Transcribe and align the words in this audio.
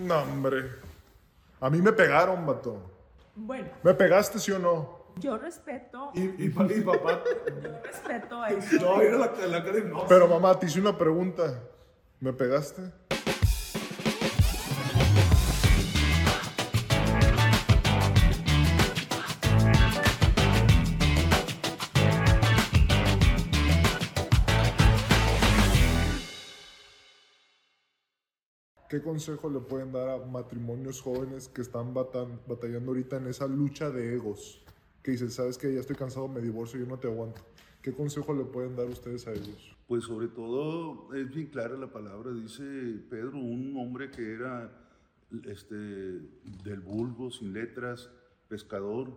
No, 0.00 0.18
hombre. 0.22 0.70
A 1.60 1.68
mí 1.70 1.80
me 1.82 1.92
pegaron, 1.92 2.46
vato. 2.46 2.78
Bueno, 3.36 3.68
¿Me 3.82 3.94
pegaste, 3.94 4.38
sí 4.38 4.50
o 4.52 4.58
no? 4.58 4.98
yo 5.16 5.36
respeto, 5.36 6.12
Y, 6.14 6.44
y, 6.46 6.48
pa- 6.50 6.64
y 6.72 6.80
papá. 6.80 7.22
yo 7.62 7.82
respeto 7.82 8.44
eso. 8.46 8.76
No, 8.80 8.96
mira 8.96 9.18
la, 9.18 9.26
la 9.48 9.62
cara 9.64 9.72
de 9.76 9.82
no. 9.84 10.06
Pero 10.06 10.26
mamá, 10.28 10.58
te 10.58 10.66
hice 10.66 10.80
una 10.80 10.96
pregunta. 10.96 11.58
¿Me 12.20 12.32
pegaste? 12.32 12.82
¿Qué 28.90 29.00
consejo 29.00 29.48
le 29.48 29.60
pueden 29.60 29.92
dar 29.92 30.08
a 30.08 30.26
matrimonios 30.26 31.00
jóvenes 31.00 31.46
que 31.46 31.62
están 31.62 31.94
batallando 31.94 32.90
ahorita 32.90 33.18
en 33.18 33.28
esa 33.28 33.46
lucha 33.46 33.88
de 33.88 34.16
egos? 34.16 34.64
Que 35.04 35.12
dicen, 35.12 35.30
sabes 35.30 35.58
que 35.58 35.72
ya 35.72 35.78
estoy 35.78 35.94
cansado, 35.94 36.26
me 36.26 36.40
divorcio, 36.40 36.80
yo 36.80 36.86
no 36.86 36.98
te 36.98 37.06
aguanto. 37.06 37.40
¿Qué 37.82 37.92
consejo 37.92 38.34
le 38.34 38.42
pueden 38.46 38.74
dar 38.74 38.88
ustedes 38.88 39.28
a 39.28 39.32
ellos? 39.32 39.76
Pues 39.86 40.02
sobre 40.02 40.26
todo 40.26 41.14
es 41.14 41.30
bien 41.30 41.46
clara 41.46 41.76
la 41.76 41.92
palabra, 41.92 42.32
dice 42.32 42.64
Pedro, 43.08 43.38
un 43.38 43.76
hombre 43.76 44.10
que 44.10 44.32
era 44.32 44.72
este, 45.44 45.76
del 45.76 46.80
vulgo, 46.80 47.30
sin 47.30 47.52
letras, 47.52 48.10
pescador, 48.48 49.16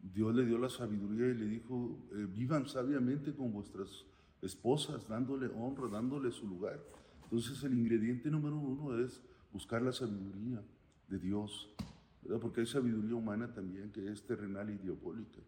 Dios 0.00 0.32
le 0.32 0.44
dio 0.44 0.58
la 0.58 0.68
sabiduría 0.68 1.26
y 1.26 1.34
le 1.34 1.46
dijo, 1.46 1.98
eh, 2.12 2.24
vivan 2.28 2.68
sabiamente 2.68 3.34
con 3.34 3.52
vuestras 3.52 4.06
esposas, 4.42 5.08
dándole 5.08 5.48
honra, 5.48 5.88
dándole 5.88 6.30
su 6.30 6.46
lugar. 6.46 6.78
Entonces 7.30 7.62
el 7.62 7.74
ingrediente 7.74 8.30
número 8.30 8.56
uno 8.56 8.98
es 9.04 9.22
buscar 9.52 9.82
la 9.82 9.92
sabiduría 9.92 10.62
de 11.08 11.18
Dios, 11.18 11.68
¿verdad? 12.22 12.40
porque 12.40 12.60
hay 12.62 12.66
sabiduría 12.66 13.14
humana 13.14 13.52
también 13.52 13.90
que 13.92 14.10
es 14.10 14.22
terrenal 14.26 14.70
y 14.70 14.78
diabólica. 14.78 15.40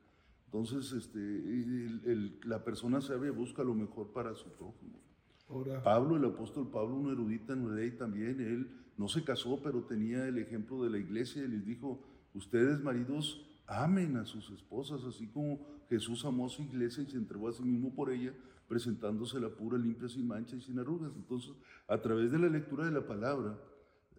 Entonces, 0.45 0.93
este, 0.93 1.19
el- 1.21 2.03
el- 2.05 2.41
la 2.45 2.63
persona 2.65 3.01
sabia 3.01 3.31
busca 3.31 3.63
lo 3.63 3.73
mejor 3.75 4.13
para 4.13 4.35
su 4.35 4.49
prójimo. 4.53 4.99
Ahora, 5.49 5.83
Pablo, 5.83 6.17
el 6.17 6.25
apóstol 6.25 6.69
Pablo, 6.71 6.97
un 6.97 7.11
erudito 7.11 7.53
en 7.55 7.67
la 7.69 7.75
ley 7.77 7.93
también, 7.93 8.41
él 8.41 8.69
no 8.99 9.09
se 9.09 9.25
casó, 9.25 9.61
pero 9.63 9.85
tenía 9.85 10.27
el 10.29 10.37
ejemplo 10.39 10.83
de 10.83 10.91
la 10.91 10.99
iglesia 10.99 11.43
y 11.45 11.49
les 11.49 11.65
dijo, 11.65 12.03
ustedes 12.35 12.83
maridos 12.83 13.47
amen 13.67 14.17
a 14.17 14.27
sus 14.27 14.51
esposas, 14.51 15.03
así 15.05 15.29
como 15.29 15.61
Jesús 15.89 16.25
amó 16.25 16.47
a 16.47 16.51
su 16.51 16.63
iglesia 16.63 17.03
y 17.05 17.07
se 17.07 17.17
entregó 17.17 17.49
a 17.49 17.53
sí 17.53 17.63
mismo 17.63 17.95
por 17.95 18.11
ella, 18.11 18.35
presentándosela 18.71 19.49
pura, 19.49 19.77
limpia, 19.77 20.09
sin 20.09 20.29
mancha 20.29 20.55
y 20.55 20.61
sin 20.61 20.79
arrugas. 20.79 21.11
Entonces, 21.17 21.51
a 21.89 22.01
través 22.01 22.31
de 22.31 22.39
la 22.39 22.47
lectura 22.47 22.85
de 22.85 22.93
la 22.93 23.05
palabra, 23.05 23.59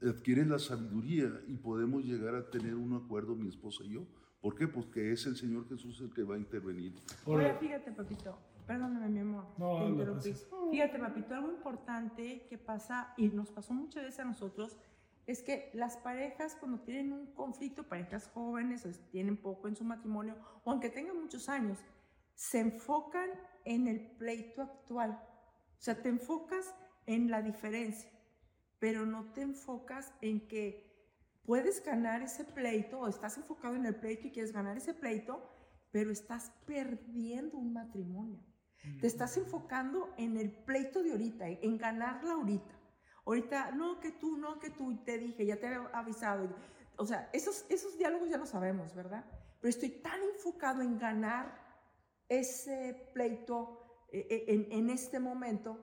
adquieres 0.01 0.45
la 0.45 0.59
sabiduría 0.59 1.41
y 1.47 1.55
podemos 1.55 2.03
llegar 2.03 2.35
a 2.35 2.49
tener 2.49 2.75
un 2.75 2.93
acuerdo 2.93 3.33
mi 3.33 3.47
esposa 3.47 3.85
y 3.85 3.91
yo. 3.93 4.01
¿Por 4.41 4.55
qué? 4.55 4.67
Porque 4.67 5.13
es 5.13 5.25
el 5.25 5.37
Señor 5.37 5.69
Jesús 5.69 6.01
el 6.01 6.13
que 6.13 6.23
va 6.23 6.35
a 6.35 6.37
intervenir. 6.37 6.93
Ahora, 7.25 7.55
fíjate, 7.61 7.93
papito, 7.93 8.37
perdóname, 8.67 9.07
mi 9.07 9.19
amor. 9.19 9.45
No, 9.57 9.75
te 9.75 9.79
no 9.79 9.89
interrumpí. 9.89 10.33
Fíjate, 10.69 10.99
papito, 10.99 11.33
algo 11.33 11.49
importante 11.49 12.45
que 12.49 12.57
pasa, 12.57 13.13
y 13.15 13.29
nos 13.29 13.51
pasó 13.51 13.73
muchas 13.73 14.03
veces 14.03 14.19
a 14.19 14.25
nosotros, 14.25 14.75
es 15.27 15.43
que 15.43 15.71
las 15.73 15.95
parejas, 15.95 16.57
cuando 16.59 16.79
tienen 16.79 17.13
un 17.13 17.27
conflicto, 17.27 17.83
parejas 17.83 18.29
jóvenes, 18.33 18.85
o 18.85 18.89
tienen 19.11 19.37
poco 19.37 19.69
en 19.69 19.77
su 19.77 19.85
matrimonio, 19.85 20.35
o 20.65 20.71
aunque 20.71 20.89
tengan 20.89 21.21
muchos 21.21 21.47
años, 21.47 21.77
se 22.41 22.59
enfocan 22.59 23.29
en 23.65 23.87
el 23.87 23.99
pleito 24.17 24.63
actual. 24.63 25.11
O 25.11 25.81
sea, 25.81 26.01
te 26.01 26.09
enfocas 26.09 26.73
en 27.05 27.29
la 27.29 27.43
diferencia, 27.43 28.09
pero 28.79 29.05
no 29.05 29.31
te 29.31 29.43
enfocas 29.43 30.11
en 30.21 30.47
que 30.47 30.91
puedes 31.45 31.85
ganar 31.85 32.23
ese 32.23 32.43
pleito 32.43 32.99
o 32.99 33.07
estás 33.07 33.37
enfocado 33.37 33.75
en 33.75 33.85
el 33.85 33.95
pleito 33.95 34.25
y 34.25 34.31
quieres 34.31 34.53
ganar 34.53 34.75
ese 34.75 34.95
pleito, 34.95 35.47
pero 35.91 36.11
estás 36.11 36.51
perdiendo 36.65 37.59
un 37.59 37.73
matrimonio. 37.73 38.43
Te 38.99 39.05
estás 39.05 39.37
enfocando 39.37 40.11
en 40.17 40.35
el 40.35 40.51
pleito 40.51 41.03
de 41.03 41.11
ahorita, 41.11 41.47
en 41.47 41.77
ganarla 41.77 42.33
ahorita. 42.33 42.75
Ahorita, 43.23 43.71
no 43.71 43.99
que 43.99 44.13
tú, 44.13 44.37
no 44.37 44.57
que 44.57 44.71
tú, 44.71 44.97
te 45.03 45.19
dije, 45.19 45.45
ya 45.45 45.59
te 45.59 45.67
he 45.67 45.75
avisado. 45.93 46.49
O 46.97 47.05
sea, 47.05 47.29
esos, 47.33 47.67
esos 47.69 47.99
diálogos 47.99 48.31
ya 48.31 48.37
los 48.37 48.49
sabemos, 48.49 48.95
¿verdad? 48.95 49.25
Pero 49.59 49.69
estoy 49.69 49.89
tan 49.89 50.19
enfocado 50.23 50.81
en 50.81 50.97
ganar 50.97 51.60
ese 52.39 53.09
pleito 53.13 53.77
eh, 54.11 54.25
eh, 54.29 54.45
en, 54.47 54.67
en 54.71 54.89
este 54.89 55.19
momento, 55.19 55.77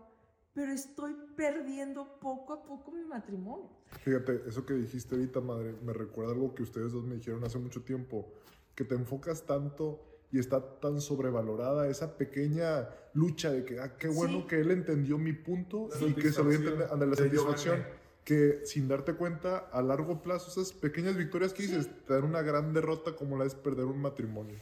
pero 0.54 0.72
estoy 0.72 1.14
perdiendo 1.36 2.18
poco 2.20 2.52
a 2.54 2.62
poco 2.64 2.90
mi 2.90 3.04
matrimonio. 3.04 3.68
Fíjate, 4.02 4.42
eso 4.46 4.64
que 4.64 4.74
dijiste 4.74 5.14
ahorita, 5.14 5.40
madre, 5.40 5.74
me 5.84 5.92
recuerda 5.92 6.32
algo 6.32 6.54
que 6.54 6.62
ustedes 6.62 6.92
dos 6.92 7.04
me 7.04 7.16
dijeron 7.16 7.44
hace 7.44 7.58
mucho 7.58 7.82
tiempo, 7.82 8.32
que 8.74 8.84
te 8.84 8.94
enfocas 8.94 9.44
tanto 9.44 10.04
y 10.30 10.38
está 10.38 10.80
tan 10.80 11.00
sobrevalorada 11.00 11.88
esa 11.88 12.16
pequeña 12.18 12.88
lucha 13.14 13.50
de 13.50 13.64
que, 13.64 13.80
ah, 13.80 13.96
qué 13.96 14.08
bueno 14.08 14.40
Sí. 14.40 14.46
que 14.48 14.60
él 14.60 14.70
entendió 14.70 15.16
mi 15.18 15.32
punto 15.32 15.88
La 16.00 16.06
y 16.06 16.14
que 16.14 16.32
se 16.32 16.42
lo 16.42 16.50
a 16.50 16.54
entender, 16.54 16.88
anda, 16.90 17.06
la 17.06 17.16
satisfacción, 17.16 17.84
que 18.24 18.60
sin 18.64 18.88
darte 18.88 19.14
cuenta, 19.14 19.58
a 19.72 19.80
largo 19.82 20.22
plazo, 20.22 20.50
esas 20.50 20.72
pequeñas 20.72 21.16
victorias 21.16 21.52
que 21.52 21.62
Sí. 21.62 21.68
dices, 21.68 21.88
te 22.06 22.14
dan 22.14 22.24
una 22.24 22.42
gran 22.42 22.72
derrota 22.74 23.14
como 23.16 23.36
la 23.38 23.44
es 23.44 23.54
perder 23.54 23.86
un 23.86 24.00
matrimonio. 24.00 24.56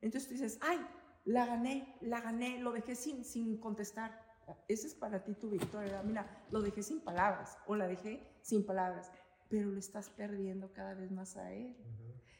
Entonces 0.00 0.28
tú 0.28 0.34
dices, 0.34 0.58
ay, 0.60 0.78
la 1.24 1.46
gané, 1.46 1.96
la 2.00 2.20
gané, 2.20 2.58
lo 2.58 2.72
dejé 2.72 2.94
sin, 2.94 3.24
sin 3.24 3.58
contestar. 3.58 4.20
Esa 4.68 4.86
es 4.86 4.94
para 4.94 5.22
ti 5.24 5.34
tu 5.34 5.50
victoria. 5.50 6.02
Mira, 6.02 6.44
lo 6.50 6.60
dejé 6.60 6.82
sin 6.82 7.00
palabras 7.00 7.58
o 7.66 7.76
la 7.76 7.86
dejé 7.86 8.26
sin 8.42 8.66
palabras, 8.66 9.10
pero 9.48 9.70
lo 9.70 9.78
estás 9.78 10.10
perdiendo 10.10 10.72
cada 10.72 10.94
vez 10.94 11.10
más 11.10 11.36
a 11.36 11.52
él. 11.52 11.76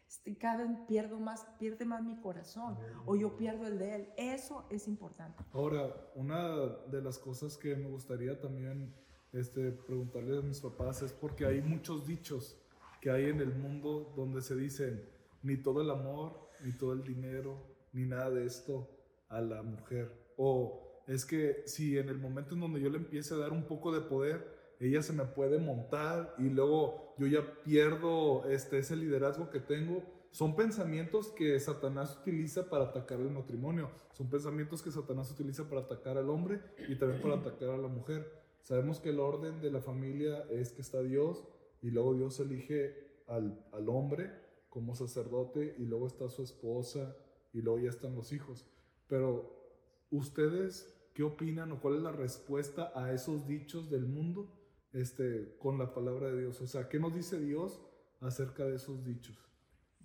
Este, 0.06 0.37
Cada 0.37 0.65
vez 0.65 0.78
pierdo 0.88 1.19
más, 1.19 1.47
pierde 1.59 1.84
más 1.84 2.03
mi 2.03 2.20
corazón 2.20 2.76
o 3.06 3.16
yo 3.16 3.37
pierdo 3.37 3.66
el 3.66 3.78
de 3.78 3.94
él. 3.94 4.09
Eso 4.16 4.66
es 4.70 4.88
importante. 4.88 5.43
ahora, 5.53 5.94
una 6.14 6.66
de 6.91 7.00
las 7.00 7.19
cosas 7.19 7.56
que 7.56 7.75
me 7.76 7.88
gustaría 7.88 8.38
también 8.38 8.94
este, 9.32 9.72
preguntarle 9.72 10.38
a 10.38 10.43
mis 10.43 10.60
papás 10.60 11.03
es 11.03 11.12
porque 11.12 11.47
hay 11.47 11.62
muchos 11.62 12.06
dichos 12.06 12.59
que 13.00 13.10
hay 13.10 13.26
en 13.26 13.41
el 13.41 13.54
mundo 13.54 14.12
donde 14.14 14.43
se 14.43 14.54
dicen 14.54 15.09
ni 15.43 15.56
todo 15.56 15.81
el 15.81 15.91
amor, 15.91 16.50
ni 16.60 16.72
todo 16.72 16.93
el 16.93 17.03
dinero, 17.03 17.71
ni 17.92 18.06
nada 18.06 18.30
de 18.30 18.47
esto 18.47 18.88
a 19.28 19.41
la 19.41 19.62
mujer. 19.62 20.10
O 20.36 21.03
es 21.06 21.25
que 21.25 21.62
si 21.66 21.98
en 21.98 22.08
el 22.08 22.19
momento 22.19 22.54
en 22.54 22.60
donde 22.60 22.80
yo 22.80 22.91
le 22.91 22.98
empiece 22.98 23.34
a 23.34 23.38
dar 23.38 23.53
un 23.53 23.64
poco 23.64 23.92
de 23.92 24.00
poder, 24.00 24.60
ella 24.80 25.03
se 25.03 25.12
me 25.12 25.25
puede 25.25 25.58
montar 25.58 26.34
y 26.38 26.50
luego 26.50 27.14
yo 27.19 27.26
ya 27.26 27.62
pierdo 27.62 28.48
este, 28.48 28.78
ese 28.78 28.97
liderazgo 28.97 29.50
que 29.50 29.60
tengo. 29.60 30.02
Son 30.31 30.56
pensamientos 30.56 31.31
que 31.31 31.60
Satanás 31.60 32.19
utiliza 32.20 32.69
para 32.69 32.84
atacar 32.84 33.20
el 33.20 33.31
matrimonio. 33.31 33.91
Son 34.12 34.28
pensamientos 34.31 34.82
que 34.82 34.91
Satanás 34.91 35.31
utiliza 35.31 35.69
para 35.69 35.82
atacar 35.82 36.16
al 36.16 36.31
hombre 36.31 36.60
y 36.88 36.97
también 36.97 37.20
para 37.20 37.36
atacar 37.36 37.70
a 37.70 37.76
la 37.76 37.88
mujer. 37.88 38.42
Sabemos 38.62 38.98
que 38.98 39.10
el 39.10 39.20
orden 39.20 39.60
de 39.60 39.70
la 39.70 39.81
familia 39.81 40.44
es 40.50 40.72
que 40.72 40.82
está 40.82 41.02
Dios 41.02 41.44
y 41.82 41.91
luego 41.91 42.14
Dios 42.14 42.41
elige 42.41 43.22
al, 43.26 43.64
al 43.72 43.88
hombre 43.88 44.31
como 44.69 44.94
sacerdote 44.94 45.75
y 45.78 45.84
luego 45.84 46.06
está 46.06 46.28
su 46.28 46.42
esposa 46.42 47.14
y 47.52 47.60
luego 47.60 47.80
ya 47.80 47.90
están 47.90 48.14
los 48.14 48.32
hijos. 48.32 48.66
Pero 49.08 49.62
ustedes, 50.10 50.94
¿qué 51.14 51.22
opinan 51.22 51.72
o 51.72 51.80
cuál 51.80 51.96
es 51.96 52.02
la 52.02 52.12
respuesta 52.12 52.92
a 52.94 53.12
esos 53.12 53.46
dichos 53.46 53.90
del 53.90 54.06
mundo 54.06 54.50
este, 54.92 55.56
con 55.58 55.78
la 55.78 55.92
palabra 55.94 56.30
de 56.30 56.40
Dios? 56.40 56.60
O 56.60 56.66
sea, 56.66 56.88
¿qué 56.88 56.98
nos 56.98 57.14
dice 57.14 57.40
Dios 57.40 57.80
acerca 58.20 58.64
de 58.64 58.76
esos 58.76 59.04
dichos? 59.04 59.36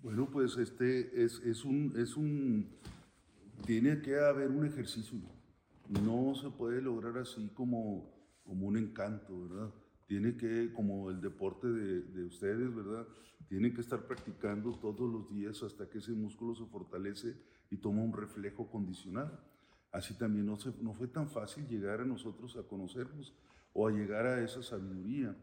Bueno, 0.02 0.28
pues 0.30 0.56
este 0.56 1.24
es, 1.24 1.40
es 1.44 1.64
un, 1.64 1.94
es 1.96 2.16
un, 2.16 2.78
tiene 3.66 4.00
que 4.00 4.18
haber 4.18 4.50
un 4.50 4.64
ejercicio. 4.64 5.18
No 5.88 6.34
se 6.34 6.50
puede 6.50 6.82
lograr 6.82 7.18
así 7.18 7.50
como, 7.54 8.14
como 8.44 8.66
un 8.66 8.76
encanto, 8.76 9.48
¿verdad? 9.48 9.72
Tiene 10.08 10.36
que, 10.36 10.72
como 10.72 11.10
el 11.10 11.20
deporte 11.20 11.68
de, 11.68 12.00
de 12.00 12.24
ustedes, 12.24 12.74
¿verdad? 12.74 13.06
Tienen 13.46 13.72
que 13.72 13.82
estar 13.82 14.06
practicando 14.06 14.72
todos 14.80 15.08
los 15.08 15.30
días 15.30 15.62
hasta 15.62 15.88
que 15.88 15.98
ese 15.98 16.12
músculo 16.12 16.54
se 16.56 16.66
fortalece 16.66 17.36
y 17.70 17.76
toma 17.76 18.02
un 18.02 18.12
reflejo 18.12 18.68
condicional. 18.68 19.38
Así 19.92 20.14
también 20.14 20.46
no, 20.46 20.56
se, 20.56 20.72
no 20.82 20.94
fue 20.94 21.08
tan 21.08 21.28
fácil 21.28 21.66
llegar 21.66 22.00
a 22.00 22.04
nosotros 22.04 22.56
a 22.56 22.62
conocernos 22.66 23.34
o 23.72 23.86
a 23.86 23.92
llegar 23.92 24.26
a 24.26 24.42
esa 24.42 24.62
sabiduría. 24.62 25.36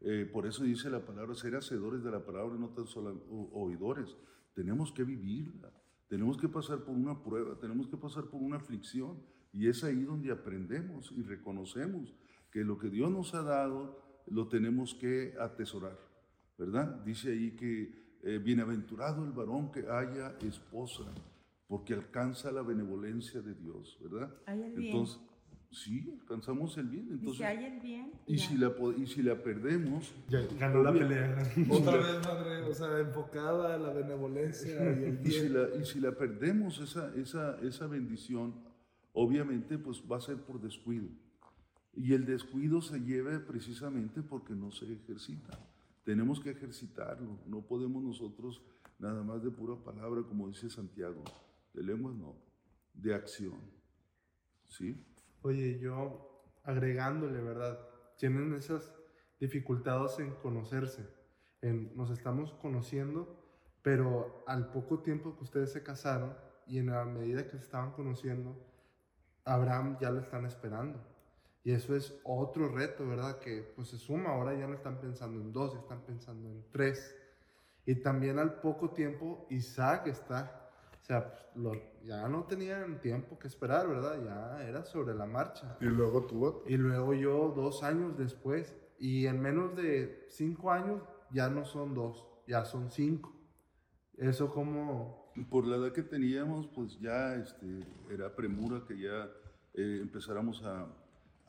Eh, 0.00 0.28
por 0.32 0.46
eso 0.46 0.64
dice 0.64 0.90
la 0.90 1.04
palabra, 1.04 1.34
ser 1.34 1.54
hacedores 1.54 2.02
de 2.02 2.10
la 2.10 2.24
palabra 2.24 2.56
no 2.56 2.70
tan 2.70 2.86
solo 2.86 3.24
oidores. 3.52 4.16
Tenemos 4.54 4.92
que 4.92 5.04
vivirla, 5.04 5.72
tenemos 6.08 6.36
que 6.36 6.48
pasar 6.48 6.84
por 6.84 6.94
una 6.94 7.22
prueba, 7.22 7.58
tenemos 7.58 7.88
que 7.88 7.96
pasar 7.96 8.24
por 8.24 8.40
una 8.40 8.56
aflicción. 8.56 9.22
Y 9.52 9.68
es 9.68 9.84
ahí 9.84 10.02
donde 10.02 10.32
aprendemos 10.32 11.12
y 11.12 11.22
reconocemos 11.22 12.14
que 12.50 12.64
lo 12.64 12.78
que 12.78 12.88
Dios 12.88 13.10
nos 13.10 13.34
ha 13.34 13.42
dado 13.42 14.11
lo 14.26 14.48
tenemos 14.48 14.94
que 14.94 15.34
atesorar, 15.38 15.98
¿verdad? 16.58 17.02
Dice 17.04 17.30
ahí 17.32 17.52
que 17.52 18.18
eh, 18.22 18.38
bienaventurado 18.38 19.24
el 19.24 19.32
varón 19.32 19.72
que 19.72 19.80
haya 19.88 20.36
esposa, 20.46 21.04
porque 21.66 21.94
alcanza 21.94 22.52
la 22.52 22.62
benevolencia 22.62 23.40
de 23.40 23.54
Dios, 23.54 23.98
¿verdad? 24.02 24.32
Hay 24.46 24.62
el 24.62 24.72
bien. 24.74 24.92
Entonces, 24.92 25.20
sí, 25.70 26.16
alcanzamos 26.20 26.76
el 26.78 26.88
bien. 26.88 27.06
Y 27.06 27.08
si 27.08 27.14
Entonces, 27.14 27.46
hay 27.46 27.64
el 27.64 27.80
bien, 27.80 28.12
y 28.26 28.36
ya. 28.36 28.46
si 28.46 28.56
la, 28.58 28.72
y 28.96 29.06
si 29.06 29.22
la 29.22 29.42
perdemos, 29.42 30.12
Ya 30.28 30.46
ganó 30.58 30.82
la 30.82 30.92
pelea. 30.92 31.42
Otra 31.70 31.96
vez, 31.96 32.24
madre, 32.24 32.62
o 32.62 32.74
sea, 32.74 32.98
enfocada 33.00 33.74
a 33.74 33.78
la 33.78 33.92
benevolencia 33.92 34.74
y 34.84 35.04
el 35.04 35.20
y 35.26 35.30
si 35.30 35.48
la, 35.48 35.68
y 35.80 35.84
si 35.84 36.00
la 36.00 36.12
perdemos 36.12 36.78
esa, 36.80 37.12
esa, 37.16 37.58
esa 37.60 37.86
bendición, 37.86 38.54
obviamente 39.14 39.78
pues 39.78 40.02
va 40.10 40.18
a 40.18 40.20
ser 40.20 40.36
por 40.36 40.60
descuido. 40.60 41.08
Y 41.94 42.14
el 42.14 42.24
descuido 42.24 42.80
se 42.80 43.00
lleva 43.00 43.38
precisamente 43.46 44.22
porque 44.22 44.54
no 44.54 44.70
se 44.70 44.92
ejercita. 44.92 45.58
Tenemos 46.04 46.40
que 46.40 46.50
ejercitarlo. 46.50 47.38
No 47.46 47.62
podemos 47.62 48.02
nosotros 48.02 48.62
nada 48.98 49.22
más 49.22 49.42
de 49.42 49.50
pura 49.50 49.76
palabra, 49.76 50.22
como 50.22 50.48
dice 50.48 50.70
Santiago. 50.70 51.22
De 51.74 51.82
lenguas 51.82 52.14
no, 52.14 52.36
de 52.94 53.14
acción. 53.14 53.60
¿Sí? 54.68 55.04
Oye, 55.42 55.78
yo 55.78 56.44
agregándole, 56.64 57.40
¿verdad? 57.40 57.78
Tienen 58.16 58.54
esas 58.54 58.94
dificultades 59.38 60.18
en 60.18 60.34
conocerse. 60.36 61.06
En, 61.60 61.96
nos 61.96 62.10
estamos 62.10 62.52
conociendo, 62.54 63.38
pero 63.82 64.44
al 64.46 64.70
poco 64.70 65.00
tiempo 65.00 65.36
que 65.36 65.44
ustedes 65.44 65.72
se 65.72 65.82
casaron 65.82 66.34
y 66.66 66.78
en 66.78 66.86
la 66.86 67.04
medida 67.04 67.44
que 67.44 67.58
se 67.58 67.64
estaban 67.64 67.92
conociendo, 67.92 68.56
Abraham 69.44 69.98
ya 70.00 70.10
lo 70.10 70.20
están 70.20 70.46
esperando. 70.46 71.11
Y 71.64 71.72
eso 71.72 71.94
es 71.94 72.20
otro 72.24 72.68
reto, 72.68 73.06
¿verdad? 73.06 73.38
Que 73.38 73.62
pues 73.76 73.88
se 73.88 73.98
suma, 73.98 74.30
ahora 74.30 74.54
ya 74.58 74.66
no 74.66 74.74
están 74.74 75.00
pensando 75.00 75.40
en 75.40 75.52
dos, 75.52 75.74
están 75.76 76.00
pensando 76.02 76.48
en 76.48 76.64
tres. 76.72 77.14
Y 77.86 77.96
también 77.96 78.38
al 78.38 78.60
poco 78.60 78.90
tiempo 78.90 79.46
Isaac 79.50 80.06
está, 80.08 80.70
o 81.00 81.04
sea, 81.04 81.28
pues, 81.30 81.42
lo- 81.56 82.02
ya 82.04 82.28
no 82.28 82.44
tenían 82.44 83.00
tiempo 83.00 83.38
que 83.38 83.46
esperar, 83.48 83.88
¿verdad? 83.88 84.22
Ya 84.24 84.68
era 84.68 84.84
sobre 84.84 85.14
la 85.14 85.26
marcha. 85.26 85.76
Y 85.80 85.84
luego 85.84 86.26
tú, 86.26 86.62
Y 86.66 86.76
luego 86.76 87.14
yo 87.14 87.52
dos 87.54 87.82
años 87.84 88.16
después, 88.18 88.74
y 88.98 89.26
en 89.26 89.40
menos 89.40 89.76
de 89.76 90.26
cinco 90.30 90.70
años 90.72 91.02
ya 91.30 91.48
no 91.48 91.64
son 91.64 91.94
dos, 91.94 92.26
ya 92.46 92.64
son 92.64 92.90
cinco. 92.90 93.32
Eso 94.16 94.50
como, 94.52 95.32
Por 95.48 95.66
la 95.66 95.76
edad 95.76 95.92
que 95.92 96.02
teníamos, 96.02 96.66
pues 96.68 96.98
ya 97.00 97.34
este, 97.36 97.80
era 98.10 98.34
premura 98.34 98.84
que 98.86 98.98
ya 99.00 99.30
eh, 99.74 99.98
empezáramos 100.02 100.62
a, 100.64 100.86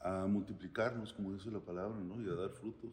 a 0.04 0.28
multiplicarnos, 0.28 1.14
como 1.14 1.32
dice 1.34 1.50
la 1.50 1.62
palabra, 1.62 1.98
¿no? 2.00 2.22
y 2.22 2.30
a 2.30 2.36
dar 2.36 2.50
frutos. 2.52 2.92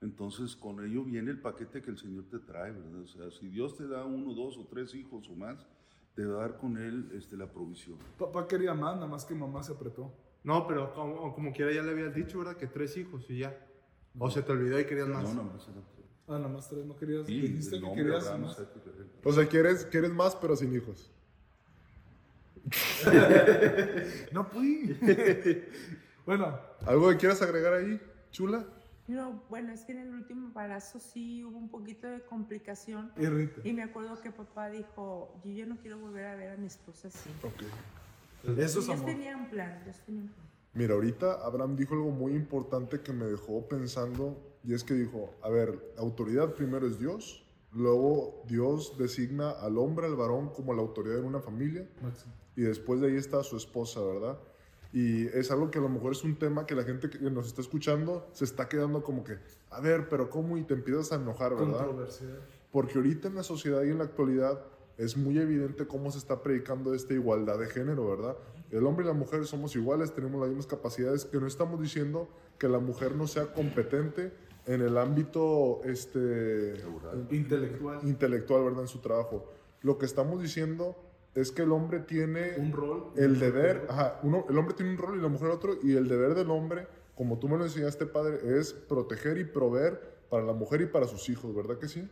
Entonces, 0.00 0.54
con 0.54 0.84
ello 0.84 1.04
viene 1.04 1.30
el 1.30 1.40
paquete 1.40 1.82
que 1.82 1.90
el 1.90 1.98
Señor 1.98 2.24
te 2.30 2.38
trae, 2.38 2.72
¿verdad? 2.72 3.00
O 3.00 3.06
sea, 3.06 3.30
si 3.30 3.48
Dios 3.48 3.76
te 3.76 3.86
da 3.86 4.04
uno, 4.04 4.34
dos 4.34 4.56
o 4.58 4.66
tres 4.66 4.94
hijos 4.94 5.28
o 5.28 5.34
más, 5.34 5.66
te 6.14 6.24
va 6.24 6.38
a 6.38 6.48
dar 6.48 6.56
con 6.58 6.76
él 6.76 7.10
este, 7.14 7.36
la 7.36 7.50
provisión. 7.50 7.96
Papá 8.18 8.46
quería 8.46 8.74
más, 8.74 8.96
nada 8.96 9.06
más 9.06 9.24
que 9.24 9.34
mamá 9.34 9.62
se 9.62 9.72
apretó. 9.72 10.12
no, 10.44 10.66
pero 10.66 10.92
como, 10.94 11.32
como 11.34 11.52
quiera 11.52 11.72
ya 11.72 11.82
le 11.82 11.92
habías 11.92 12.14
dicho, 12.14 12.38
¿verdad? 12.38 12.56
Que 12.56 12.66
tres 12.66 12.96
hijos 12.96 13.28
y 13.28 13.38
ya. 13.38 13.56
O 14.18 14.30
se 14.30 14.42
te 14.42 14.50
olvidó 14.50 14.80
y 14.80 14.84
querías 14.84 15.08
más. 15.08 15.22
No, 15.22 15.42
no, 15.42 15.44
más 15.44 15.68
era 15.68 15.80
tres. 15.94 16.06
Ah, 16.26 16.38
nada 16.38 16.48
más 16.48 16.68
tres, 16.68 16.84
no 16.84 16.96
querías. 16.96 17.26
Sí, 17.26 17.40
dijiste 17.40 17.76
el 17.76 17.82
que 17.82 17.86
nombre 17.86 18.04
querías 18.04 18.26
Abraham, 18.26 18.42
más. 18.42 18.62
O 19.24 19.32
sea, 19.32 19.48
quieres, 19.48 19.84
quieres 19.86 20.12
más, 20.12 20.34
pero 20.36 20.56
sin 20.56 20.74
hijos. 20.74 21.12
No 24.32 24.44
fui. 24.44 24.96
bueno, 26.28 26.58
¿Algo 26.84 27.08
que 27.08 27.16
quieras 27.16 27.40
agregar 27.40 27.72
ahí, 27.72 27.98
chula? 28.30 28.66
No, 29.06 29.42
bueno, 29.48 29.72
es 29.72 29.86
que 29.86 29.92
en 29.92 30.00
el 30.00 30.12
último 30.12 30.48
embarazo 30.48 30.98
sí 31.00 31.42
hubo 31.42 31.56
un 31.56 31.70
poquito 31.70 32.06
de 32.06 32.20
complicación. 32.20 33.10
irrita. 33.16 33.66
Y 33.66 33.72
me 33.72 33.82
acuerdo 33.82 34.20
que 34.20 34.30
papá 34.30 34.68
dijo, 34.68 35.40
yo 35.42 35.50
ya 35.50 35.64
no 35.64 35.78
quiero 35.78 35.98
volver 35.98 36.26
a 36.26 36.34
ver 36.36 36.50
a 36.50 36.56
mi 36.58 36.66
esposa 36.66 37.08
así. 37.08 37.30
Ok. 37.42 37.62
Eso 38.58 38.80
es 38.80 38.86
Dios 38.86 38.90
amor. 38.90 39.06
tenía 39.06 39.34
un 39.38 39.48
plan, 39.48 39.80
Dios 39.84 39.96
tenía 40.04 40.20
un 40.20 40.28
plan. 40.28 40.46
Mira, 40.74 40.92
ahorita 40.92 41.46
Abraham 41.46 41.76
dijo 41.76 41.94
algo 41.94 42.10
muy 42.10 42.32
importante 42.34 43.00
que 43.00 43.14
me 43.14 43.24
dejó 43.24 43.66
pensando 43.66 44.38
y 44.62 44.74
es 44.74 44.84
que 44.84 44.92
dijo, 44.92 45.34
a 45.42 45.48
ver, 45.48 45.92
la 45.96 46.02
autoridad 46.02 46.52
primero 46.52 46.86
es 46.86 46.98
Dios, 46.98 47.42
luego 47.72 48.42
Dios 48.46 48.98
designa 48.98 49.52
al 49.52 49.78
hombre, 49.78 50.04
al 50.06 50.16
varón 50.16 50.50
como 50.50 50.74
la 50.74 50.82
autoridad 50.82 51.20
en 51.20 51.24
una 51.24 51.40
familia 51.40 51.88
Máximo. 52.02 52.34
y 52.54 52.60
después 52.60 53.00
de 53.00 53.06
ahí 53.08 53.16
está 53.16 53.42
su 53.42 53.56
esposa, 53.56 54.02
¿verdad? 54.02 54.38
Y 54.92 55.26
es 55.26 55.50
algo 55.50 55.70
que 55.70 55.78
a 55.78 55.82
lo 55.82 55.88
mejor 55.88 56.12
es 56.12 56.24
un 56.24 56.38
tema 56.38 56.66
que 56.66 56.74
la 56.74 56.82
gente 56.84 57.10
que 57.10 57.18
nos 57.30 57.46
está 57.46 57.60
escuchando 57.60 58.26
se 58.32 58.44
está 58.44 58.68
quedando 58.68 59.02
como 59.02 59.22
que, 59.22 59.38
a 59.70 59.80
ver, 59.80 60.08
pero 60.08 60.30
¿cómo? 60.30 60.56
Y 60.56 60.64
te 60.64 60.74
empiezas 60.74 61.12
a 61.12 61.16
enojar, 61.16 61.54
¿verdad? 61.54 61.86
Controversial. 61.86 62.40
Porque 62.72 62.94
ahorita 62.96 63.28
en 63.28 63.34
la 63.34 63.42
sociedad 63.42 63.82
y 63.82 63.90
en 63.90 63.98
la 63.98 64.04
actualidad 64.04 64.60
es 64.96 65.16
muy 65.16 65.38
evidente 65.38 65.86
cómo 65.86 66.10
se 66.10 66.18
está 66.18 66.42
predicando 66.42 66.94
esta 66.94 67.14
igualdad 67.14 67.58
de 67.58 67.66
género, 67.66 68.08
¿verdad? 68.08 68.36
El 68.70 68.84
hombre 68.86 69.04
y 69.04 69.08
la 69.08 69.14
mujer 69.14 69.46
somos 69.46 69.76
iguales, 69.76 70.12
tenemos 70.12 70.40
las 70.40 70.48
mismas 70.48 70.66
capacidades, 70.66 71.24
que 71.24 71.38
no 71.38 71.46
estamos 71.46 71.80
diciendo 71.80 72.28
que 72.58 72.68
la 72.68 72.78
mujer 72.78 73.14
no 73.14 73.26
sea 73.26 73.52
competente 73.52 74.32
en 74.66 74.82
el 74.82 74.98
ámbito 74.98 75.80
este, 75.84 76.74
Intelectual. 77.30 78.00
intelectual, 78.02 78.64
¿verdad? 78.64 78.82
En 78.82 78.88
su 78.88 78.98
trabajo. 78.98 79.46
Lo 79.82 79.96
que 79.96 80.04
estamos 80.04 80.42
diciendo 80.42 80.96
es 81.34 81.52
que 81.52 81.62
el 81.62 81.72
hombre 81.72 82.00
tiene 82.00 82.54
Un 82.58 82.72
rol. 82.72 83.04
el 83.16 83.38
deber, 83.38 83.86
ajá, 83.88 84.18
uno, 84.22 84.44
el 84.48 84.58
hombre 84.58 84.74
tiene 84.74 84.92
un 84.92 84.98
rol 84.98 85.18
y 85.18 85.22
la 85.22 85.28
mujer 85.28 85.50
otro, 85.50 85.76
y 85.82 85.94
el 85.96 86.08
deber 86.08 86.34
del 86.34 86.50
hombre, 86.50 86.86
como 87.14 87.38
tú 87.38 87.48
me 87.48 87.56
lo 87.58 87.64
enseñaste, 87.64 88.06
padre, 88.06 88.38
es 88.58 88.72
proteger 88.72 89.38
y 89.38 89.44
proveer 89.44 90.18
para 90.30 90.44
la 90.44 90.52
mujer 90.52 90.80
y 90.80 90.86
para 90.86 91.06
sus 91.06 91.28
hijos, 91.28 91.54
¿verdad 91.54 91.78
que 91.78 91.88
sí? 91.88 92.08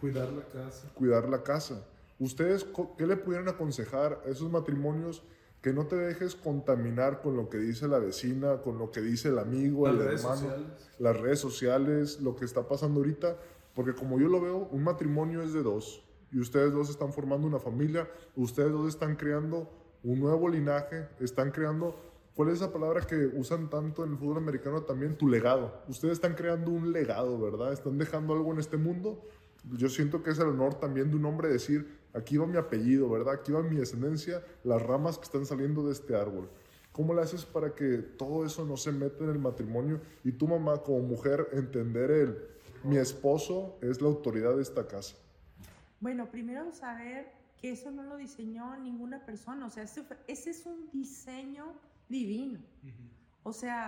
Cuidar 0.00 0.30
la 0.32 0.42
casa. 0.44 0.88
cuidar 0.94 1.28
la 1.28 1.42
casa. 1.42 1.86
¿Ustedes 2.18 2.66
qué 2.98 3.06
le 3.06 3.16
pudieran 3.16 3.48
aconsejar 3.48 4.20
a 4.24 4.28
esos 4.28 4.50
matrimonios 4.50 5.22
que 5.62 5.72
no 5.72 5.86
te 5.86 5.96
dejes 5.96 6.34
contaminar 6.34 7.22
con 7.22 7.36
lo 7.36 7.48
que 7.48 7.56
dice 7.58 7.88
la 7.88 7.98
vecina, 7.98 8.58
con 8.60 8.78
lo 8.78 8.90
que 8.90 9.00
dice 9.00 9.28
el 9.28 9.38
amigo, 9.38 9.86
Las 9.86 9.94
el 9.96 10.04
redes 10.04 10.20
hermano, 10.22 10.40
sociales. 10.40 10.66
las 10.98 11.20
redes 11.20 11.38
sociales, 11.38 12.20
lo 12.20 12.36
que 12.36 12.44
está 12.44 12.68
pasando 12.68 13.00
ahorita? 13.00 13.36
Porque 13.74 13.94
como 13.94 14.20
yo 14.20 14.28
lo 14.28 14.40
veo, 14.40 14.68
un 14.70 14.84
matrimonio 14.84 15.42
es 15.42 15.52
de 15.54 15.62
dos 15.62 16.04
y 16.34 16.40
ustedes 16.40 16.72
dos 16.72 16.90
están 16.90 17.12
formando 17.12 17.46
una 17.46 17.60
familia, 17.60 18.10
ustedes 18.34 18.72
dos 18.72 18.88
están 18.88 19.14
creando 19.14 19.70
un 20.02 20.18
nuevo 20.18 20.48
linaje, 20.48 21.08
están 21.20 21.52
creando, 21.52 21.94
¿cuál 22.34 22.48
es 22.48 22.56
esa 22.56 22.72
palabra 22.72 23.06
que 23.06 23.30
usan 23.34 23.70
tanto 23.70 24.04
en 24.04 24.10
el 24.10 24.18
fútbol 24.18 24.38
americano 24.38 24.82
también? 24.82 25.16
Tu 25.16 25.28
legado. 25.28 25.82
Ustedes 25.88 26.14
están 26.14 26.34
creando 26.34 26.72
un 26.72 26.92
legado, 26.92 27.40
¿verdad? 27.40 27.72
Están 27.72 27.98
dejando 27.98 28.34
algo 28.34 28.52
en 28.52 28.58
este 28.58 28.76
mundo. 28.76 29.22
Yo 29.78 29.88
siento 29.88 30.24
que 30.24 30.30
es 30.30 30.38
el 30.40 30.48
honor 30.48 30.74
también 30.74 31.08
de 31.08 31.16
un 31.16 31.24
hombre 31.24 31.48
decir, 31.48 32.00
aquí 32.12 32.36
va 32.36 32.46
mi 32.46 32.58
apellido, 32.58 33.08
¿verdad? 33.08 33.34
Aquí 33.34 33.52
va 33.52 33.62
mi 33.62 33.76
descendencia, 33.76 34.42
las 34.64 34.82
ramas 34.82 35.18
que 35.18 35.24
están 35.24 35.46
saliendo 35.46 35.86
de 35.86 35.92
este 35.92 36.16
árbol. 36.16 36.50
¿Cómo 36.90 37.14
le 37.14 37.22
haces 37.22 37.44
para 37.44 37.76
que 37.76 37.98
todo 37.98 38.44
eso 38.44 38.64
no 38.64 38.76
se 38.76 38.90
meta 38.90 39.22
en 39.22 39.30
el 39.30 39.38
matrimonio 39.38 40.00
y 40.24 40.32
tu 40.32 40.48
mamá 40.48 40.78
como 40.78 40.98
mujer 40.98 41.48
entender 41.52 42.10
el, 42.10 42.38
mi 42.82 42.96
esposo 42.96 43.78
es 43.80 44.02
la 44.02 44.08
autoridad 44.08 44.56
de 44.56 44.62
esta 44.62 44.86
casa? 44.88 45.16
Bueno, 46.04 46.30
primero 46.30 46.70
saber 46.70 47.32
que 47.56 47.70
eso 47.72 47.90
no 47.90 48.02
lo 48.02 48.18
diseñó 48.18 48.76
ninguna 48.76 49.24
persona, 49.24 49.64
o 49.64 49.70
sea, 49.70 49.84
ese, 49.84 50.02
fue- 50.02 50.18
ese 50.26 50.50
es 50.50 50.66
un 50.66 50.90
diseño 50.90 51.64
divino. 52.10 52.60
O 53.42 53.54
sea, 53.54 53.86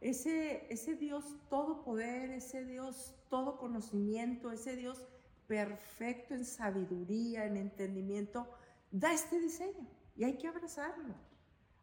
ese, 0.00 0.66
ese 0.72 0.94
Dios 0.96 1.36
todo 1.50 1.84
poder, 1.84 2.30
ese 2.30 2.64
Dios 2.64 3.14
todo 3.28 3.58
conocimiento, 3.58 4.50
ese 4.50 4.76
Dios 4.76 5.06
perfecto 5.46 6.32
en 6.34 6.46
sabiduría, 6.46 7.44
en 7.44 7.58
entendimiento, 7.58 8.48
da 8.90 9.12
este 9.12 9.38
diseño 9.38 9.86
y 10.16 10.24
hay 10.24 10.38
que 10.38 10.48
abrazarlo. 10.48 11.14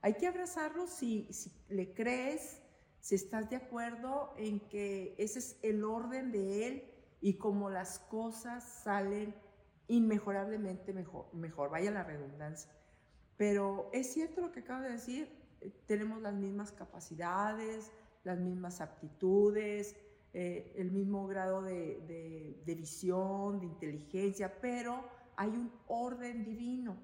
Hay 0.01 0.15
que 0.15 0.25
abrazarlo 0.25 0.87
si, 0.87 1.31
si 1.31 1.51
le 1.69 1.93
crees, 1.93 2.59
si 3.01 3.13
estás 3.13 3.51
de 3.51 3.57
acuerdo 3.57 4.33
en 4.37 4.61
que 4.61 5.13
ese 5.19 5.37
es 5.37 5.59
el 5.61 5.83
orden 5.83 6.31
de 6.31 6.67
Él 6.67 6.83
y 7.21 7.35
como 7.37 7.69
las 7.69 7.99
cosas 7.99 8.63
salen 8.83 9.44
inmejorablemente 9.87 10.93
mejor, 10.93 11.33
mejor, 11.33 11.69
vaya 11.69 11.91
la 11.91 12.03
redundancia. 12.03 12.71
Pero 13.37 13.89
es 13.93 14.13
cierto 14.13 14.41
lo 14.41 14.51
que 14.51 14.61
acabo 14.61 14.83
de 14.83 14.91
decir, 14.91 15.29
eh, 15.61 15.71
tenemos 15.85 16.21
las 16.21 16.33
mismas 16.33 16.71
capacidades, 16.71 17.91
las 18.23 18.39
mismas 18.39 18.81
aptitudes, 18.81 19.95
eh, 20.33 20.73
el 20.77 20.91
mismo 20.91 21.27
grado 21.27 21.61
de, 21.61 22.01
de- 22.65 22.75
visión, 22.75 23.59
de 23.59 23.67
inteligencia, 23.67 24.59
pero 24.61 25.03
hay 25.37 25.49
un 25.49 25.71
orden 25.87 26.43
divino. 26.43 26.97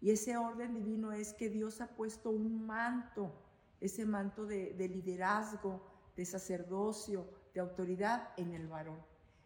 Y 0.00 0.10
ese 0.10 0.36
orden 0.36 0.74
divino 0.74 1.12
es 1.12 1.34
que 1.34 1.50
Dios 1.50 1.80
ha 1.80 1.88
puesto 1.88 2.30
un 2.30 2.66
manto, 2.66 3.32
ese 3.80 4.06
manto 4.06 4.46
de 4.46 4.88
liderazgo, 4.88 5.82
de 6.16 6.24
sacerdocio, 6.24 7.26
de 7.54 7.60
autoridad 7.60 8.30
en 8.36 8.52
el 8.54 8.66
varón. 8.68 8.98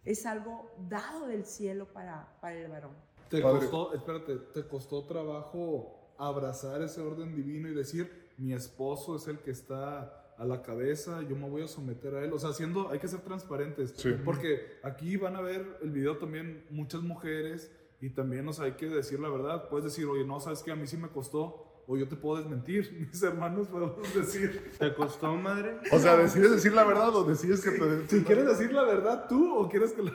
Es 0.05 0.27
algo 0.27 0.71
dado 0.89 1.27
del 1.27 1.45
cielo 1.45 1.87
para, 1.87 2.37
para 2.41 2.57
el 2.57 2.71
varón. 2.71 2.93
Te 3.31 3.41
Padre. 3.41 3.61
costó, 3.61 3.95
espérate, 3.95 4.37
te 4.53 4.69
costó 4.69 5.05
trabajo 5.05 6.15
abrazar 6.19 6.83
ese 6.83 7.01
orden 7.01 7.35
divino 7.35 7.69
y 7.69 7.75
decir, 7.75 8.33
mi 8.37 8.53
esposo 8.53 9.17
es 9.17 9.27
el 9.29 9.39
que 9.39 9.51
está 9.51 10.35
a 10.37 10.45
la 10.45 10.63
cabeza, 10.63 11.23
yo 11.23 11.37
me 11.37 11.49
voy 11.49 11.63
a 11.63 11.69
someter 11.69 12.15
a 12.15 12.25
él. 12.25 12.33
O 12.33 12.39
sea, 12.39 12.51
haciendo, 12.51 12.91
hay 12.91 12.99
que 12.99 13.09
ser 13.09 13.21
transparentes. 13.21 13.95
Sí. 13.97 14.15
Porque 14.25 14.79
aquí 14.83 15.17
van 15.17 15.37
a 15.37 15.41
ver 15.41 15.79
el 15.83 15.91
video 15.91 16.19
también 16.19 16.65
muchas 16.71 17.03
mujeres 17.03 17.71
y 18.01 18.11
también, 18.11 18.47
o 18.49 18.53
sea, 18.53 18.67
hay 18.67 18.73
que 18.73 18.89
decir 18.89 19.21
la 19.21 19.29
verdad. 19.29 19.69
Puedes 19.69 19.85
decir, 19.85 20.07
oye, 20.07 20.25
no, 20.25 20.41
sabes 20.41 20.63
que 20.63 20.73
a 20.73 20.77
mí 20.77 20.87
sí 20.87 20.97
me 20.97 21.09
costó 21.09 21.74
o 21.87 21.97
yo 21.97 22.09
te 22.09 22.17
puedo 22.17 22.39
desmentir. 22.39 23.09
Mis 23.13 23.23
hermanos 23.23 23.69
podemos 23.69 24.15
decir. 24.15 24.73
¿Te 24.79 24.95
costó, 24.95 25.35
madre? 25.37 25.79
O 25.93 25.99
sea, 25.99 26.17
¿decides 26.17 26.51
decir 26.53 26.73
la 26.73 26.85
verdad 26.85 27.15
o 27.15 27.25
decides 27.25 27.63
que 27.63 27.71
te... 27.73 28.09
Si 28.09 28.25
quieres 28.25 28.47
decir 28.47 28.73
la 28.73 28.83
verdad 28.85 29.27
tú 29.29 29.55
o 29.57 29.69
quieres 29.69 29.93
que 29.93 30.03
la... 30.03 30.13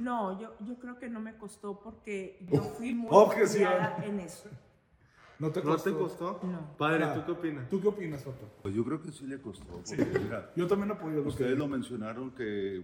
No, 0.00 0.40
yo, 0.40 0.54
yo 0.66 0.76
creo 0.78 0.98
que 0.98 1.08
no 1.10 1.20
me 1.20 1.36
costó 1.36 1.80
porque 1.80 2.38
yo 2.50 2.62
fui 2.62 2.94
muy 2.94 3.08
Objeción. 3.10 3.70
criada 3.70 4.04
en 4.04 4.20
eso. 4.20 4.48
No 5.38 5.50
te 5.50 5.60
¿No 5.62 5.72
costó. 5.72 5.90
te 5.92 5.98
costó? 5.98 6.40
No. 6.42 6.76
Padre, 6.78 7.04
Ah. 7.04 7.14
¿tú 7.14 7.24
qué 7.26 7.32
opinas? 7.32 7.68
¿Tú 7.68 7.80
qué 7.80 7.88
opinas, 7.88 8.22
papá? 8.22 8.46
Pues 8.62 8.74
yo 8.74 8.84
creo 8.84 9.02
que 9.02 9.10
sí 9.12 9.26
le 9.26 9.40
costó. 9.42 9.66
Porque, 9.66 10.06
mira, 10.20 10.52
Yo 10.56 10.66
también 10.66 10.90
apoyo 10.92 11.16
lo 11.22 11.28
ustedes 11.28 11.52
que... 11.52 11.58
lo 11.58 11.68
mencionaron 11.68 12.30
que, 12.30 12.82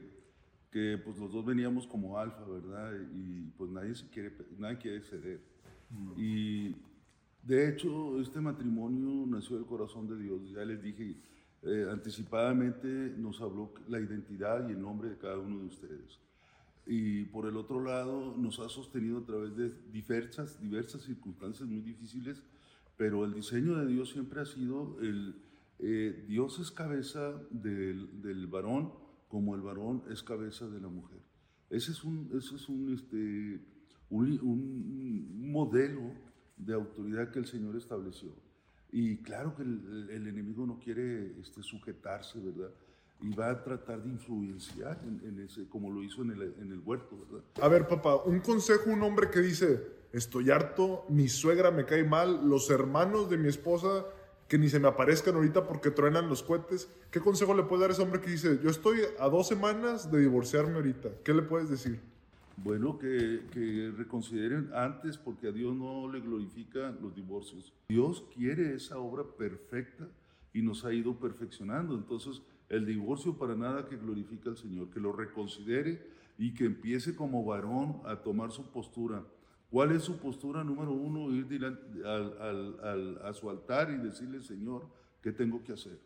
que 0.70 1.00
pues 1.02 1.16
los 1.18 1.32
dos 1.32 1.44
veníamos 1.46 1.86
como 1.86 2.18
alfa, 2.18 2.44
¿verdad? 2.44 2.92
Y 3.14 3.44
pues 3.56 3.70
nadie, 3.70 3.94
se 3.94 4.06
quiere, 4.10 4.32
nadie 4.58 4.78
quiere 4.78 5.00
ceder. 5.00 5.40
Y 6.16 6.76
de 7.42 7.68
hecho, 7.68 8.20
este 8.20 8.40
matrimonio 8.40 9.26
nació 9.26 9.56
del 9.56 9.66
corazón 9.66 10.06
de 10.08 10.18
Dios. 10.18 10.50
Ya 10.50 10.64
les 10.64 10.82
dije, 10.82 11.16
eh, 11.62 11.86
anticipadamente 11.90 12.88
nos 13.16 13.40
habló 13.40 13.72
la 13.88 14.00
identidad 14.00 14.68
y 14.68 14.72
el 14.72 14.80
nombre 14.80 15.10
de 15.10 15.18
cada 15.18 15.38
uno 15.38 15.58
de 15.58 15.66
ustedes. 15.66 16.20
Y 16.86 17.24
por 17.26 17.46
el 17.46 17.56
otro 17.56 17.82
lado, 17.82 18.34
nos 18.36 18.58
ha 18.60 18.68
sostenido 18.68 19.18
a 19.18 19.24
través 19.24 19.56
de 19.56 19.70
diversas, 19.92 20.60
diversas 20.60 21.02
circunstancias 21.02 21.68
muy 21.68 21.80
difíciles, 21.80 22.42
pero 22.96 23.24
el 23.24 23.32
diseño 23.32 23.76
de 23.78 23.86
Dios 23.86 24.10
siempre 24.10 24.40
ha 24.40 24.46
sido 24.46 24.98
el, 25.00 25.36
eh, 25.78 26.24
Dios 26.28 26.58
es 26.58 26.70
cabeza 26.70 27.40
del, 27.50 28.20
del 28.20 28.46
varón 28.46 28.92
como 29.28 29.54
el 29.54 29.62
varón 29.62 30.02
es 30.10 30.22
cabeza 30.22 30.68
de 30.68 30.80
la 30.80 30.88
mujer. 30.88 31.20
Ese 31.70 31.92
es 31.92 32.04
un, 32.04 32.30
ese 32.36 32.56
es 32.56 32.68
un, 32.68 32.92
este, 32.92 33.60
un, 34.10 34.38
un 34.42 35.52
modelo 35.52 36.12
de 36.64 36.74
autoridad 36.74 37.30
que 37.30 37.38
el 37.38 37.46
Señor 37.46 37.76
estableció. 37.76 38.30
Y 38.92 39.18
claro 39.18 39.54
que 39.54 39.62
el, 39.62 40.10
enemigo 40.10 40.66
no 40.66 40.78
quiere 40.78 41.38
este, 41.40 41.62
sujetarse, 41.62 42.40
¿verdad? 42.40 42.70
Y 43.22 43.34
va 43.34 43.50
a 43.50 43.62
tratar 43.62 44.02
de 44.02 44.10
influenciar 44.10 45.00
en, 45.04 45.20
en 45.28 45.44
ese, 45.44 45.68
como 45.68 45.90
lo 45.90 46.02
hizo 46.02 46.22
en 46.22 46.30
el, 46.30 46.54
en 46.58 46.72
el 46.72 46.80
huerto, 46.80 47.18
¿verdad? 47.18 47.44
A 47.60 47.68
ver, 47.68 47.86
papá, 47.86 48.16
un 48.16 48.40
consejo, 48.40 48.90
un 48.90 49.02
hombre 49.02 49.30
que 49.30 49.40
dice, 49.40 49.80
estoy 50.12 50.50
harto, 50.50 51.04
mi 51.08 51.28
suegra 51.28 51.70
me 51.70 51.84
cae 51.84 52.02
mal, 52.02 52.48
los 52.48 52.70
hermanos 52.70 53.30
de 53.30 53.38
mi 53.38 53.48
esposa 53.48 54.04
que 54.50 54.58
ni 54.58 54.68
se 54.68 54.80
me 54.80 54.88
aparezcan 54.88 55.36
ahorita 55.36 55.68
porque 55.68 55.92
truenan 55.92 56.28
los 56.28 56.42
cohetes. 56.42 56.88
¿Qué 57.12 57.20
consejo 57.20 57.54
le 57.54 57.62
puede 57.62 57.82
dar 57.82 57.90
a 57.90 57.92
ese 57.92 58.02
hombre 58.02 58.20
que 58.20 58.30
dice, 58.30 58.58
yo 58.60 58.68
estoy 58.68 58.98
a 59.20 59.28
dos 59.28 59.46
semanas 59.46 60.10
de 60.10 60.18
divorciarme 60.18 60.74
ahorita? 60.74 61.08
¿Qué 61.22 61.32
le 61.32 61.42
puedes 61.42 61.70
decir? 61.70 62.00
Bueno, 62.62 62.98
que, 62.98 63.46
que 63.52 63.90
reconsideren 63.96 64.70
antes 64.74 65.16
porque 65.16 65.48
a 65.48 65.52
Dios 65.52 65.74
no 65.74 66.10
le 66.12 66.20
glorifica 66.20 66.90
los 67.00 67.14
divorcios. 67.14 67.72
Dios 67.88 68.24
quiere 68.34 68.74
esa 68.74 68.98
obra 68.98 69.24
perfecta 69.24 70.06
y 70.52 70.60
nos 70.60 70.84
ha 70.84 70.92
ido 70.92 71.18
perfeccionando. 71.18 71.94
Entonces, 71.94 72.42
el 72.68 72.84
divorcio 72.84 73.38
para 73.38 73.54
nada 73.54 73.86
que 73.86 73.96
glorifica 73.96 74.50
al 74.50 74.58
Señor, 74.58 74.90
que 74.90 75.00
lo 75.00 75.12
reconsidere 75.12 76.06
y 76.36 76.52
que 76.52 76.66
empiece 76.66 77.14
como 77.14 77.44
varón 77.44 78.02
a 78.04 78.16
tomar 78.16 78.52
su 78.52 78.70
postura. 78.70 79.24
¿Cuál 79.70 79.92
es 79.92 80.02
su 80.02 80.18
postura? 80.18 80.62
Número 80.62 80.92
uno, 80.92 81.30
ir 81.34 81.64
al- 81.64 81.80
al- 82.04 82.80
al- 82.82 83.18
a 83.24 83.32
su 83.32 83.48
altar 83.48 83.90
y 83.90 83.96
decirle, 83.96 84.42
Señor, 84.42 84.86
¿qué 85.22 85.32
tengo 85.32 85.62
que 85.64 85.72
hacer? 85.72 85.98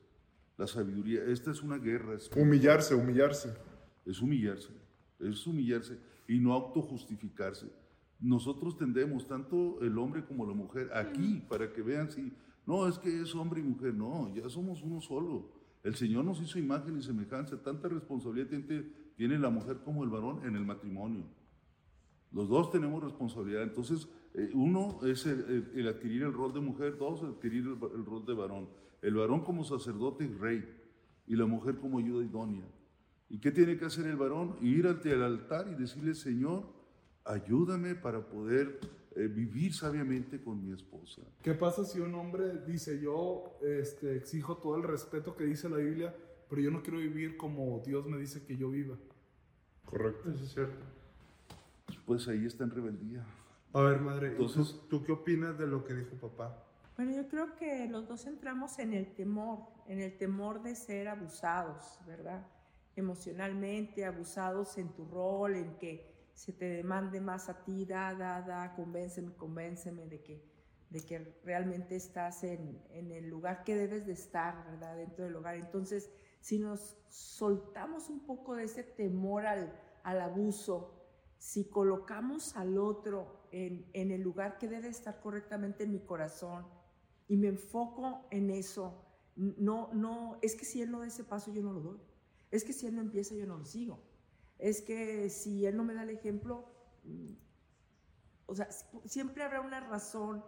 La 0.57 0.67
sabiduría, 0.69 1.25
esta 1.25 1.51
es 1.51 1.63
una 1.63 1.79
guerra, 1.79 2.15
es 2.15 2.31
Humillarse, 2.37 2.95
humillarse. 2.95 3.53
es 4.07 4.21
humillarse, 4.23 4.71
es 5.19 5.47
humillarse 5.47 5.99
y 6.29 6.39
no 6.39 6.53
autojustificarse. 6.55 7.71
Nosotros 8.21 8.77
tendemos, 8.79 9.27
tanto 9.27 9.81
el 9.83 9.99
hombre 9.99 10.25
como 10.25 10.47
la 10.47 10.55
mujer, 10.55 10.91
aquí, 10.95 11.43
para 11.49 11.73
que 11.73 11.83
vean 11.83 12.11
si, 12.11 12.33
no, 12.67 12.87
es 12.89 12.99
que 12.99 13.21
es 13.21 13.35
hombre 13.35 13.61
y 13.61 13.65
mujer, 13.65 13.95
no, 13.95 14.33
ya 14.35 14.49
somos 14.49 14.83
uno 14.83 15.01
solo. 15.01 15.51
El 15.83 15.95
Señor 15.97 16.25
nos 16.25 16.41
hizo 16.41 16.59
imagen 16.59 16.97
y 16.99 17.03
semejanza, 17.03 17.63
tanta 17.63 17.89
responsabilidad 17.89 18.47
tiene, 18.49 18.85
tiene 19.17 19.39
la 19.39 19.51
mujer 19.51 19.79
como 19.85 20.03
el 20.05 20.09
varón 20.11 20.41
en 20.47 20.57
el 20.57 20.65
matrimonio. 20.65 21.25
Los 22.33 22.49
dos 22.49 22.71
tenemos 22.71 23.03
responsabilidad, 23.03 23.63
entonces 23.63 24.09
eh, 24.35 24.51
uno 24.55 24.99
es 25.05 25.27
el, 25.27 25.41
el- 25.45 25.71
el 25.81 25.89
adquirir 25.89 26.23
el 26.23 26.33
rol 26.33 26.53
de 26.55 26.61
mujer, 26.61 26.97
dos, 26.99 27.23
adquirir 27.23 27.65
el, 27.65 27.79
el 27.95 28.05
rol 28.07 28.25
de 28.25 28.35
varón. 28.35 28.69
El 29.03 29.15
varón 29.15 29.43
como 29.43 29.63
sacerdote 29.65 30.25
y 30.25 30.29
rey, 30.29 30.65
y 31.27 31.37
la 31.37 31.47
mujer 31.47 31.77
como 31.79 31.99
ayuda 31.99 32.25
idónea. 32.25 32.65
¿Y 33.29 33.39
qué 33.41 33.51
tiene 33.51 33.77
que 33.77 33.87
hacer 33.87 34.07
el 34.07 34.17
varón? 34.17 34.57
Ir 34.61 34.87
ante 34.87 35.11
el 35.13 35.23
altar 35.23 35.67
y 35.69 35.75
decirle, 35.75 36.15
Señor, 36.15 36.65
ayúdame 37.25 37.95
para 37.95 38.29
poder 38.29 38.81
eh, 39.17 39.27
vivir 39.29 39.75
sabiamente 39.75 40.43
con 40.43 40.63
mi 40.63 40.73
esposa. 40.73 41.23
¿Qué 41.43 41.55
pasa 41.55 41.85
si 41.85 42.01
un 42.01 42.15
hombre 42.15 42.59
dice, 42.67 43.01
yo 43.01 43.59
este, 43.63 44.17
exijo 44.17 44.59
todo 44.59 44.77
el 44.77 44.83
respeto 44.83 45.37
que 45.37 45.45
dice 45.45 45.69
la 45.69 45.79
Biblia, 45.79 46.15
pero 46.49 46.61
yo 46.61 46.71
no 46.71 46.83
quiero 46.83 46.99
vivir 46.99 47.37
como 47.37 47.81
Dios 47.85 48.07
me 48.07 48.19
dice 48.19 48.45
que 48.45 48.57
yo 48.57 48.71
viva? 48.71 48.97
Correcto. 49.85 50.31
Eso 50.31 50.45
es 50.45 50.53
cierto. 50.53 50.85
Pues 52.07 52.29
ahí 52.29 52.45
está 52.45 52.65
en 52.65 52.71
rebeldía. 52.71 53.25
A 53.73 53.81
ver, 53.81 54.01
madre, 54.01 54.29
¿y 54.29 54.31
Entonces- 54.33 54.81
¿tú, 54.89 54.99
tú 54.99 55.05
qué 55.05 55.13
opinas 55.13 55.59
de 55.59 55.67
lo 55.67 55.85
que 55.85 55.95
dijo 55.95 56.17
papá? 56.17 56.63
Bueno, 56.97 57.13
yo 57.17 57.27
creo 57.29 57.57
que 57.57 57.89
los 57.89 58.07
dos 58.07 58.25
entramos 58.27 58.79
en 58.79 58.93
el 58.93 59.15
temor, 59.15 59.61
en 59.89 60.01
el 60.01 60.17
temor 60.17 60.63
de 60.63 60.77
ser 60.77 61.09
abusados, 61.09 61.99
¿verdad? 62.07 62.47
Emocionalmente, 62.97 64.05
abusados 64.05 64.79
en 64.79 64.89
tu 64.95 65.05
rol, 65.07 65.57
en 65.57 65.79
que 65.79 66.15
se 66.35 66.53
te 66.53 66.67
demande 66.67 67.21
más 67.21 67.49
a 67.49 67.65
ti, 67.65 67.85
da, 67.85 68.15
da, 68.15 68.43
da, 68.43 68.75
convénceme, 68.75 69.35
convénceme 69.37 70.07
de 70.07 70.23
que, 70.23 70.45
de 70.91 71.01
que 71.05 71.41
realmente 71.45 71.97
estás 71.97 72.43
en, 72.45 72.83
en 72.91 73.13
el 73.13 73.29
lugar 73.29 73.65
que 73.65 73.77
debes 73.77 74.07
de 74.07 74.13
estar, 74.13 74.65
¿verdad? 74.71 74.97
Dentro 74.97 75.25
del 75.25 75.37
hogar. 75.37 75.57
Entonces, 75.57 76.11
si 76.41 76.59
nos 76.59 76.97
soltamos 77.09 78.11
un 78.11 78.27
poco 78.27 78.55
de 78.55 78.65
ese 78.65 78.83
temor 78.83 79.47
al, 79.47 79.73
al 80.03 80.21
abuso, 80.21 81.01
si 81.39 81.69
colocamos 81.69 82.57
al 82.57 82.79
otro 82.79 83.49
en, 83.53 83.89
en 83.93 84.11
el 84.11 84.23
lugar 84.23 84.59
que 84.59 84.69
debe 84.69 84.89
estar 84.89 85.21
correctamente 85.21 85.85
en 85.85 85.93
mi 85.93 86.01
corazón 86.01 86.67
y 87.29 87.37
me 87.37 87.49
enfoco 87.49 88.27
en 88.31 88.51
eso, 88.51 89.05
no, 89.37 89.93
no, 89.93 90.39
es 90.43 90.55
que 90.55 90.65
si 90.65 90.83
él 90.83 90.91
no 90.91 91.01
da 91.01 91.07
ese 91.07 91.25
paso, 91.25 91.53
yo 91.53 91.63
no 91.63 91.73
lo 91.73 91.81
doy. 91.81 92.01
Es 92.55 92.65
que 92.65 92.73
si 92.73 92.87
él 92.87 92.95
no 92.95 93.01
empieza, 93.03 93.35
yo 93.35 93.47
no 93.47 93.57
lo 93.59 93.65
sigo. 93.65 93.99
Es 94.59 94.81
que 94.81 95.29
si 95.31 95.67
él 95.67 95.77
no 95.77 95.85
me 95.85 95.95
da 95.95 96.03
el 96.05 96.11
ejemplo, 96.11 96.65
mm, 97.05 97.33
o 98.47 98.55
sea, 98.55 98.71
si- 98.71 98.87
siempre 99.09 99.43
habrá 99.43 99.61
una 99.61 99.81
razón 99.81 100.45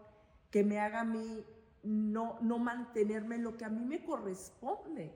que 0.50 0.62
me 0.62 0.78
haga 0.78 1.00
a 1.00 1.04
mí 1.04 1.44
no, 1.82 2.38
no 2.40 2.58
mantenerme 2.58 3.36
en 3.36 3.42
lo 3.44 3.56
que 3.56 3.64
a 3.64 3.68
mí 3.68 3.84
me 3.84 4.04
corresponde. 4.04 5.12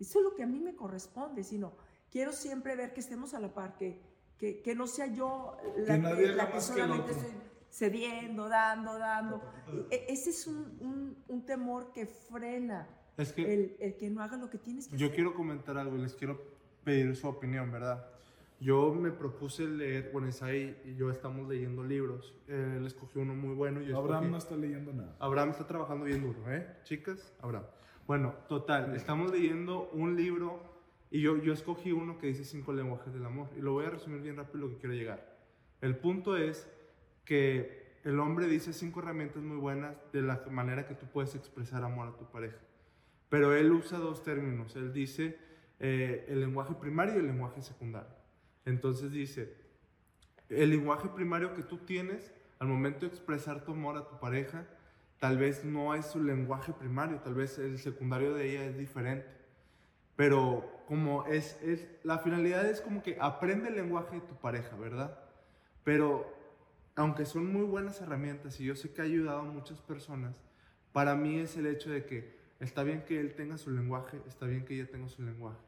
Eso 0.00 0.18
es 0.18 0.24
lo 0.24 0.34
que 0.34 0.42
a 0.42 0.46
mí 0.46 0.58
me 0.60 0.74
corresponde, 0.74 1.44
sino 1.44 1.72
quiero 2.10 2.32
siempre 2.32 2.74
ver 2.76 2.92
que 2.94 3.00
estemos 3.00 3.34
a 3.34 3.40
la 3.40 3.52
par, 3.54 3.76
que, 3.76 4.00
que, 4.38 4.60
que 4.62 4.74
no 4.74 4.86
sea 4.86 5.06
yo 5.06 5.56
la 5.86 5.94
Que 6.16 6.26
la 6.36 6.50
que 6.50 6.60
solamente 6.60 7.12
estoy 7.12 7.32
cediendo, 7.70 8.48
dando, 8.48 8.98
dando. 8.98 9.40
E- 9.90 10.06
Ese 10.08 10.30
es 10.30 10.46
un, 10.46 10.56
un- 10.80 11.24
un 11.28 11.46
temor 11.46 11.92
que 11.92 12.06
frena 12.06 12.88
Es 13.16 13.32
que 13.32 13.52
el, 13.54 13.76
el 13.80 13.96
que 13.96 14.10
no 14.10 14.22
haga 14.22 14.36
lo 14.36 14.50
que 14.50 14.58
tienes 14.58 14.88
que 14.88 14.96
yo 14.96 15.06
hacer. 15.06 15.14
quiero 15.14 15.34
comentar 15.34 15.76
algo 15.78 15.96
y 15.96 16.00
les 16.02 16.14
quiero 16.14 16.40
pedir 16.82 17.14
su 17.16 17.28
opinión, 17.28 17.70
¿verdad? 17.70 18.06
Yo 18.60 18.92
me 18.94 19.10
propuse 19.10 19.64
leer, 19.68 20.10
bueno, 20.12 20.28
Isaí 20.28 20.76
y 20.84 20.94
yo 20.96 21.10
estamos 21.10 21.48
leyendo 21.48 21.84
libros. 21.84 22.34
Eh, 22.48 22.74
él 22.78 22.86
escogió 22.86 23.22
uno 23.22 23.34
muy 23.34 23.54
bueno. 23.54 23.82
y 23.82 23.86
Yo 23.86 23.98
Abraham 23.98 24.24
escogí- 24.24 24.30
no 24.30 24.36
está 24.38 24.56
leyendo 24.56 24.92
nada. 24.92 25.16
Abraham 25.18 25.50
está 25.50 25.66
trabajando 25.66 26.04
bien 26.06 26.22
duro, 26.22 26.38
¿eh? 26.52 26.66
Chicas, 26.84 27.32
Abraham. 27.40 27.66
Bueno, 28.06 28.34
total, 28.48 28.94
estamos 28.96 29.30
leyendo 29.32 29.88
un 29.92 30.14
libro 30.16 30.60
y 31.10 31.20
yo, 31.20 31.36
yo 31.38 31.52
escogí 31.52 31.92
uno 31.92 32.18
que 32.18 32.26
dice 32.28 32.44
cinco 32.44 32.72
lenguajes 32.72 33.12
del 33.12 33.24
amor 33.24 33.48
y 33.56 33.60
lo 33.60 33.72
voy 33.72 33.86
a 33.86 33.90
resumir 33.90 34.20
bien 34.22 34.36
rápido 34.36 34.66
lo 34.66 34.70
que 34.70 34.76
quiero 34.78 34.94
llegar. 34.94 35.36
El 35.80 35.96
punto 35.96 36.36
es 36.36 36.68
que 37.24 37.98
el 38.04 38.18
hombre 38.20 38.46
dice 38.46 38.72
cinco 38.72 39.00
herramientas 39.00 39.42
muy 39.42 39.56
buenas 39.56 39.96
de 40.12 40.22
la 40.22 40.42
manera 40.50 40.86
que 40.86 40.94
tú 40.94 41.06
puedes 41.06 41.34
expresar 41.34 41.82
amor 41.82 42.08
a 42.08 42.16
tu 42.16 42.24
pareja. 42.30 42.58
Pero 43.34 43.52
él 43.52 43.72
usa 43.72 43.98
dos 43.98 44.22
términos. 44.22 44.76
Él 44.76 44.92
dice 44.92 45.36
eh, 45.80 46.24
el 46.28 46.38
lenguaje 46.38 46.72
primario 46.74 47.16
y 47.16 47.18
el 47.18 47.26
lenguaje 47.26 47.62
secundario. 47.62 48.14
Entonces 48.64 49.10
dice, 49.10 49.52
el 50.48 50.70
lenguaje 50.70 51.08
primario 51.08 51.52
que 51.52 51.64
tú 51.64 51.78
tienes 51.78 52.32
al 52.60 52.68
momento 52.68 53.00
de 53.00 53.06
expresar 53.08 53.64
tu 53.64 53.72
amor 53.72 53.96
a 53.96 54.06
tu 54.06 54.20
pareja, 54.20 54.68
tal 55.18 55.36
vez 55.36 55.64
no 55.64 55.96
es 55.96 56.06
su 56.06 56.22
lenguaje 56.22 56.72
primario, 56.74 57.18
tal 57.22 57.34
vez 57.34 57.58
el 57.58 57.80
secundario 57.80 58.34
de 58.34 58.50
ella 58.50 58.66
es 58.66 58.78
diferente. 58.78 59.26
Pero 60.14 60.84
como 60.86 61.26
es, 61.26 61.60
es, 61.60 61.88
la 62.04 62.18
finalidad 62.18 62.64
es 62.66 62.80
como 62.80 63.02
que 63.02 63.18
aprende 63.20 63.68
el 63.68 63.74
lenguaje 63.74 64.14
de 64.14 64.26
tu 64.28 64.36
pareja, 64.36 64.76
¿verdad? 64.76 65.18
Pero 65.82 66.32
aunque 66.94 67.26
son 67.26 67.52
muy 67.52 67.64
buenas 67.64 68.00
herramientas 68.00 68.60
y 68.60 68.64
yo 68.66 68.76
sé 68.76 68.92
que 68.92 69.00
ha 69.00 69.04
ayudado 69.06 69.40
a 69.40 69.42
muchas 69.42 69.80
personas, 69.80 70.40
para 70.92 71.16
mí 71.16 71.40
es 71.40 71.56
el 71.56 71.66
hecho 71.66 71.90
de 71.90 72.04
que 72.04 72.43
está 72.60 72.82
bien 72.82 73.04
que 73.04 73.20
él 73.20 73.34
tenga 73.34 73.58
su 73.58 73.70
lenguaje, 73.70 74.20
está 74.26 74.46
bien 74.46 74.64
que 74.64 74.74
ella 74.74 74.90
tenga 74.90 75.08
su 75.08 75.22
lenguaje, 75.22 75.58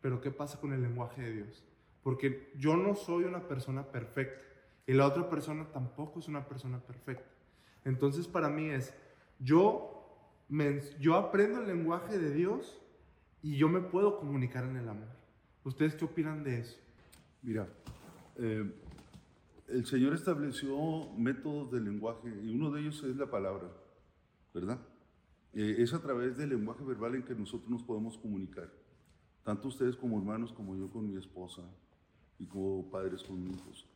pero 0.00 0.20
¿qué 0.20 0.30
pasa 0.30 0.60
con 0.60 0.72
el 0.72 0.82
lenguaje 0.82 1.22
de 1.22 1.32
Dios? 1.32 1.64
Porque 2.02 2.52
yo 2.56 2.76
no 2.76 2.94
soy 2.94 3.24
una 3.24 3.48
persona 3.48 3.84
perfecta 3.84 4.44
y 4.86 4.92
la 4.92 5.06
otra 5.06 5.28
persona 5.30 5.66
tampoco 5.72 6.20
es 6.20 6.28
una 6.28 6.46
persona 6.46 6.78
perfecta. 6.78 7.30
Entonces 7.84 8.26
para 8.28 8.48
mí 8.48 8.70
es, 8.70 8.94
Yo, 9.38 9.90
me, 10.48 10.80
yo 11.00 11.14
aprendo 11.14 11.60
el 11.60 11.66
lenguaje 11.66 12.18
de 12.18 12.32
Dios 12.32 12.80
y 13.42 13.56
yo 13.56 13.68
me 13.68 13.80
puedo 13.80 14.18
comunicar 14.18 14.64
en 14.64 14.76
el 14.76 14.88
amor. 14.88 15.08
¿Ustedes 15.64 15.94
qué 15.94 16.04
opinan 16.04 16.44
de 16.44 16.60
eso? 16.60 16.78
Mira, 17.42 17.66
eh, 18.36 18.70
el 19.68 19.86
Señor 19.86 20.14
estableció 20.14 21.10
métodos 21.16 21.70
de 21.70 21.80
lenguaje 21.80 22.28
y 22.42 22.54
uno 22.54 22.70
de 22.70 22.80
ellos 22.80 23.02
es 23.04 23.16
la 23.16 23.26
palabra, 23.26 23.68
¿verdad? 24.52 24.78
Eh, 25.54 25.76
es 25.78 25.92
a 25.94 26.02
través 26.02 26.36
del 26.36 26.50
lenguaje 26.50 26.84
verbal 26.84 27.14
en 27.14 27.22
que 27.22 27.34
nosotros 27.34 27.70
nos 27.70 27.82
podemos 27.82 28.18
comunicar, 28.18 28.72
tanto 29.44 29.68
ustedes 29.68 29.96
como 29.96 30.18
hermanos 30.18 30.52
como 30.52 30.76
yo 30.76 30.90
con 30.90 31.08
mi 31.08 31.16
esposa 31.16 31.62
y 32.38 32.46
como 32.46 32.90
padres 32.90 33.22
con 33.22 33.46
hijos. 33.46 33.86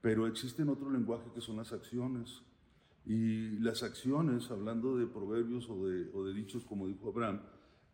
Pero 0.00 0.26
existen 0.26 0.68
otro 0.68 0.90
lenguaje 0.90 1.30
que 1.34 1.40
son 1.40 1.56
las 1.56 1.72
acciones. 1.72 2.42
Y 3.04 3.58
las 3.58 3.82
acciones, 3.82 4.50
hablando 4.50 4.96
de 4.96 5.06
proverbios 5.06 5.68
o 5.70 5.86
de, 5.86 6.34
dichos 6.34 6.64
como 6.64 6.86
dijo 6.86 7.08
Abraham, 7.08 7.40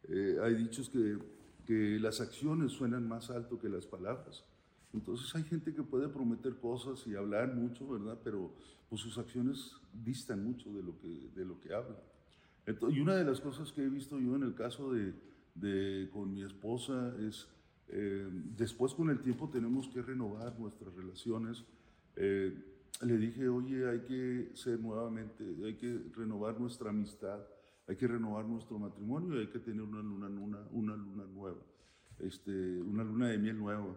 eh, 0.08 0.38
hay 0.42 0.54
dichos 0.56 0.90
que, 0.90 1.16
que 1.64 1.98
las 2.00 2.20
acciones 2.20 2.72
suenan 2.72 3.08
más 3.08 3.30
alto 3.30 3.58
que 3.58 3.68
las 3.68 3.86
palabras. 3.86 4.44
Entonces 4.92 5.34
hay 5.34 5.44
gente 5.44 5.74
que 5.74 5.82
puede 5.82 6.08
prometer 6.08 6.56
cosas 6.56 7.06
y 7.06 7.14
hablar 7.16 7.54
mucho, 7.54 7.88
¿verdad? 7.88 8.18
Pero 8.22 8.52
pues, 8.88 9.00
sus 9.00 9.18
acciones 9.18 9.72
distan 9.92 10.44
mucho 10.44 10.72
de 10.72 10.82
lo 10.82 10.98
que, 10.98 11.30
de 11.34 11.44
lo 11.44 11.60
que 11.60 11.74
hablan. 12.66 12.92
y 12.92 13.00
una 13.00 13.14
de 13.14 13.25
las 13.25 13.40
cosas 13.40 13.73
que 13.73 13.83
he 13.83 13.88
visto 13.88 14.18
yo 14.18 14.37
en 14.37 14.42
el 14.42 14.54
caso 14.54 14.92
de, 14.92 15.14
de 15.54 16.09
con 16.12 16.33
mi 16.33 16.42
esposa 16.42 17.14
es, 17.21 17.49
eh, 17.88 18.28
después 18.56 18.94
con 18.94 19.11
el 19.11 19.21
tiempo 19.21 19.49
tenemos 19.50 19.88
que 19.88 20.02
renovar 20.02 20.59
nuestras 20.59 20.94
relaciones. 20.94 21.64
Eh, 22.16 22.54
le 23.02 23.18
dije, 23.18 23.49
oye, 23.49 23.88
hay 23.88 24.00
que 24.00 24.50
ser 24.54 24.80
nuevamente, 24.80 25.44
hay 25.64 25.75
que 25.75 26.00
renovar 26.14 26.61
nuestra 26.61 26.90
amistad, 26.90 27.40
hay 27.87 27.97
que 27.97 28.06
renovar 28.06 28.47
nuestro 28.47 28.78
matrimonio 28.78 29.38
hay 29.38 29.49
que 29.49 29.59
tener 29.59 29.83
una 29.83 30.00
luna, 30.00 30.26
una, 30.28 30.59
una 30.73 30.97
luna 30.97 31.25
nueva, 31.26 31.61
este, 32.21 32.80
una 32.83 33.04
luna 33.04 33.28
de 33.28 33.38
miel 33.38 33.59
nueva. 33.59 33.94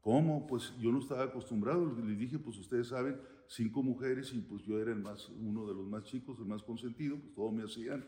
¿Cómo? 0.00 0.46
Pues 0.46 0.72
yo 0.80 0.90
no 0.90 0.98
estaba 0.98 1.24
acostumbrado. 1.24 1.94
Le 1.94 2.14
dije, 2.14 2.38
pues 2.38 2.58
ustedes 2.58 2.88
saben, 2.88 3.20
cinco 3.50 3.82
mujeres 3.82 4.32
y 4.32 4.40
pues 4.40 4.62
yo 4.62 4.80
era 4.80 4.92
el 4.92 5.00
más, 5.00 5.28
uno 5.28 5.66
de 5.66 5.74
los 5.74 5.86
más 5.86 6.04
chicos, 6.04 6.38
el 6.38 6.46
más 6.46 6.62
consentido, 6.62 7.18
pues 7.18 7.34
todo 7.34 7.50
me 7.50 7.64
hacían. 7.64 8.06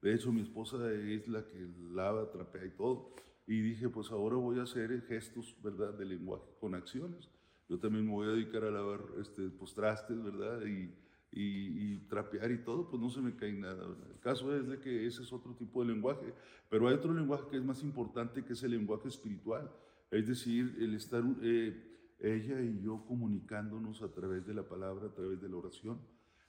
De 0.00 0.14
hecho, 0.14 0.32
mi 0.32 0.40
esposa 0.40 0.92
es 0.92 1.26
la 1.28 1.44
que 1.46 1.68
lava, 1.92 2.30
trapea 2.30 2.64
y 2.64 2.70
todo. 2.70 3.14
Y 3.46 3.60
dije, 3.60 3.88
pues 3.88 4.10
ahora 4.10 4.36
voy 4.36 4.58
a 4.58 4.62
hacer 4.62 5.02
gestos, 5.02 5.56
¿verdad?, 5.62 5.94
de 5.94 6.04
lenguaje 6.04 6.48
con 6.60 6.74
acciones. 6.74 7.28
Yo 7.68 7.78
también 7.78 8.06
me 8.06 8.12
voy 8.12 8.28
a 8.28 8.32
dedicar 8.32 8.64
a 8.64 8.70
lavar 8.70 9.00
este, 9.20 9.48
pues, 9.48 9.74
trastes, 9.74 10.22
¿verdad? 10.22 10.62
Y, 10.64 10.94
y, 11.32 11.98
trapear 12.08 12.52
y 12.52 12.58
todo, 12.58 12.88
pues 12.88 13.02
no 13.02 13.10
se 13.10 13.20
me 13.20 13.34
cae 13.34 13.52
nada. 13.52 13.84
El 14.08 14.20
caso 14.20 14.54
es 14.56 14.68
de 14.68 14.78
que 14.78 15.06
ese 15.06 15.22
es 15.22 15.32
otro 15.32 15.54
tipo 15.54 15.82
de 15.82 15.92
lenguaje. 15.92 16.32
Pero 16.70 16.86
hay 16.86 16.94
otro 16.94 17.12
lenguaje 17.12 17.48
que 17.50 17.56
es 17.56 17.64
más 17.64 17.82
importante, 17.82 18.44
que 18.44 18.52
es 18.52 18.62
el 18.62 18.70
lenguaje 18.70 19.08
espiritual 19.08 19.70
es 20.14 20.28
decir, 20.28 20.76
el 20.78 20.94
estar 20.94 21.24
eh, 21.42 21.93
ella 22.18 22.60
y 22.60 22.80
yo 22.80 23.04
comunicándonos 23.06 24.02
a 24.02 24.12
través 24.12 24.46
de 24.46 24.54
la 24.54 24.68
palabra, 24.68 25.06
a 25.06 25.14
través 25.14 25.40
de 25.40 25.48
la 25.48 25.56
oración, 25.56 26.00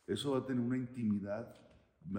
eso 0.07 0.31
va 0.31 0.39
a 0.39 0.45
tener 0.45 0.63
una 0.63 0.77
intimidad, 0.77 1.55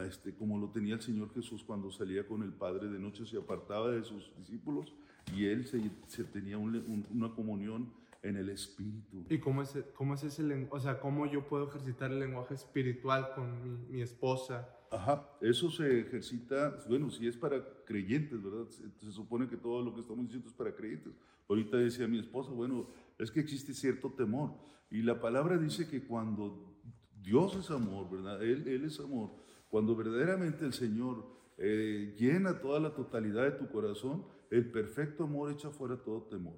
este, 0.04 0.34
como 0.34 0.58
lo 0.58 0.70
tenía 0.70 0.94
el 0.94 1.00
Señor 1.00 1.32
Jesús 1.32 1.62
cuando 1.64 1.90
salía 1.90 2.26
con 2.26 2.42
el 2.42 2.52
Padre 2.52 2.88
de 2.88 2.98
noche, 2.98 3.24
se 3.26 3.38
apartaba 3.38 3.90
de 3.90 4.02
sus 4.04 4.36
discípulos 4.36 4.92
y 5.34 5.46
él 5.46 5.66
se, 5.66 6.24
tenía 6.24 6.58
una 6.58 7.34
comunión 7.34 7.92
en 8.22 8.36
el 8.36 8.48
espíritu. 8.50 9.24
¿Y 9.30 9.38
cómo 9.38 9.62
es, 9.62 9.78
cómo 9.94 10.14
es 10.14 10.24
ese 10.24 10.42
lenguaje? 10.42 10.76
O 10.76 10.80
sea, 10.80 11.00
¿cómo 11.00 11.26
yo 11.26 11.46
puedo 11.46 11.68
ejercitar 11.68 12.10
el 12.10 12.18
lenguaje 12.18 12.54
espiritual 12.54 13.32
con 13.34 13.62
mi, 13.62 13.76
mi 13.88 14.02
esposa? 14.02 14.68
Ajá, 14.90 15.28
eso 15.40 15.70
se 15.70 16.00
ejercita, 16.00 16.78
bueno, 16.88 17.10
si 17.10 17.26
es 17.26 17.36
para 17.36 17.62
creyentes, 17.84 18.42
¿verdad? 18.42 18.68
Se, 18.68 19.12
supone 19.12 19.48
que 19.48 19.56
todo 19.56 19.82
lo 19.82 19.94
que 19.94 20.00
estamos 20.00 20.24
diciendo 20.24 20.48
es 20.48 20.54
para 20.54 20.74
creyentes. 20.74 21.12
Ahorita 21.48 21.76
decía 21.76 22.06
mi 22.06 22.18
esposa, 22.18 22.50
bueno, 22.50 22.88
es 23.18 23.30
que 23.30 23.40
existe 23.40 23.74
cierto 23.74 24.12
temor. 24.12 24.54
Y 24.90 25.02
la 25.02 25.20
palabra 25.20 25.58
dice 25.58 25.88
que 25.88 26.06
cuando 26.06 26.80
Dios 27.20 27.56
es 27.56 27.70
amor, 27.70 28.10
¿verdad? 28.10 28.42
Él, 28.42 28.66
él 28.68 28.84
es 28.84 29.00
amor. 29.00 29.30
Cuando 29.68 29.96
verdaderamente 29.96 30.64
el 30.64 30.72
Señor 30.72 31.26
eh, 31.58 32.14
llena 32.18 32.60
toda 32.60 32.80
la 32.80 32.94
totalidad 32.94 33.44
de 33.44 33.52
tu 33.52 33.68
corazón, 33.68 34.24
el 34.50 34.70
perfecto 34.70 35.24
amor 35.24 35.50
echa 35.50 35.70
fuera 35.70 35.96
todo 35.96 36.22
temor. 36.22 36.56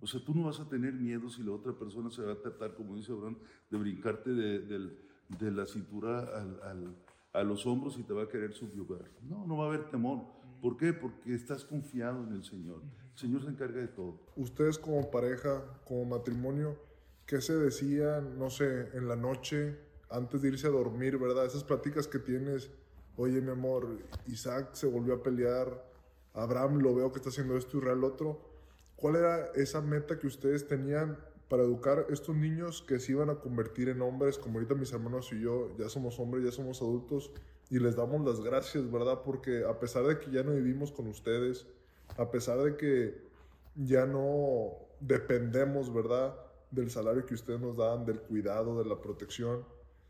O 0.00 0.06
sea, 0.06 0.24
tú 0.24 0.34
no 0.34 0.44
vas 0.44 0.60
a 0.60 0.68
tener 0.68 0.94
miedo 0.94 1.28
si 1.28 1.42
la 1.42 1.52
otra 1.52 1.72
persona 1.72 2.10
se 2.10 2.22
va 2.22 2.32
a 2.32 2.40
tratar, 2.40 2.74
como 2.74 2.96
dice 2.96 3.12
Abraham, 3.12 3.38
de 3.70 3.78
brincarte 3.78 4.30
de, 4.30 4.60
de 4.60 5.50
la 5.50 5.66
cintura 5.66 6.20
al, 6.20 6.60
al 6.62 6.96
a 7.36 7.42
los 7.42 7.66
hombros 7.66 7.98
y 7.98 8.02
te 8.02 8.14
va 8.14 8.22
a 8.22 8.28
querer 8.28 8.54
subyugar. 8.54 9.10
No, 9.22 9.46
no 9.46 9.58
va 9.58 9.64
a 9.64 9.68
haber 9.68 9.90
temor. 9.90 10.24
¿Por 10.62 10.76
qué? 10.78 10.94
Porque 10.94 11.34
estás 11.34 11.64
confiado 11.64 12.24
en 12.24 12.32
el 12.32 12.44
Señor. 12.44 12.82
Señor 13.16 13.42
se 13.42 13.48
encarga 13.48 13.80
de 13.80 13.88
todo. 13.88 14.20
Ustedes 14.36 14.78
como 14.78 15.10
pareja, 15.10 15.64
como 15.86 16.04
matrimonio, 16.04 16.76
¿qué 17.26 17.40
se 17.40 17.54
decían, 17.56 18.38
no 18.38 18.50
sé, 18.50 18.90
en 18.92 19.08
la 19.08 19.16
noche, 19.16 19.78
antes 20.10 20.42
de 20.42 20.48
irse 20.48 20.66
a 20.66 20.70
dormir, 20.70 21.18
verdad? 21.18 21.46
Esas 21.46 21.64
pláticas 21.64 22.06
que 22.06 22.18
tienes, 22.18 22.70
oye 23.16 23.40
mi 23.40 23.50
amor, 23.50 23.98
Isaac 24.26 24.74
se 24.74 24.86
volvió 24.86 25.14
a 25.14 25.22
pelear, 25.22 25.82
Abraham 26.34 26.78
lo 26.78 26.94
veo 26.94 27.10
que 27.10 27.18
está 27.18 27.30
haciendo 27.30 27.56
esto 27.56 27.78
y 27.78 27.80
Israel 27.80 28.04
otro. 28.04 28.38
¿Cuál 28.96 29.16
era 29.16 29.46
esa 29.54 29.80
meta 29.80 30.18
que 30.18 30.26
ustedes 30.26 30.68
tenían 30.68 31.18
para 31.48 31.62
educar 31.62 32.06
estos 32.10 32.36
niños 32.36 32.82
que 32.86 32.98
se 32.98 33.12
iban 33.12 33.30
a 33.30 33.36
convertir 33.36 33.88
en 33.88 34.02
hombres, 34.02 34.36
como 34.36 34.58
ahorita 34.58 34.74
mis 34.74 34.92
hermanos 34.92 35.32
y 35.32 35.40
yo 35.40 35.74
ya 35.78 35.88
somos 35.88 36.18
hombres, 36.18 36.44
ya 36.44 36.52
somos 36.52 36.82
adultos, 36.82 37.32
y 37.70 37.78
les 37.78 37.96
damos 37.96 38.24
las 38.26 38.40
gracias, 38.40 38.90
¿verdad? 38.90 39.22
Porque 39.24 39.64
a 39.64 39.78
pesar 39.78 40.04
de 40.04 40.18
que 40.18 40.30
ya 40.30 40.42
no 40.42 40.52
vivimos 40.52 40.92
con 40.92 41.06
ustedes, 41.06 41.66
a 42.16 42.30
pesar 42.30 42.58
de 42.58 42.76
que 42.76 43.26
ya 43.74 44.06
no 44.06 44.72
dependemos, 45.00 45.92
¿verdad? 45.92 46.34
Del 46.70 46.90
salario 46.90 47.26
que 47.26 47.34
ustedes 47.34 47.60
nos 47.60 47.76
dan, 47.76 48.04
del 48.04 48.20
cuidado, 48.20 48.82
de 48.82 48.88
la 48.88 49.00
protección. 49.00 49.64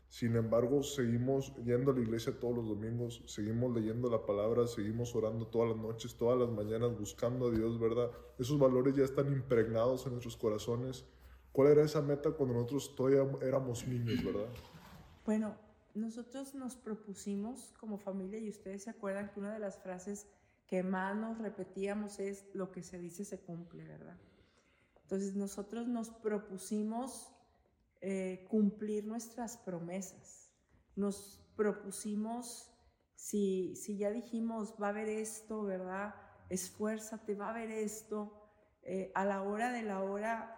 Sin 0.09 0.35
embargo, 0.35 0.83
seguimos 0.83 1.53
yendo 1.65 1.91
a 1.91 1.93
la 1.93 2.01
iglesia 2.01 2.39
todos 2.39 2.55
los 2.55 2.67
domingos, 2.67 3.21
seguimos 3.25 3.75
leyendo 3.75 4.09
la 4.09 4.25
palabra, 4.25 4.65
seguimos 4.65 5.13
orando 5.15 5.47
todas 5.47 5.69
las 5.69 5.77
noches, 5.77 6.15
todas 6.15 6.39
las 6.39 6.49
mañanas, 6.49 6.97
buscando 6.97 7.47
a 7.47 7.51
Dios, 7.51 7.77
¿verdad? 7.79 8.09
Esos 8.39 8.57
valores 8.57 8.95
ya 8.95 9.03
están 9.03 9.27
impregnados 9.33 10.05
en 10.05 10.13
nuestros 10.13 10.37
corazones 10.37 11.05
¿Cuál 11.57 11.69
era 11.69 11.81
esa 11.81 12.03
meta 12.03 12.29
cuando 12.29 12.53
nosotros 12.53 12.95
todavía 12.95 13.25
éramos 13.41 13.87
niños, 13.87 14.23
verdad? 14.23 14.47
Bueno, 15.25 15.55
nosotros 15.95 16.53
nos 16.53 16.75
propusimos 16.75 17.73
como 17.79 17.97
familia 17.97 18.37
y 18.37 18.47
ustedes 18.47 18.83
se 18.83 18.91
acuerdan 18.91 19.31
que 19.31 19.39
una 19.39 19.51
de 19.51 19.57
las 19.57 19.79
frases 19.79 20.27
que 20.67 20.83
más 20.83 21.15
nos 21.15 21.37
repetíamos 21.37 22.19
es 22.19 22.45
lo 22.53 22.71
que 22.71 22.83
se 22.83 22.99
dice 22.99 23.25
se 23.25 23.39
cumple, 23.39 23.85
¿verdad? 23.85 24.17
Entonces 25.03 25.35
nosotros 25.35 25.87
nos 25.87 26.09
propusimos 26.09 27.31
eh, 28.01 28.45
cumplir 28.49 29.05
nuestras 29.05 29.57
promesas. 29.57 30.51
Nos 30.95 31.41
propusimos, 31.55 32.69
si, 33.15 33.75
si 33.75 33.97
ya 33.97 34.11
dijimos, 34.11 34.75
va 34.81 34.87
a 34.87 34.89
haber 34.89 35.07
esto, 35.07 35.63
¿verdad? 35.63 36.13
Esfuérzate, 36.49 37.35
va 37.35 37.47
a 37.47 37.51
haber 37.51 37.71
esto. 37.71 38.33
Eh, 38.83 39.11
a 39.15 39.25
la 39.25 39.43
hora 39.43 39.71
de 39.71 39.83
la 39.83 40.03
hora 40.03 40.53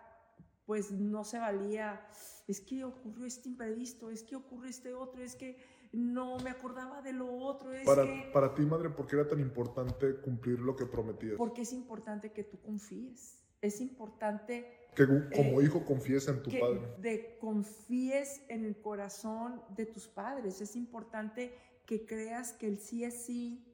pues 0.66 0.92
no 0.92 1.24
se 1.24 1.40
valía, 1.40 2.00
es 2.48 2.62
que 2.62 2.84
ocurrió 2.84 3.26
este 3.26 3.50
imprevisto, 3.50 4.12
es 4.12 4.22
que 4.22 4.36
ocurrió 4.36 4.70
este 4.70 4.94
otro, 4.94 5.24
es 5.24 5.36
que 5.36 5.58
no 5.92 6.38
me 6.38 6.50
acordaba 6.50 7.02
de 7.02 7.14
lo 7.14 7.32
otro. 7.32 7.74
Es 7.74 7.86
para, 7.86 8.04
que, 8.04 8.30
para 8.32 8.54
ti, 8.54 8.64
madre, 8.64 8.90
¿por 8.90 9.08
qué 9.08 9.16
era 9.16 9.28
tan 9.28 9.40
importante 9.40 10.16
cumplir 10.22 10.60
lo 10.60 10.76
que 10.76 10.86
prometías? 10.86 11.36
Porque 11.38 11.62
es 11.62 11.74
importante 11.74 12.32
que 12.32 12.44
tú 12.44 12.60
confíes, 12.62 13.38
es 13.62 13.82
importante... 13.82 14.90
Que 14.96 15.06
como 15.06 15.62
eh, 15.62 15.64
hijo 15.64 15.86
confíes 15.86 16.28
en 16.28 16.42
tu 16.44 16.52
padre. 16.52 16.82
De 17.00 17.38
confíes 17.40 18.42
en 18.50 18.66
el 18.66 18.80
corazón 18.82 19.62
de 19.76 19.86
tus 19.86 20.08
padres, 20.08 20.62
es 20.62 20.76
importante 20.76 21.56
que 21.86 22.06
creas 22.06 22.54
que 22.54 22.68
el 22.68 22.80
sí 22.80 23.04
es 23.04 23.26
sí, 23.26 23.66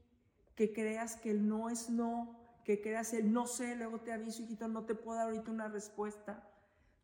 que 0.55 0.71
creas 0.71 1.15
que 1.15 1.31
el 1.31 1.47
no 1.47 1.69
es 1.69 1.89
no, 1.89 2.37
que 2.63 2.81
creas 2.81 3.13
el 3.13 3.31
no 3.31 3.47
sé, 3.47 3.75
luego 3.75 3.99
te 3.99 4.11
aviso, 4.11 4.43
hijito, 4.43 4.67
no 4.67 4.85
te 4.85 4.95
puedo 4.95 5.17
dar 5.17 5.27
ahorita 5.27 5.51
una 5.51 5.67
respuesta 5.67 6.49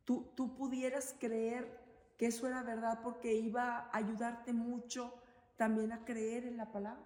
tú, 0.06 0.32
tú 0.36 0.56
pudieras 0.56 1.15
creer 1.19 1.81
que 2.21 2.27
eso 2.27 2.47
era 2.47 2.62
verdad 2.62 2.99
porque 3.01 3.34
iba 3.34 3.79
a 3.79 3.97
ayudarte 3.97 4.53
mucho 4.53 5.12
también 5.57 5.91
a 5.91 6.05
creer 6.05 6.45
en 6.45 6.55
la 6.55 6.71
palabra, 6.71 7.03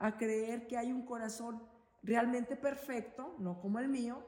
a 0.00 0.16
creer 0.16 0.66
que 0.66 0.76
hay 0.76 0.90
un 0.90 1.06
corazón 1.06 1.62
realmente 2.02 2.56
perfecto, 2.56 3.36
no 3.38 3.60
como 3.60 3.78
el 3.78 3.86
mío, 3.86 4.24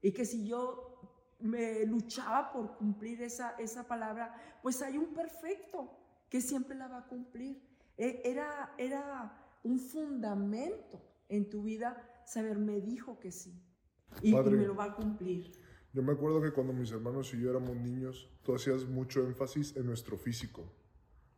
y 0.00 0.12
que 0.12 0.24
si 0.24 0.46
yo 0.46 1.02
me 1.40 1.84
luchaba 1.84 2.50
por 2.50 2.78
cumplir 2.78 3.20
esa, 3.20 3.56
esa 3.58 3.86
palabra, 3.86 4.34
pues 4.62 4.80
hay 4.80 4.96
un 4.96 5.12
perfecto 5.12 5.98
que 6.30 6.40
siempre 6.40 6.74
la 6.74 6.88
va 6.88 7.00
a 7.00 7.06
cumplir. 7.06 7.62
E, 7.98 8.22
era, 8.24 8.72
era 8.78 9.38
un 9.64 9.78
fundamento 9.78 10.98
en 11.28 11.50
tu 11.50 11.62
vida 11.64 12.22
saber, 12.24 12.58
me 12.58 12.80
dijo 12.80 13.18
que 13.20 13.30
sí, 13.30 13.52
y, 14.22 14.30
y 14.30 14.42
me 14.42 14.64
lo 14.64 14.74
va 14.74 14.84
a 14.84 14.94
cumplir. 14.94 15.52
Yo 15.92 16.02
me 16.02 16.12
acuerdo 16.12 16.40
que 16.42 16.52
cuando 16.52 16.72
mis 16.72 16.92
hermanos 16.92 17.32
y 17.32 17.40
yo 17.40 17.50
éramos 17.50 17.76
niños, 17.76 18.28
tú 18.42 18.54
hacías 18.54 18.84
mucho 18.84 19.22
énfasis 19.22 19.76
en 19.76 19.86
nuestro 19.86 20.18
físico. 20.18 20.64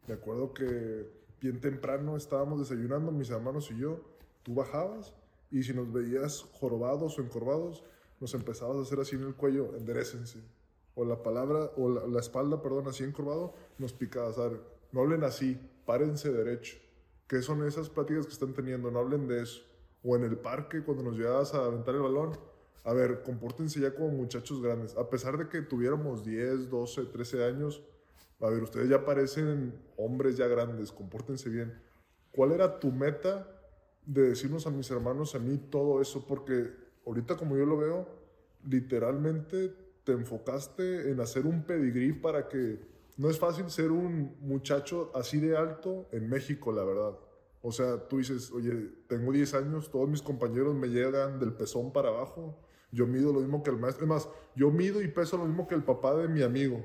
Me 0.08 0.14
acuerdo 0.14 0.52
que 0.52 1.08
bien 1.40 1.60
temprano 1.60 2.16
estábamos 2.16 2.58
desayunando, 2.58 3.12
mis 3.12 3.30
hermanos 3.30 3.70
y 3.70 3.78
yo, 3.78 4.00
tú 4.42 4.54
bajabas 4.54 5.14
y 5.50 5.62
si 5.62 5.72
nos 5.72 5.92
veías 5.92 6.42
jorobados 6.52 7.18
o 7.18 7.22
encorvados, 7.22 7.84
nos 8.20 8.34
empezabas 8.34 8.76
a 8.76 8.82
hacer 8.82 9.00
así 9.00 9.16
en 9.16 9.22
el 9.22 9.34
cuello, 9.34 9.76
enderecense. 9.76 10.40
O 10.94 11.04
la 11.04 11.22
palabra, 11.22 11.70
o 11.76 11.88
la, 11.88 12.20
espalda, 12.20 12.60
perdón, 12.60 12.88
así 12.88 13.04
encorvado, 13.04 13.54
nos 13.78 13.92
picabas. 13.92 14.36
A 14.38 14.48
ver, 14.48 14.60
no 14.92 15.00
hablen 15.00 15.24
así, 15.24 15.58
párense 15.86 16.30
derecho. 16.30 16.76
¿Qué 17.26 17.40
son 17.40 17.66
esas 17.66 17.88
pláticas 17.88 18.26
que 18.26 18.32
están 18.32 18.52
teniendo? 18.52 18.90
No 18.90 18.98
hablen 18.98 19.26
de 19.26 19.42
eso. 19.42 19.62
O 20.02 20.16
en 20.16 20.24
el 20.24 20.36
parque, 20.36 20.82
cuando 20.82 21.02
nos 21.02 21.16
llevabas 21.16 21.54
a 21.54 21.64
aventar 21.64 21.94
el 21.94 22.02
balón, 22.02 22.36
a 22.84 22.92
ver, 22.92 23.22
compórtense 23.22 23.80
ya 23.80 23.94
como 23.94 24.08
muchachos 24.08 24.62
grandes. 24.62 24.96
A 24.96 25.08
pesar 25.08 25.36
de 25.36 25.48
que 25.48 25.62
tuviéramos 25.62 26.24
10, 26.24 26.70
12, 26.70 27.06
13 27.06 27.44
años, 27.44 27.82
a 28.40 28.48
ver, 28.48 28.62
ustedes 28.62 28.88
ya 28.88 29.04
parecen 29.04 29.74
hombres 29.96 30.36
ya 30.36 30.46
grandes, 30.46 30.92
compórtense 30.92 31.50
bien. 31.50 31.78
¿Cuál 32.32 32.52
era 32.52 32.80
tu 32.80 32.90
meta 32.90 33.46
de 34.06 34.30
decirnos 34.30 34.66
a 34.66 34.70
mis 34.70 34.90
hermanos, 34.90 35.34
a 35.34 35.38
mí, 35.38 35.58
todo 35.58 36.00
eso? 36.00 36.26
Porque 36.26 36.70
ahorita 37.06 37.36
como 37.36 37.56
yo 37.56 37.66
lo 37.66 37.76
veo, 37.76 38.08
literalmente 38.66 39.74
te 40.04 40.12
enfocaste 40.12 41.10
en 41.10 41.20
hacer 41.20 41.46
un 41.46 41.64
pedigrí 41.64 42.12
para 42.12 42.48
que... 42.48 42.88
No 43.16 43.28
es 43.28 43.38
fácil 43.38 43.68
ser 43.70 43.90
un 43.90 44.34
muchacho 44.40 45.10
así 45.14 45.38
de 45.38 45.54
alto 45.54 46.08
en 46.10 46.30
México, 46.30 46.72
la 46.72 46.84
verdad. 46.84 47.18
O 47.60 47.70
sea, 47.70 48.08
tú 48.08 48.18
dices, 48.18 48.50
oye, 48.52 48.90
tengo 49.06 49.30
10 49.32 49.52
años, 49.54 49.90
todos 49.90 50.08
mis 50.08 50.22
compañeros 50.22 50.74
me 50.74 50.88
llegan 50.88 51.38
del 51.38 51.52
pezón 51.52 51.92
para 51.92 52.08
abajo. 52.08 52.58
Yo 52.92 53.06
mido 53.06 53.32
lo 53.32 53.40
mismo 53.40 53.62
que 53.62 53.70
el 53.70 53.76
maestro. 53.78 54.04
Es 54.04 54.08
más, 54.08 54.28
yo 54.56 54.70
mido 54.70 55.00
y 55.02 55.08
peso 55.08 55.36
lo 55.36 55.44
mismo 55.44 55.66
que 55.68 55.74
el 55.74 55.82
papá 55.84 56.14
de 56.14 56.28
mi 56.28 56.42
amigo. 56.42 56.84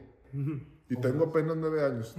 Y 0.90 0.96
tengo 0.98 1.26
apenas 1.26 1.56
9 1.58 1.84
años. 1.84 2.16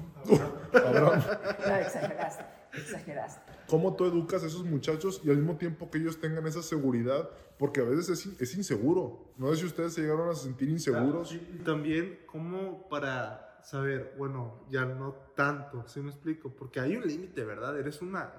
Abraham. 0.73 1.23
No, 1.69 1.77
exageraste, 1.77 2.45
exageraste. 2.75 3.53
¿Cómo 3.69 3.95
tú 3.95 4.05
educas 4.07 4.43
a 4.43 4.47
esos 4.47 4.65
muchachos 4.65 5.21
y 5.25 5.31
al 5.31 5.37
mismo 5.37 5.57
tiempo 5.57 5.91
que 5.91 5.99
ellos 5.99 6.19
tengan 6.21 6.47
esa 6.47 6.63
seguridad? 6.63 7.29
Porque 7.59 7.81
a 7.81 7.85
veces 7.85 8.09
es, 8.27 8.41
es 8.41 8.57
inseguro. 8.57 9.33
No 9.37 9.51
sé 9.51 9.61
si 9.61 9.67
ustedes 9.67 9.95
se 9.95 10.01
llegaron 10.03 10.29
a 10.31 10.35
sentir 10.35 10.69
inseguros. 10.69 11.33
Y 11.33 11.37
y 11.37 11.63
también, 11.65 12.21
como 12.27 12.89
para 12.89 13.61
saber, 13.63 14.15
bueno, 14.19 14.65
ya 14.71 14.85
no 14.85 15.15
tanto, 15.37 15.87
¿sí 15.89 16.01
me 16.01 16.11
explico? 16.11 16.51
Porque 16.51 16.81
hay 16.81 16.97
un 16.97 17.07
límite, 17.07 17.45
¿verdad? 17.45 17.79
Eres 17.79 18.01
una. 18.03 18.33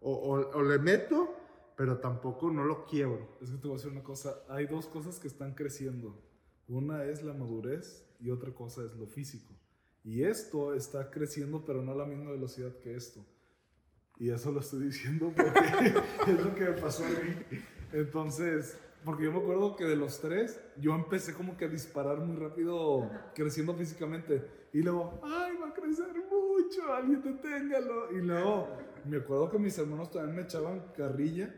O, 0.00 0.12
o- 0.12 0.50
o 0.58 0.62
le 0.62 0.78
meto, 0.78 1.34
pero 1.78 1.98
tampoco 1.98 2.50
no 2.50 2.64
lo 2.64 2.84
quiebro. 2.86 3.38
Es 3.40 3.50
que 3.50 3.56
te 3.56 3.68
voy 3.68 3.76
a 3.76 3.76
decir 3.76 3.92
una 3.92 4.02
cosa, 4.02 4.42
hay 4.48 4.66
dos 4.66 4.88
cosas 4.88 5.20
que 5.20 5.28
están 5.28 5.54
creciendo. 5.54 6.20
Una 6.66 7.04
es 7.04 7.22
la 7.22 7.32
madurez 7.32 8.04
y 8.18 8.30
otra 8.30 8.52
cosa 8.52 8.82
es 8.82 8.96
lo 8.96 9.06
físico. 9.06 9.54
Y 10.02 10.24
esto 10.24 10.74
está 10.74 11.08
creciendo, 11.08 11.64
pero 11.64 11.80
no 11.80 11.92
a 11.92 11.94
la 11.94 12.04
misma 12.04 12.32
velocidad 12.32 12.76
que 12.78 12.96
esto. 12.96 13.24
Y 14.18 14.28
eso 14.30 14.50
lo 14.50 14.58
estoy 14.58 14.86
diciendo 14.86 15.32
porque 15.36 15.52
es 16.26 16.44
lo 16.44 16.52
que 16.56 16.64
me 16.64 16.72
pasó 16.72 17.04
a 17.04 17.10
mí. 17.10 17.60
Entonces, 17.92 18.76
porque 19.04 19.26
yo 19.26 19.32
me 19.32 19.38
acuerdo 19.38 19.76
que 19.76 19.84
de 19.84 19.94
los 19.94 20.20
tres, 20.20 20.60
yo 20.80 20.96
empecé 20.96 21.32
como 21.32 21.56
que 21.56 21.66
a 21.66 21.68
disparar 21.68 22.18
muy 22.18 22.34
rápido, 22.38 23.08
creciendo 23.36 23.72
físicamente. 23.74 24.44
Y 24.72 24.82
luego, 24.82 25.20
ay, 25.22 25.56
va 25.62 25.68
a 25.68 25.74
crecer 25.74 26.08
mucho, 26.28 26.92
alguien 26.92 27.22
deténgalo. 27.22 28.10
Y 28.10 28.20
luego, 28.20 28.66
me 29.04 29.18
acuerdo 29.18 29.48
que 29.48 29.60
mis 29.60 29.78
hermanos 29.78 30.10
también 30.10 30.34
me 30.34 30.42
echaban 30.42 30.82
carrilla. 30.96 31.54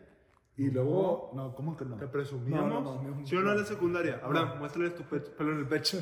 Y 0.66 0.70
luego, 0.70 1.31
no, 1.35 1.55
¿cómo 1.55 1.77
que 1.77 1.85
no? 1.85 1.96
¿Te 1.96 2.07
presumíamos? 2.07 2.68
No, 2.68 2.81
no, 2.83 3.03
no, 3.03 3.16
no, 3.20 3.27
¿Sí 3.27 3.35
o 3.37 3.40
no 3.40 3.53
en 3.53 3.59
la 3.59 3.64
secundaria? 3.64 4.20
Abraham, 4.23 4.59
muéstrale 4.59 4.90
tu 4.90 5.03
pe- 5.05 5.20
pelo 5.20 5.53
en 5.53 5.59
el 5.61 5.66
pecho. 5.68 5.99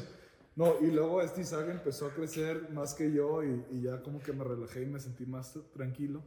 No, 0.56 0.74
y 0.80 0.90
luego 0.90 1.22
este 1.22 1.42
Isaac 1.42 1.68
empezó 1.70 2.06
a 2.06 2.10
crecer 2.10 2.68
más 2.72 2.92
que 2.94 3.12
yo 3.12 3.44
y, 3.44 3.64
y 3.70 3.82
ya 3.82 4.02
como 4.02 4.18
que 4.20 4.32
me 4.32 4.42
relajé 4.42 4.82
y 4.82 4.86
me 4.86 4.98
sentí 4.98 5.24
más 5.26 5.56
tranquilo. 5.72 6.22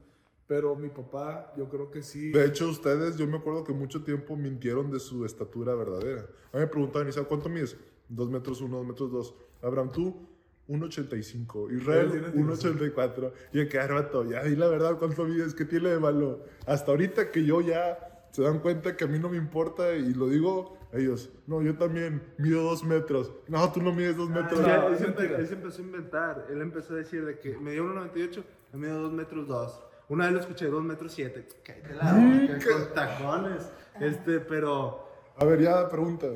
Pero 0.47 0.75
mi 0.75 0.89
papá, 0.89 1.53
yo 1.57 1.67
creo 1.69 1.91
que 1.91 2.01
sí. 2.01 2.31
De 2.31 2.45
hecho, 2.45 2.69
ustedes, 2.69 3.17
yo 3.17 3.27
me 3.27 3.37
acuerdo 3.37 3.63
que 3.65 3.73
mucho 3.73 4.03
tiempo 4.03 4.35
mintieron 4.37 4.89
de 4.91 4.99
su 4.99 5.25
estatura 5.25 5.75
verdadera. 5.75 6.21
A 6.53 6.57
mí 6.57 6.61
me 6.61 6.67
preguntaban, 6.67 7.07
Isaac, 7.09 7.25
¿cuánto 7.27 7.49
mides? 7.49 7.75
Dos 8.07 8.29
metros 8.29 8.61
uno, 8.61 8.77
dos 8.77 8.85
metros 8.87 9.11
dos. 9.11 9.35
Abraham, 9.61 9.91
tú, 9.91 10.27
1,85. 10.67 11.69
Él 11.69 11.77
Israel, 11.77 12.11
tiene 12.11 12.27
1,84. 12.33 13.31
Y 13.53 13.67
qué 13.67 13.85
rato, 13.87 14.29
ya 14.29 14.43
di 14.43 14.55
la 14.55 14.67
verdad, 14.67 14.97
¿cuánto 14.97 15.25
mides? 15.25 15.53
¿Qué 15.53 15.65
tiene 15.65 15.89
de 15.89 15.99
malo? 15.99 16.43
Hasta 16.65 16.91
ahorita 16.91 17.31
que 17.31 17.45
yo 17.45 17.61
ya 17.61 18.10
se 18.31 18.41
dan 18.41 18.59
cuenta 18.59 18.95
que 18.97 19.03
a 19.03 19.07
mí 19.07 19.19
no 19.19 19.29
me 19.29 19.37
importa 19.37 19.93
y 19.93 20.13
lo 20.13 20.27
digo, 20.29 20.77
ellos, 20.93 21.29
no, 21.47 21.61
yo 21.61 21.77
también 21.77 22.21
mido 22.37 22.63
dos 22.63 22.83
metros. 22.83 23.31
No, 23.47 23.71
tú 23.71 23.81
no 23.81 23.93
mides 23.93 24.17
dos 24.17 24.29
metros. 24.29 24.59
no, 24.61 24.67
Ya, 24.67 24.85
él, 24.87 24.97
se, 24.97 25.07
mentira. 25.07 25.37
él 25.37 25.47
se 25.47 25.53
empezó 25.53 25.81
a 25.81 25.85
inventar. 25.85 26.47
Él 26.49 26.61
empezó 26.61 26.93
a 26.93 26.97
decir 26.97 27.25
de 27.25 27.39
que 27.39 27.57
me 27.57 27.71
dio 27.71 27.85
1,98, 27.85 28.43
me 28.73 28.87
dio 28.87 28.97
2 28.99 29.13
metros 29.13 29.47
2. 29.47 29.83
Una 30.09 30.25
vez 30.25 30.33
lo 30.33 30.39
escuché, 30.41 30.65
2 30.67 30.83
metros 30.83 31.13
7. 31.13 31.47
Cállate 31.63 31.93
la 31.95 32.13
boca, 32.13 32.59
con 32.73 32.93
tacones. 32.93 33.71
Este, 33.99 34.39
pero. 34.41 35.07
A 35.37 35.45
ver, 35.45 35.61
ya, 35.61 35.87
pregunta. 35.87 36.27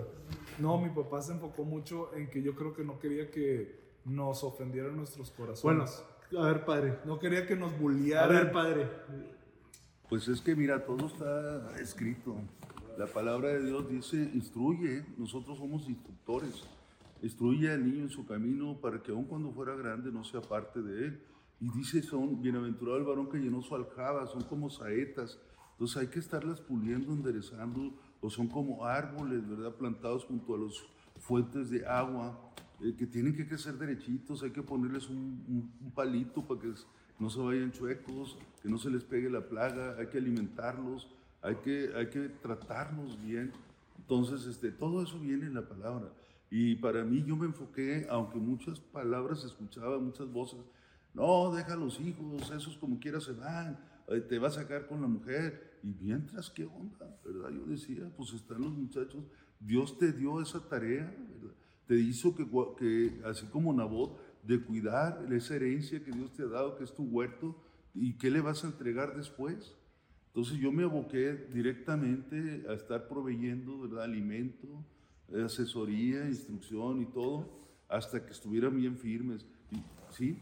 No, 0.59 0.77
mi 0.79 0.89
papá 0.89 1.21
se 1.21 1.33
enfocó 1.33 1.65
mucho 1.65 2.11
en 2.15 2.29
que 2.29 2.41
yo 2.41 2.55
creo 2.55 2.73
que 2.73 2.83
no 2.85 2.97
quería 2.99 3.29
que 3.29 3.83
nos 4.05 4.43
ofendieran 4.45 4.95
nuestros 4.95 5.31
corazones. 5.31 6.03
Bueno, 6.31 6.45
a 6.45 6.47
ver, 6.47 6.63
padre. 6.63 6.99
no 7.03 7.19
quería 7.19 7.45
que 7.45 7.55
nos 7.57 7.73
A 7.73 7.77
bulliaran. 7.77 8.29
ver, 8.29 8.51
padre. 8.53 8.87
Pues 10.09 10.27
es 10.27 10.41
que 10.41 10.55
mira, 10.55 10.85
todo 10.85 11.07
está 11.07 11.79
escrito. 11.79 12.35
La 12.97 13.07
palabra 13.07 13.49
de 13.49 13.65
Dios 13.65 13.89
dice, 13.89 14.31
instruye, 14.33 15.05
nosotros 15.17 15.57
somos 15.57 15.87
instructores. 15.89 16.63
Instruye 17.21 17.71
al 17.71 17.85
niño 17.85 18.03
en 18.03 18.09
su 18.09 18.25
camino 18.25 18.79
para 18.79 19.01
que 19.01 19.11
aun 19.11 19.25
cuando 19.25 19.51
fuera 19.51 19.75
grande 19.75 20.11
no 20.11 20.23
sea 20.23 20.41
parte 20.41 20.81
de 20.81 21.07
él. 21.07 21.21
Y 21.59 21.69
dice, 21.71 22.03
son 22.03 22.41
bienaventurado 22.41 22.97
el 22.97 23.03
varón 23.03 23.29
que 23.29 23.37
llenó 23.39 23.61
su 23.61 23.75
aljaba, 23.75 24.27
son 24.27 24.43
como 24.43 24.69
saetas. 24.69 25.39
Entonces 25.71 25.97
hay 25.97 26.07
que 26.07 26.19
estarlas 26.19 26.61
puliendo, 26.61 27.11
enderezando, 27.11 27.93
o 28.21 28.29
son 28.29 28.47
como 28.47 28.85
árboles, 28.85 29.47
¿verdad? 29.49 29.73
Plantados 29.75 30.25
junto 30.25 30.55
a 30.55 30.59
las 30.59 30.73
fuentes 31.19 31.69
de 31.69 31.85
agua, 31.85 32.39
eh, 32.81 32.93
que 32.97 33.05
tienen 33.07 33.35
que 33.35 33.47
crecer 33.47 33.77
derechitos, 33.77 34.43
hay 34.43 34.51
que 34.51 34.61
ponerles 34.61 35.09
un- 35.09 35.71
un 35.81 35.91
palito 35.91 36.45
para 36.45 36.61
que 36.61 36.73
no 37.19 37.29
se 37.29 37.39
vayan 37.39 37.71
chuecos, 37.71 38.37
que 38.61 38.69
no 38.69 38.77
se 38.77 38.89
les 38.89 39.03
pegue 39.03 39.29
la 39.29 39.47
plaga, 39.47 39.95
hay 39.97 40.07
que 40.07 40.17
alimentarlos, 40.17 41.07
hay 41.41 41.55
que, 41.55 41.91
hay 41.95 42.09
que 42.09 42.29
tratarlos 42.29 43.21
bien. 43.23 43.51
Entonces, 43.97 44.45
este, 44.45 44.71
todo 44.71 45.01
eso 45.01 45.19
viene 45.19 45.45
en 45.45 45.53
la 45.53 45.67
palabra. 45.67 46.11
Y 46.49 46.75
para 46.75 47.03
mí 47.03 47.23
yo 47.25 47.35
me 47.35 47.47
enfoqué, 47.47 48.07
aunque 48.09 48.37
muchas 48.37 48.79
palabras 48.79 49.43
escuchaba, 49.43 49.99
muchas 49.99 50.31
voces, 50.31 50.59
no, 51.13 51.53
deja 51.55 51.73
a 51.73 51.77
los 51.77 51.99
hijos, 51.99 52.51
esos 52.51 52.77
como 52.77 52.99
quiera 52.99 53.21
se 53.21 53.31
van, 53.31 53.79
eh, 54.07 54.19
te 54.19 54.37
va 54.37 54.49
a 54.49 54.51
sacar 54.51 54.87
con 54.87 55.01
la 55.01 55.07
mujer. 55.07 55.79
Y 55.81 55.95
mientras, 56.01 56.49
¿qué 56.49 56.65
onda? 56.65 57.17
¿Verdad? 57.23 57.49
Yo 57.51 57.65
decía, 57.65 58.11
pues 58.17 58.33
están 58.33 58.61
los 58.61 58.71
muchachos, 58.71 59.23
Dios 59.59 59.97
te 59.97 60.11
dio 60.11 60.41
esa 60.41 60.59
tarea. 60.67 61.15
Te 61.87 61.95
hizo 61.95 62.35
que, 62.35 62.47
que, 62.77 63.21
así 63.25 63.45
como 63.45 63.71
Nabot, 63.71 64.17
de 64.45 64.61
cuidar 64.63 65.25
esa 65.31 65.55
herencia 65.55 66.03
que 66.03 66.11
Dios 66.11 66.31
te 66.33 66.43
ha 66.43 66.47
dado, 66.47 66.77
que 66.77 66.83
es 66.83 66.93
tu 66.93 67.03
huerto, 67.03 67.55
y 67.93 68.17
qué 68.17 68.29
le 68.29 68.41
vas 68.41 68.63
a 68.63 68.67
entregar 68.67 69.15
después. 69.15 69.75
Entonces 70.27 70.57
yo 70.57 70.71
me 70.71 70.83
aboqué 70.83 71.33
directamente 71.53 72.65
a 72.69 72.73
estar 72.73 73.07
proveyendo 73.07 73.79
¿verdad? 73.81 74.03
alimento, 74.03 74.67
eh, 75.29 75.43
asesoría, 75.43 76.25
instrucción 76.27 77.01
y 77.01 77.05
todo, 77.05 77.47
hasta 77.87 78.23
que 78.25 78.31
estuvieran 78.31 78.75
bien 78.75 78.97
firmes. 78.97 79.45
¿Sí? 80.11 80.41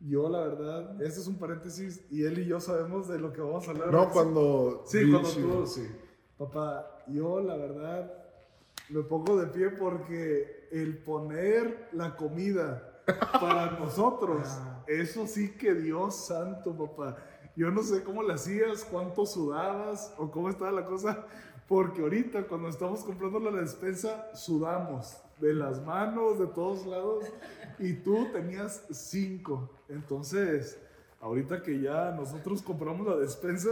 Yo, 0.00 0.28
la 0.28 0.40
verdad, 0.46 1.02
este 1.02 1.20
es 1.20 1.26
un 1.26 1.36
paréntesis 1.36 2.04
y 2.10 2.24
él 2.24 2.38
y 2.38 2.44
yo 2.46 2.60
sabemos 2.60 3.08
de 3.08 3.18
lo 3.18 3.32
que 3.32 3.40
vamos 3.40 3.66
a 3.66 3.70
hablar. 3.70 3.90
No, 3.90 4.10
cuando... 4.10 4.82
Sí, 4.86 5.04
vi- 5.04 5.10
cuando 5.10 5.28
sí. 5.30 5.40
tú, 5.40 5.66
sí. 5.66 5.86
Papá, 6.36 7.04
yo 7.08 7.40
la 7.40 7.56
verdad 7.56 8.12
me 8.90 9.02
pongo 9.02 9.40
de 9.40 9.46
pie 9.46 9.70
porque 9.70 10.68
el 10.70 10.98
poner 10.98 11.88
la 11.92 12.16
comida 12.16 12.93
para 13.06 13.72
nosotros, 13.78 14.48
eso 14.86 15.26
sí 15.26 15.50
que 15.52 15.74
Dios 15.74 16.26
santo, 16.26 16.76
papá. 16.76 17.16
Yo 17.56 17.70
no 17.70 17.82
sé 17.82 18.02
cómo 18.02 18.22
le 18.22 18.34
hacías, 18.34 18.84
cuánto 18.84 19.26
sudabas 19.26 20.12
o 20.18 20.30
cómo 20.30 20.48
estaba 20.48 20.72
la 20.72 20.84
cosa, 20.84 21.24
porque 21.68 22.02
ahorita 22.02 22.46
cuando 22.46 22.68
estamos 22.68 23.04
comprando 23.04 23.38
la 23.38 23.60
despensa, 23.60 24.34
sudamos 24.34 25.16
de 25.40 25.54
las 25.54 25.84
manos, 25.84 26.38
de 26.38 26.46
todos 26.46 26.86
lados, 26.86 27.24
y 27.78 27.92
tú 27.92 28.28
tenías 28.32 28.84
cinco. 28.90 29.70
Entonces, 29.88 30.78
ahorita 31.20 31.62
que 31.62 31.80
ya 31.80 32.10
nosotros 32.12 32.62
compramos 32.62 33.06
la 33.06 33.16
despensa, 33.16 33.70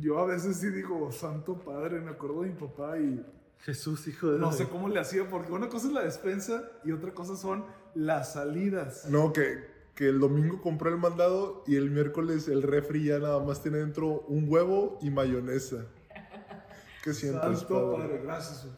yo 0.00 0.18
a 0.18 0.26
veces 0.26 0.58
sí 0.58 0.70
digo, 0.70 1.10
Santo 1.12 1.54
Padre, 1.54 2.00
me 2.00 2.10
acuerdo 2.10 2.42
de 2.42 2.48
mi 2.48 2.54
papá 2.54 2.98
y 2.98 3.24
Jesús, 3.60 4.06
hijo 4.06 4.30
de 4.30 4.38
no 4.38 4.52
sé 4.52 4.68
cómo 4.68 4.88
le 4.88 5.00
hacía, 5.00 5.28
porque 5.28 5.50
una 5.50 5.68
cosa 5.68 5.88
es 5.88 5.92
la 5.92 6.02
despensa 6.02 6.70
y 6.84 6.92
otra 6.92 7.12
cosa 7.12 7.36
son 7.36 7.64
las 7.98 8.34
salidas. 8.34 9.06
No, 9.10 9.32
que, 9.32 9.58
que 9.96 10.08
el 10.08 10.20
domingo 10.20 10.62
compré 10.62 10.90
el 10.90 10.98
mandado 10.98 11.64
y 11.66 11.74
el 11.74 11.90
miércoles 11.90 12.46
el 12.46 12.62
refri 12.62 13.04
ya 13.04 13.18
nada 13.18 13.40
más 13.40 13.60
tiene 13.60 13.78
dentro 13.78 14.20
un 14.28 14.46
huevo 14.48 14.98
y 15.02 15.10
mayonesa. 15.10 15.84
¿Qué 17.02 17.12
sientes, 17.12 17.60
Santo 17.60 17.92
padre? 17.92 18.08
Padre, 18.08 18.22
gracias. 18.22 18.68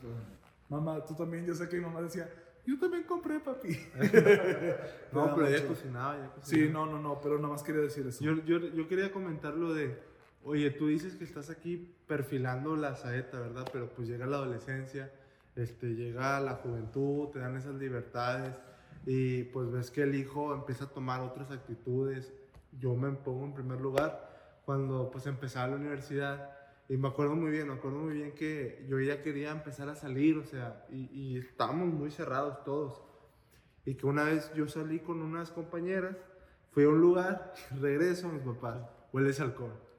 Mamá, 0.71 1.05
tú 1.05 1.15
también, 1.15 1.45
yo 1.45 1.55
sé 1.55 1.69
que 1.69 1.77
mi 1.77 1.83
mamá 1.83 2.01
decía, 2.01 2.31
yo 2.67 2.79
también 2.79 3.03
compré, 3.05 3.41
papi. 3.41 3.69
No, 5.13 5.35
pero 5.35 5.51
mucho. 5.51 5.67
cocinaba, 5.67 6.17
ella 6.17 6.31
cocinaba. 6.35 6.43
Sí, 6.43 6.69
no, 6.73 6.87
no, 6.87 6.99
no, 6.99 7.21
pero 7.21 7.37
nada 7.37 7.49
más 7.49 7.63
quería 7.63 7.83
decir 7.83 8.07
eso. 8.07 8.25
Yo, 8.25 8.43
yo, 8.45 8.59
yo 8.59 8.89
quería 8.89 9.13
comentar 9.13 9.55
lo 9.55 9.75
de, 9.75 9.99
oye, 10.45 10.71
tú 10.71 10.87
dices 10.87 11.17
que 11.17 11.25
estás 11.25 11.51
aquí 11.51 11.95
perfilando 12.07 12.75
la 12.75 12.97
saeta, 12.97 13.39
¿verdad? 13.39 13.69
Pero 13.71 13.91
pues 13.91 14.09
llega 14.09 14.25
la 14.25 14.39
adolescencia, 14.39 15.13
este, 15.57 15.89
llega 15.95 16.41
la 16.41 16.55
juventud, 16.55 17.29
te 17.29 17.41
dan 17.41 17.57
esas 17.57 17.75
libertades 17.75 18.55
y 19.07 19.45
pues 19.45 19.71
ves 19.71 19.91
que 19.91 20.03
el 20.03 20.15
hijo 20.15 20.55
empieza 20.55 20.85
a 20.85 20.89
tomar 20.89 21.21
otras 21.21 21.51
actitudes. 21.51 22.33
Yo 22.79 22.95
me 22.95 23.11
pongo 23.13 23.45
en 23.47 23.55
primer 23.55 23.81
lugar 23.81 24.61
cuando 24.65 25.11
pues 25.11 25.27
empezaba 25.27 25.69
la 25.69 25.77
universidad 25.77 26.51
y 26.89 26.97
me 26.97 27.09
acuerdo 27.09 27.37
muy 27.37 27.51
bien, 27.51 27.69
me 27.69 27.75
acuerdo 27.75 27.99
muy 27.99 28.15
bien 28.15 28.33
que 28.33 28.85
yo 28.89 28.99
ya 29.01 29.23
quería 29.23 29.53
empezar 29.53 29.89
a 29.89 29.95
salir, 29.95 30.37
o 30.39 30.45
sea, 30.45 30.87
y, 30.91 31.09
y 31.13 31.39
estábamos 31.39 31.93
muy 31.93 32.11
cerrados 32.11 32.65
todos. 32.65 33.01
Y 33.85 33.95
que 33.95 34.07
una 34.07 34.25
vez 34.25 34.53
yo 34.55 34.69
salí 34.69 34.99
con 34.99 35.23
unas 35.23 35.51
compañeras, 35.51 36.17
fui 36.73 36.85
a 36.85 36.89
un 36.89 37.01
lugar, 37.01 37.55
regreso 37.81 38.29
a 38.29 38.33
mis 38.33 38.43
papás, 38.43 38.89
huele 39.13 39.31
ese 39.31 39.43
alcohol. 39.43 39.90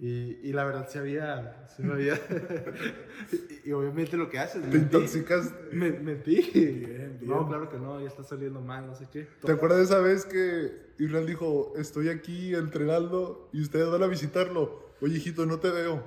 Y, 0.00 0.38
y 0.48 0.52
la 0.52 0.64
verdad 0.64 0.86
sí 0.88 0.96
había, 0.98 1.66
sí 1.76 1.82
me 1.82 1.94
había, 1.94 2.14
y, 3.64 3.68
y 3.68 3.72
obviamente 3.72 4.16
lo 4.16 4.30
que 4.30 4.38
haces, 4.38 4.62
Te 4.62 4.68
mentí. 4.68 4.96
intoxicas. 4.96 5.52
Me, 5.72 5.90
mentí. 5.90 6.36
Bien, 6.54 7.18
bien. 7.18 7.28
No, 7.30 7.48
claro 7.48 7.68
que 7.68 7.78
no, 7.78 8.00
ya 8.00 8.06
está 8.06 8.22
saliendo 8.22 8.60
mal, 8.60 8.86
no 8.86 8.94
sé 8.94 9.08
qué. 9.12 9.26
¿Te 9.44 9.50
acuerdas 9.50 9.78
de 9.78 9.84
esa 9.86 9.98
vez 10.00 10.24
que 10.24 10.94
Israel 10.98 11.26
dijo, 11.26 11.72
estoy 11.76 12.10
aquí 12.10 12.54
entrenando 12.54 13.50
y 13.52 13.60
ustedes 13.60 13.90
van 13.90 14.04
a 14.04 14.06
visitarlo? 14.06 14.88
Oye, 15.00 15.16
hijito, 15.16 15.46
no 15.46 15.58
te 15.58 15.70
veo. 15.70 16.04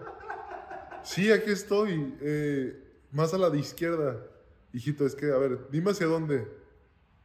Sí, 1.03 1.31
aquí 1.31 1.51
estoy, 1.51 2.15
eh, 2.21 2.81
más 3.11 3.33
a 3.33 3.37
la 3.37 3.49
de 3.49 3.59
izquierda. 3.59 4.25
Hijito, 4.71 5.05
es 5.05 5.15
que, 5.15 5.31
a 5.33 5.37
ver, 5.37 5.67
dime 5.69 5.91
hacia 5.91 6.07
dónde. 6.07 6.47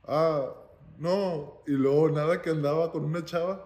Ah, 0.02 0.52
no. 0.98 1.62
Y 1.66 1.72
luego 1.72 2.10
nada 2.10 2.42
que 2.42 2.50
andaba 2.50 2.90
con 2.90 3.04
una 3.04 3.24
chava. 3.24 3.65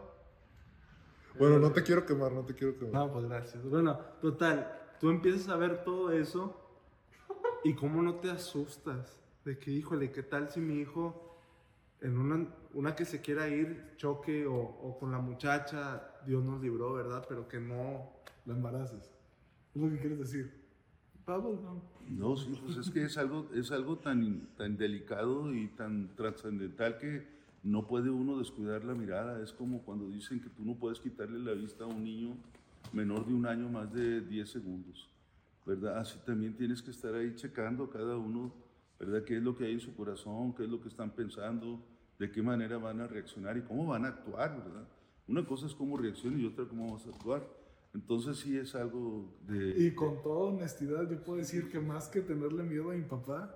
Bueno, 1.38 1.58
no 1.58 1.72
te 1.72 1.82
quiero 1.82 2.04
quemar, 2.04 2.32
no 2.32 2.44
te 2.44 2.54
quiero 2.54 2.78
quemar. 2.78 2.92
No, 2.92 3.12
pues 3.12 3.26
gracias. 3.26 3.64
Bueno, 3.64 3.98
total, 4.20 4.70
tú 5.00 5.10
empiezas 5.10 5.48
a 5.48 5.56
ver 5.56 5.82
todo 5.84 6.12
eso 6.12 6.56
y 7.64 7.74
cómo 7.74 8.02
no 8.02 8.16
te 8.16 8.30
asustas 8.30 9.20
de 9.44 9.58
que, 9.58 9.70
híjole, 9.70 10.10
¿qué 10.12 10.22
tal 10.22 10.50
si 10.50 10.60
mi 10.60 10.80
hijo 10.80 11.38
en 12.00 12.18
una, 12.18 12.46
una 12.74 12.94
que 12.94 13.04
se 13.04 13.20
quiera 13.20 13.48
ir 13.48 13.94
choque 13.96 14.46
o, 14.46 14.56
o 14.56 14.98
con 14.98 15.12
la 15.12 15.18
muchacha, 15.18 16.14
Dios 16.26 16.44
nos 16.44 16.60
libró, 16.60 16.94
¿verdad? 16.94 17.24
Pero 17.28 17.46
que 17.48 17.60
no... 17.60 18.20
La 18.46 18.54
embaraces. 18.54 19.10
Es 19.74 19.80
lo 19.80 19.90
que 19.90 19.98
quieres 19.98 20.18
decir. 20.18 20.50
Vamos, 21.26 21.60
no. 21.60 21.82
No, 22.08 22.36
sí, 22.36 22.58
pues 22.64 22.76
es 22.78 22.90
que 22.90 23.04
es 23.04 23.18
algo, 23.18 23.48
es 23.54 23.70
algo 23.70 23.98
tan, 23.98 24.48
tan 24.56 24.76
delicado 24.76 25.54
y 25.54 25.68
tan 25.68 26.14
trascendental 26.16 26.98
que 26.98 27.39
no 27.62 27.86
puede 27.86 28.10
uno 28.10 28.38
descuidar 28.38 28.84
la 28.84 28.94
mirada. 28.94 29.42
Es 29.42 29.52
como 29.52 29.82
cuando 29.82 30.08
dicen 30.08 30.40
que 30.40 30.48
tú 30.48 30.64
no 30.64 30.74
puedes 30.74 31.00
quitarle 31.00 31.38
la 31.38 31.52
vista 31.52 31.84
a 31.84 31.86
un 31.86 32.04
niño 32.04 32.36
menor 32.92 33.26
de 33.26 33.34
un 33.34 33.46
año 33.46 33.68
más 33.68 33.92
de 33.92 34.20
10 34.22 34.48
segundos, 34.48 35.08
¿verdad? 35.66 35.98
Así 35.98 36.18
también 36.24 36.56
tienes 36.56 36.82
que 36.82 36.90
estar 36.90 37.14
ahí 37.14 37.34
checando 37.34 37.88
cada 37.90 38.16
uno, 38.16 38.52
¿verdad? 38.98 39.22
¿Qué 39.24 39.36
es 39.36 39.42
lo 39.42 39.54
que 39.54 39.66
hay 39.66 39.74
en 39.74 39.80
su 39.80 39.94
corazón? 39.94 40.54
¿Qué 40.54 40.64
es 40.64 40.70
lo 40.70 40.80
que 40.80 40.88
están 40.88 41.10
pensando? 41.10 41.80
¿De 42.18 42.30
qué 42.30 42.42
manera 42.42 42.78
van 42.78 43.00
a 43.00 43.06
reaccionar 43.06 43.56
y 43.56 43.62
cómo 43.62 43.86
van 43.86 44.04
a 44.04 44.08
actuar, 44.08 44.56
¿verdad? 44.64 44.88
Una 45.28 45.46
cosa 45.46 45.66
es 45.66 45.74
cómo 45.74 45.96
reaccionan 45.96 46.40
y 46.40 46.46
otra 46.46 46.64
cómo 46.64 46.92
vas 46.92 47.06
a 47.06 47.10
actuar. 47.10 47.46
Entonces 47.94 48.38
sí 48.38 48.56
es 48.56 48.74
algo 48.74 49.32
de... 49.46 49.86
Y 49.86 49.94
con 49.94 50.22
toda 50.22 50.52
honestidad, 50.52 51.08
yo 51.10 51.22
puedo 51.22 51.38
decir 51.38 51.70
que 51.70 51.80
más 51.80 52.08
que 52.08 52.20
tenerle 52.20 52.62
miedo 52.62 52.90
a 52.90 52.94
mi 52.94 53.02
papá, 53.02 53.54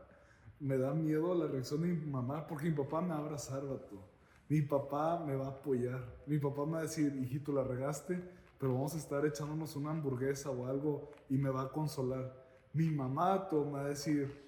me 0.61 0.79
da 0.79 0.95
miedo 0.95 1.35
la 1.35 1.47
reacción 1.47 1.83
de 1.83 1.89
mi 1.89 2.07
mamá, 2.07 2.47
porque 2.47 2.67
mi 2.67 2.73
papá 2.77 3.01
me 3.01 3.09
va 3.11 3.17
a 3.17 3.19
abrazar, 3.19 3.67
vato. 3.67 4.03
Mi 4.49 4.63
papá 4.63 5.23
me 5.25 5.37
va 5.37 5.47
a 5.47 5.51
apoyar. 5.51 6.05
Mi 6.27 6.39
papá 6.39 6.65
me 6.67 6.73
va 6.73 6.79
a 6.81 6.83
decir, 6.83 7.15
hijito, 7.17 7.53
la 7.53 7.65
regaste, 7.65 8.23
pero 8.59 8.75
vamos 8.75 8.95
a 8.95 8.99
estar 8.99 9.25
echándonos 9.27 9.75
una 9.77 9.91
hamburguesa 9.91 10.51
o 10.51 10.67
algo 10.67 11.11
y 11.29 11.39
me 11.39 11.51
va 11.51 11.63
a 11.63 11.69
consolar. 11.71 12.33
Mi 12.73 12.91
mamá 12.91 13.37
vato, 13.37 13.65
me 13.65 13.73
va 13.73 13.85
a 13.87 13.89
decir, 13.89 14.45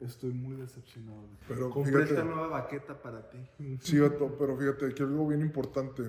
estoy 0.00 0.32
muy 0.32 0.56
decepcionado. 0.56 1.22
de 1.22 1.28
ti". 1.28 1.44
Pero 1.48 1.70
Compré 1.70 2.04
esta 2.04 2.24
nueva 2.24 2.48
baqueta 2.48 3.00
para 3.00 3.28
ti. 3.28 3.38
sí, 3.80 3.98
Beto, 3.98 4.34
pero 4.38 4.56
fíjate 4.56 4.94
que 4.94 5.02
algo 5.02 5.26
bien 5.28 5.42
importante, 5.42 6.02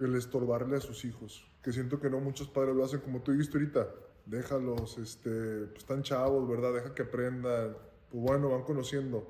el 0.00 0.14
estorbarle 0.14 0.76
a 0.76 0.80
sus 0.80 1.04
hijos. 1.04 1.44
Que 1.62 1.72
siento 1.72 2.00
que 2.00 2.08
no 2.08 2.20
muchos 2.20 2.48
padres 2.48 2.74
lo 2.74 2.84
hacen 2.84 3.00
como 3.00 3.20
tú 3.20 3.32
dijiste 3.32 3.58
ahorita. 3.58 3.88
Déjalos, 4.24 4.98
este, 4.98 5.66
pues 5.66 5.78
están 5.78 6.02
chavos, 6.02 6.48
¿verdad? 6.48 6.72
Deja 6.74 6.94
que 6.94 7.02
aprendan. 7.02 7.76
Pues 8.10 8.22
bueno, 8.22 8.50
van 8.50 8.62
conociendo. 8.62 9.26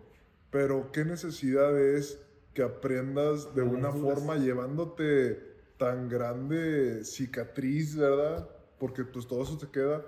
Pero 0.50 0.92
qué 0.92 1.04
necesidad 1.04 1.78
es 1.78 2.20
que 2.54 2.62
aprendas 2.62 3.54
de 3.54 3.62
una 3.62 3.92
forma 3.92 4.36
llevándote 4.36 5.48
tan 5.76 6.08
grande 6.08 7.04
cicatriz, 7.04 7.96
¿verdad? 7.96 8.48
Porque 8.78 9.04
pues 9.04 9.26
todo 9.26 9.42
eso 9.42 9.58
te 9.58 9.68
queda. 9.68 10.04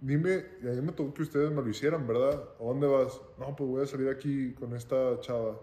Dime, 0.00 0.44
y 0.62 0.68
a 0.68 0.72
mí 0.72 0.80
me 0.80 0.92
tocó 0.92 1.14
que 1.14 1.22
ustedes 1.22 1.50
me 1.50 1.62
lo 1.62 1.68
hicieran, 1.68 2.06
¿verdad? 2.06 2.48
¿A 2.60 2.64
dónde 2.64 2.86
vas? 2.86 3.20
No, 3.38 3.54
pues 3.56 3.70
voy 3.70 3.82
a 3.82 3.86
salir 3.86 4.08
aquí 4.08 4.52
con 4.54 4.74
esta 4.74 5.20
chava. 5.20 5.60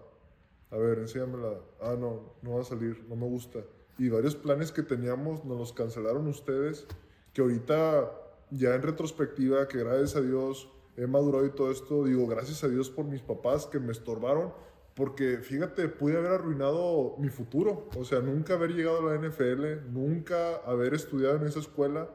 A 0.70 0.76
ver, 0.78 0.98
enséñamela. 0.98 1.58
Ah, 1.80 1.96
no, 1.98 2.34
no 2.40 2.54
va 2.54 2.62
a 2.62 2.64
salir, 2.64 3.04
no 3.08 3.14
me 3.14 3.26
gusta. 3.26 3.60
Y 3.98 4.08
varios 4.08 4.34
planes 4.34 4.72
que 4.72 4.82
teníamos 4.82 5.44
nos 5.44 5.58
los 5.58 5.72
cancelaron 5.72 6.26
ustedes, 6.26 6.86
que 7.34 7.42
ahorita 7.42 8.10
ya 8.50 8.74
en 8.74 8.82
retrospectiva, 8.82 9.68
que 9.68 9.78
gracias 9.78 10.16
a 10.16 10.22
Dios 10.22 10.68
he 10.96 11.06
madurado 11.06 11.46
y 11.46 11.50
todo 11.50 11.70
esto, 11.70 12.04
digo, 12.04 12.26
gracias 12.26 12.62
a 12.64 12.68
Dios 12.68 12.90
por 12.90 13.04
mis 13.04 13.22
papás 13.22 13.66
que 13.66 13.78
me 13.80 13.92
estorbaron, 13.92 14.52
porque 14.94 15.38
fíjate, 15.38 15.88
pude 15.88 16.18
haber 16.18 16.32
arruinado 16.32 17.16
mi 17.18 17.30
futuro, 17.30 17.88
o 17.96 18.04
sea, 18.04 18.20
nunca 18.20 18.54
haber 18.54 18.72
llegado 18.72 19.08
a 19.08 19.14
la 19.14 19.28
NFL, 19.28 19.90
nunca 19.90 20.56
haber 20.66 20.94
estudiado 20.94 21.36
en 21.36 21.46
esa 21.46 21.60
escuela. 21.60 22.10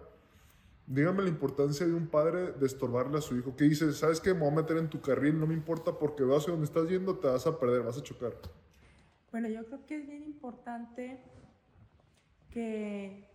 Dígame 0.85 1.23
la 1.23 1.29
importancia 1.29 1.85
de 1.85 1.93
un 1.93 2.07
padre 2.07 2.53
de 2.53 2.65
estorbarle 2.65 3.17
a 3.17 3.21
su 3.21 3.35
hijo, 3.35 3.55
que 3.55 3.65
dice, 3.65 3.91
¿sabes 3.93 4.21
qué? 4.21 4.33
Me 4.33 4.41
voy 4.41 4.49
a 4.49 4.55
meter 4.55 4.77
en 4.77 4.89
tu 4.89 5.01
carril, 5.01 5.39
no 5.39 5.47
me 5.47 5.53
importa 5.53 5.97
porque 5.97 6.23
veo 6.23 6.37
hacia 6.37 6.51
donde 6.51 6.65
estás 6.65 6.87
yendo, 6.87 7.17
te 7.17 7.27
vas 7.27 7.45
a 7.45 7.59
perder, 7.59 7.81
vas 7.81 7.97
a 7.97 8.03
chocar. 8.03 8.33
Bueno, 9.31 9.49
yo 9.49 9.65
creo 9.65 9.85
que 9.85 9.97
es 9.97 10.07
bien 10.07 10.23
importante 10.23 11.19
que 12.51 13.27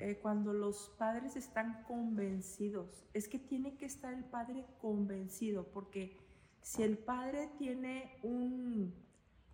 eh, 0.00 0.18
cuando 0.20 0.54
los 0.54 0.88
padres 0.98 1.36
están 1.36 1.84
convencidos, 1.84 3.04
es 3.12 3.28
que 3.28 3.38
tiene 3.38 3.76
que 3.76 3.84
estar 3.84 4.14
el 4.14 4.24
padre 4.24 4.64
convencido, 4.80 5.70
porque 5.72 6.16
si 6.62 6.82
el 6.82 6.96
padre 6.96 7.50
tiene 7.58 8.18
un, 8.22 8.94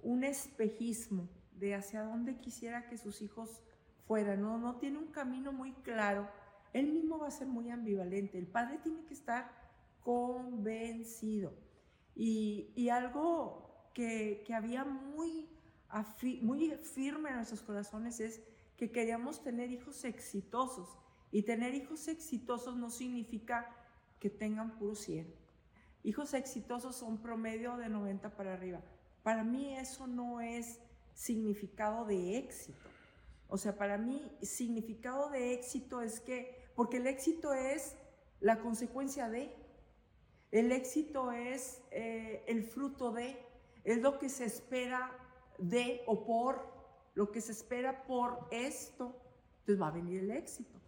un 0.03 0.25
espejismo 0.25 1.29
de 1.53 1.75
hacia 1.75 2.05
dónde 2.05 2.39
quisiera 2.39 2.89
que 2.89 2.97
sus 2.97 3.23
hijos 3.23 3.61
fueran, 4.07 4.43
¿no? 4.43 4.57
no 4.57 4.77
tiene 4.77 4.99
un 4.99 5.09
camino 5.09 5.53
muy 5.53 5.73
claro, 5.83 6.29
él 6.73 6.93
mismo 6.93 7.19
va 7.19 7.27
a 7.27 7.33
ser 7.33 7.49
muy 7.49 7.71
ambivalente. 7.71 8.39
El 8.39 8.47
padre 8.47 8.79
tiene 8.79 9.05
que 9.05 9.15
estar 9.15 9.51
convencido. 10.01 11.55
Y, 12.15 12.71
y 12.77 12.89
algo 12.91 13.91
que, 13.95 14.45
que 14.47 14.55
había 14.55 14.85
muy, 14.85 15.49
muy 16.43 16.71
firme 16.77 17.31
en 17.31 17.37
nuestros 17.37 17.63
corazones 17.63 18.21
es 18.21 18.43
que 18.77 18.91
queríamos 18.91 19.43
tener 19.43 19.71
hijos 19.71 20.05
exitosos. 20.05 20.99
Y 21.33 21.43
tener 21.43 21.75
hijos 21.75 22.09
exitosos 22.09 22.77
no 22.77 22.91
significa 22.91 23.69
que 24.21 24.31
tengan 24.31 24.79
puro 24.79 24.95
100. 24.95 25.35
Hijos 26.05 26.35
exitosos 26.35 26.97
son 26.97 27.19
promedio 27.19 27.77
de 27.77 27.89
90 27.89 28.37
para 28.37 28.55
arriba. 28.55 28.81
Para 29.23 29.43
mí 29.43 29.77
eso 29.77 30.07
no 30.07 30.41
es 30.41 30.81
significado 31.15 32.05
de 32.05 32.39
éxito. 32.39 32.89
O 33.49 33.59
sea, 33.59 33.77
para 33.77 33.99
mí 33.99 34.23
significado 34.43 35.31
de 35.31 35.53
éxito 35.55 36.03
es 36.03 36.21
que, 36.21 36.71
porque 36.75 36.99
el 36.99 37.07
éxito 37.07 37.53
es 37.53 37.97
la 38.41 38.61
consecuencia 38.61 39.29
de, 39.29 39.53
el 40.53 40.73
éxito 40.73 41.33
es 41.33 41.83
eh, 41.91 42.45
el 42.47 42.65
fruto 42.65 43.13
de, 43.13 43.37
es 43.85 44.01
lo 44.01 44.19
que 44.19 44.29
se 44.29 44.45
espera 44.45 45.11
de 45.59 46.03
o 46.07 46.25
por, 46.25 46.76
lo 47.17 47.33
que 47.33 47.41
se 47.41 47.51
espera 47.51 48.05
por 48.05 48.47
esto, 48.53 49.21
entonces 49.61 49.83
va 49.83 49.89
a 49.89 49.91
venir 49.91 50.21
el 50.21 50.31
éxito. 50.31 50.79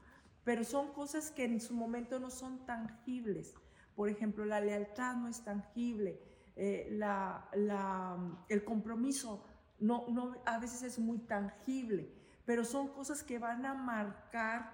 Pero 0.45 0.63
son 0.63 0.93
cosas 0.93 1.33
que 1.33 1.45
en 1.45 1.61
su 1.61 1.75
momento 1.75 2.21
no 2.21 2.31
son 2.31 2.65
tangibles. 2.65 3.55
Por 3.97 4.09
ejemplo, 4.09 4.45
la 4.45 4.61
lealtad 4.61 5.17
no 5.17 5.27
es 5.27 5.43
tangible, 5.43 6.23
eh, 6.55 6.87
la- 6.93 7.49
la- 7.55 8.17
el 8.49 8.63
compromiso 8.65 9.45
no, 9.81 10.07
no, 10.09 10.37
a 10.45 10.59
veces 10.59 10.83
es 10.83 10.99
muy 10.99 11.19
tangible, 11.19 12.13
pero 12.45 12.65
son 12.65 12.89
cosas 12.89 13.23
que 13.23 13.39
van 13.39 13.65
a 13.65 13.75
marcar 13.75 14.71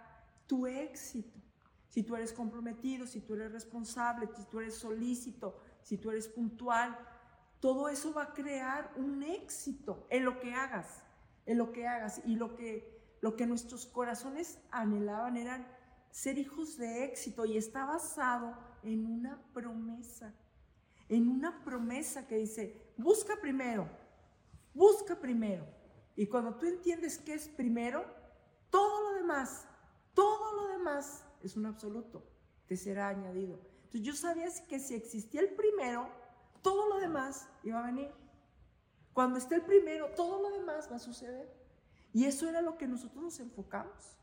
tu 0.47 0.67
éxito. 0.67 1.39
Si 1.89 2.03
tú 2.03 2.17
eres 2.17 2.33
comprometido, 2.33 3.07
si 3.07 3.21
tú 3.21 3.35
eres 3.35 3.53
responsable, 3.53 4.29
si 4.37 4.45
tú 4.47 4.59
eres 4.61 4.75
solícito, 4.75 5.61
si 5.83 5.99
tú 5.99 6.11
eres 6.11 6.27
puntual, 6.27 6.99
todo 7.61 7.89
eso 7.89 8.13
va 8.13 8.25
a 8.25 8.33
crear 8.33 8.93
un 8.97 9.23
éxito 9.23 10.07
en 10.11 10.25
lo 10.25 10.41
que 10.41 10.53
hagas, 10.53 11.04
en 11.47 11.59
lo 11.59 11.73
que 11.73 11.87
hagas. 11.87 12.21
Y 12.25 12.37
lo 12.37 12.55
que, 12.55 13.17
lo 13.21 13.37
que 13.37 13.47
nuestros 13.47 13.87
corazones 13.87 14.59
anhelaban 14.71 15.37
eran 15.37 15.67
ser 16.11 16.39
hijos 16.39 16.77
de 16.77 17.05
éxito 17.05 17.45
y 17.45 17.57
está 17.57 17.85
basado 17.85 18.57
en 18.83 19.07
una 19.07 19.43
promesa. 19.53 20.35
en 21.09 21.29
una 21.29 21.63
promesa 21.65 22.27
que 22.27 22.37
dice, 22.37 22.93
busca 22.97 23.37
primero, 23.41 23.87
busca 24.73 25.15
primero. 25.21 25.67
Y 26.17 26.27
cuando 26.27 26.55
tú 26.55 26.67
entiendes 26.67 27.19
qué 27.19 27.35
es 27.35 27.47
primero, 27.49 28.05
todo 28.71 29.03
lo 29.03 29.17
demás, 29.17 29.67
todo 30.15 30.53
lo 30.55 30.69
demás 30.69 31.25
es 31.43 31.57
un 31.57 31.67
absoluto, 31.67 32.25
te 32.67 32.77
será 32.77 33.09
añadido. 33.09 33.61
Entonces 33.85 34.03
yo 34.03 34.15
sabía 34.15 34.49
que 34.69 34.79
si 34.79 34.95
existía 34.95 35.41
el 35.43 35.51
primero, 35.51 36.09
todo 36.63 36.89
lo 36.89 36.99
demás 36.99 37.49
iba 37.63 37.81
a 37.81 37.87
venir. 37.87 38.11
Cuando 39.15 39.39
esté 39.39 39.55
el 39.55 39.63
primero, 39.63 40.09
todo 40.17 40.43
lo 40.43 40.59
demás 40.59 40.89
va 40.91 40.97
a 40.97 40.99
suceder. 40.99 41.49
Y 42.13 42.25
eso 42.25 42.49
era 42.49 42.61
lo 42.61 42.77
que 42.77 42.87
nosotros 42.87 43.23
nos 43.23 43.41
enfocamos. 43.41 44.17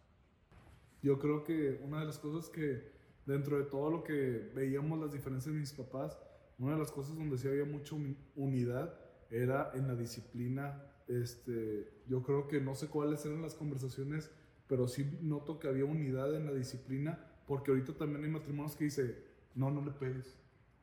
Yo 1.01 1.17
creo 1.17 1.43
que 1.43 1.81
una 1.83 2.01
de 2.01 2.05
las 2.05 2.19
cosas 2.19 2.49
que 2.49 2.91
dentro 3.25 3.57
de 3.57 3.63
todo 3.63 3.89
lo 3.89 4.03
que 4.03 4.51
veíamos 4.53 4.99
las 4.99 5.13
diferencias 5.13 5.53
de 5.53 5.59
mis 5.59 5.73
papás, 5.73 6.19
una 6.59 6.73
de 6.73 6.79
las 6.79 6.91
cosas 6.91 7.15
donde 7.15 7.37
sí 7.37 7.47
había 7.47 7.65
mucha 7.65 7.95
unidad 8.35 8.93
era 9.29 9.71
en 9.73 9.87
la 9.87 9.95
disciplina. 9.95 10.83
Este, 11.07 12.03
yo 12.07 12.21
creo 12.21 12.47
que 12.47 12.59
no 12.61 12.75
sé 12.75 12.87
cuáles 12.87 13.25
eran 13.25 13.41
las 13.41 13.55
conversaciones, 13.55 14.29
pero 14.67 14.87
sí 14.87 15.17
noto 15.21 15.59
que 15.59 15.67
había 15.67 15.85
unidad 15.85 16.35
en 16.35 16.45
la 16.45 16.53
disciplina, 16.53 17.25
porque 17.47 17.71
ahorita 17.71 17.93
también 17.93 18.25
hay 18.25 18.31
matrimonios 18.31 18.75
que 18.75 18.85
dice, 18.85 19.23
no, 19.55 19.71
no 19.71 19.83
le 19.83 19.91
pegues. 19.91 20.40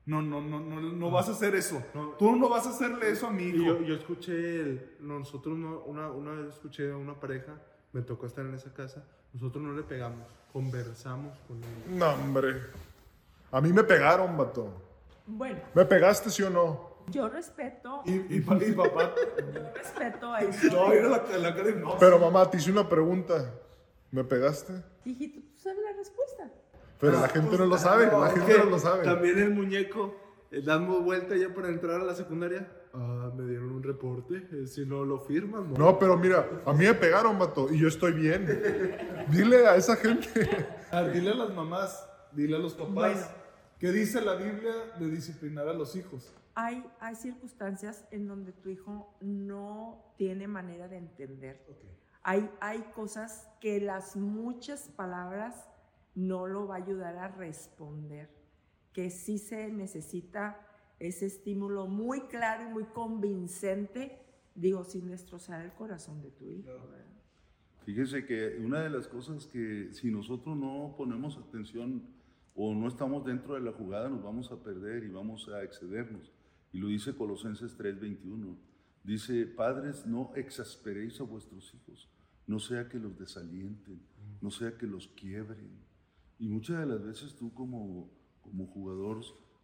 No, 0.08 0.22
no, 0.22 0.40
no, 0.40 0.58
no, 0.58 0.80
no 0.80 1.10
vas 1.10 1.28
a 1.28 1.32
hacer 1.32 1.54
eso. 1.54 1.82
Tú 2.18 2.34
no 2.34 2.48
vas 2.48 2.66
a 2.66 2.70
hacerle 2.70 3.10
eso 3.10 3.26
a 3.26 3.30
mi 3.30 3.42
hijo. 3.42 3.62
Yo, 3.62 3.82
yo, 3.82 3.94
escuché, 3.94 4.32
el, 4.32 4.96
nosotros 5.00 5.58
no, 5.58 5.80
una, 5.80 6.10
una 6.10 6.30
vez 6.32 6.54
escuché 6.54 6.90
a 6.90 6.96
una 6.96 7.20
pareja, 7.20 7.60
me 7.92 8.00
tocó 8.00 8.24
estar 8.24 8.46
en 8.46 8.54
esa 8.54 8.72
casa, 8.72 9.04
nosotros 9.34 9.62
no 9.62 9.74
le 9.74 9.82
pegamos, 9.82 10.26
conversamos 10.50 11.36
con 11.46 11.62
él. 11.62 11.98
No, 11.98 12.10
hombre. 12.14 12.54
A 13.52 13.60
mí 13.60 13.70
me 13.70 13.84
pegaron, 13.84 14.34
vato. 14.34 14.72
Bueno. 15.26 15.60
¿Me 15.74 15.84
pegaste, 15.84 16.30
sí 16.30 16.42
o 16.42 16.48
no? 16.48 17.04
Yo 17.08 17.28
respeto. 17.28 18.00
Y, 18.06 18.12
y, 18.12 18.36
y 18.38 18.72
papá. 18.72 19.12
Yo 19.52 19.74
respeto 19.74 20.32
a 20.32 20.40
eso. 20.40 20.68
No, 20.72 20.90
era 20.94 21.08
la, 21.10 21.38
la 21.38 21.54
cara 21.54 21.68
de 21.68 21.74
no. 21.74 21.98
Pero 21.98 22.18
mamá, 22.18 22.50
te 22.50 22.56
hice 22.56 22.72
una 22.72 22.88
pregunta. 22.88 23.52
¿Me 24.10 24.24
pegaste? 24.24 24.72
Hijito, 25.04 25.40
tú 25.40 25.58
sabes 25.58 25.80
la 25.84 25.92
respuesta. 25.92 26.50
Pero 26.98 27.20
la 27.20 27.28
gente 27.28 27.56
no 27.56 27.66
lo 27.66 27.78
sabe, 27.78 28.06
la 28.06 28.30
gente 28.30 28.58
no 28.58 28.64
lo 28.64 28.78
sabe. 28.78 29.04
También 29.04 29.38
el 29.38 29.50
muñeco, 29.50 30.16
eh, 30.50 30.62
dando 30.62 31.00
vuelta 31.00 31.36
ya 31.36 31.54
para 31.54 31.68
entrar 31.68 32.00
a 32.00 32.04
la 32.04 32.14
secundaria. 32.14 32.66
Ah, 32.94 33.30
me 33.36 33.44
dieron 33.44 33.70
un 33.70 33.82
reporte, 33.82 34.48
eh, 34.50 34.66
si 34.66 34.84
no 34.84 35.04
lo 35.04 35.20
firman, 35.20 35.72
¿no? 35.72 35.78
No, 35.78 35.98
pero 35.98 36.16
mira, 36.16 36.62
a 36.64 36.72
mí 36.72 36.84
me 36.84 36.94
pegaron, 36.94 37.38
vato, 37.38 37.72
y 37.72 37.78
yo 37.78 37.88
estoy 37.88 38.12
bien. 38.12 38.46
Dile 39.28 39.66
a 39.66 39.76
esa 39.76 39.94
gente. 39.96 40.28
Ah, 40.90 41.02
dile 41.02 41.30
a 41.30 41.34
las 41.34 41.54
mamás, 41.54 42.08
dile 42.32 42.56
a 42.56 42.58
los 42.58 42.74
papás. 42.74 42.94
Bueno. 42.94 43.20
¿Qué 43.78 43.92
dice 43.92 44.20
la 44.20 44.34
Biblia 44.34 44.72
de 44.98 45.08
disciplinar 45.08 45.68
a 45.68 45.72
los 45.72 45.94
hijos? 45.94 46.34
Hay, 46.56 46.84
hay 46.98 47.14
circunstancias 47.14 48.04
en 48.10 48.26
donde 48.26 48.52
tu 48.52 48.70
hijo 48.70 49.14
no 49.20 50.12
tiene 50.16 50.48
manera 50.48 50.88
de 50.88 50.96
entender. 50.96 51.64
Hay, 52.24 52.50
hay 52.60 52.80
cosas 52.96 53.46
que 53.60 53.80
las 53.80 54.16
muchas 54.16 54.88
palabras 54.96 55.68
no 56.18 56.48
lo 56.48 56.66
va 56.66 56.74
a 56.74 56.78
ayudar 56.78 57.16
a 57.16 57.28
responder, 57.28 58.28
que 58.92 59.08
sí 59.08 59.38
se 59.38 59.70
necesita 59.70 60.60
ese 60.98 61.26
estímulo 61.26 61.86
muy 61.86 62.22
claro 62.22 62.68
y 62.68 62.72
muy 62.72 62.84
convincente, 62.86 64.18
digo, 64.56 64.82
sin 64.82 65.08
destrozar 65.08 65.64
el 65.64 65.72
corazón 65.74 66.20
de 66.20 66.32
tu 66.32 66.50
hijo. 66.50 66.70
Fíjese 67.84 68.26
que 68.26 68.58
una 68.58 68.80
de 68.80 68.90
las 68.90 69.06
cosas 69.06 69.46
que 69.46 69.92
si 69.92 70.10
nosotros 70.10 70.56
no 70.56 70.94
ponemos 70.98 71.38
atención 71.38 72.02
o 72.56 72.74
no 72.74 72.88
estamos 72.88 73.24
dentro 73.24 73.54
de 73.54 73.60
la 73.60 73.72
jugada, 73.72 74.08
nos 74.08 74.22
vamos 74.22 74.50
a 74.50 74.60
perder 74.60 75.04
y 75.04 75.10
vamos 75.10 75.48
a 75.48 75.62
excedernos. 75.62 76.32
Y 76.72 76.80
lo 76.80 76.88
dice 76.88 77.14
Colosenses 77.14 77.78
3:21. 77.78 78.56
Dice, 79.04 79.46
padres, 79.46 80.04
no 80.04 80.32
exasperéis 80.34 81.20
a 81.20 81.24
vuestros 81.24 81.72
hijos, 81.74 82.10
no 82.48 82.58
sea 82.58 82.88
que 82.88 82.98
los 82.98 83.16
desalienten, 83.16 84.02
no 84.40 84.50
sea 84.50 84.76
que 84.76 84.86
los 84.86 85.06
quiebren. 85.08 85.87
Y 86.38 86.48
muchas 86.48 86.80
de 86.80 86.86
las 86.86 87.02
veces 87.02 87.34
tú 87.34 87.52
como, 87.52 88.10
como 88.42 88.66
jugador 88.66 89.20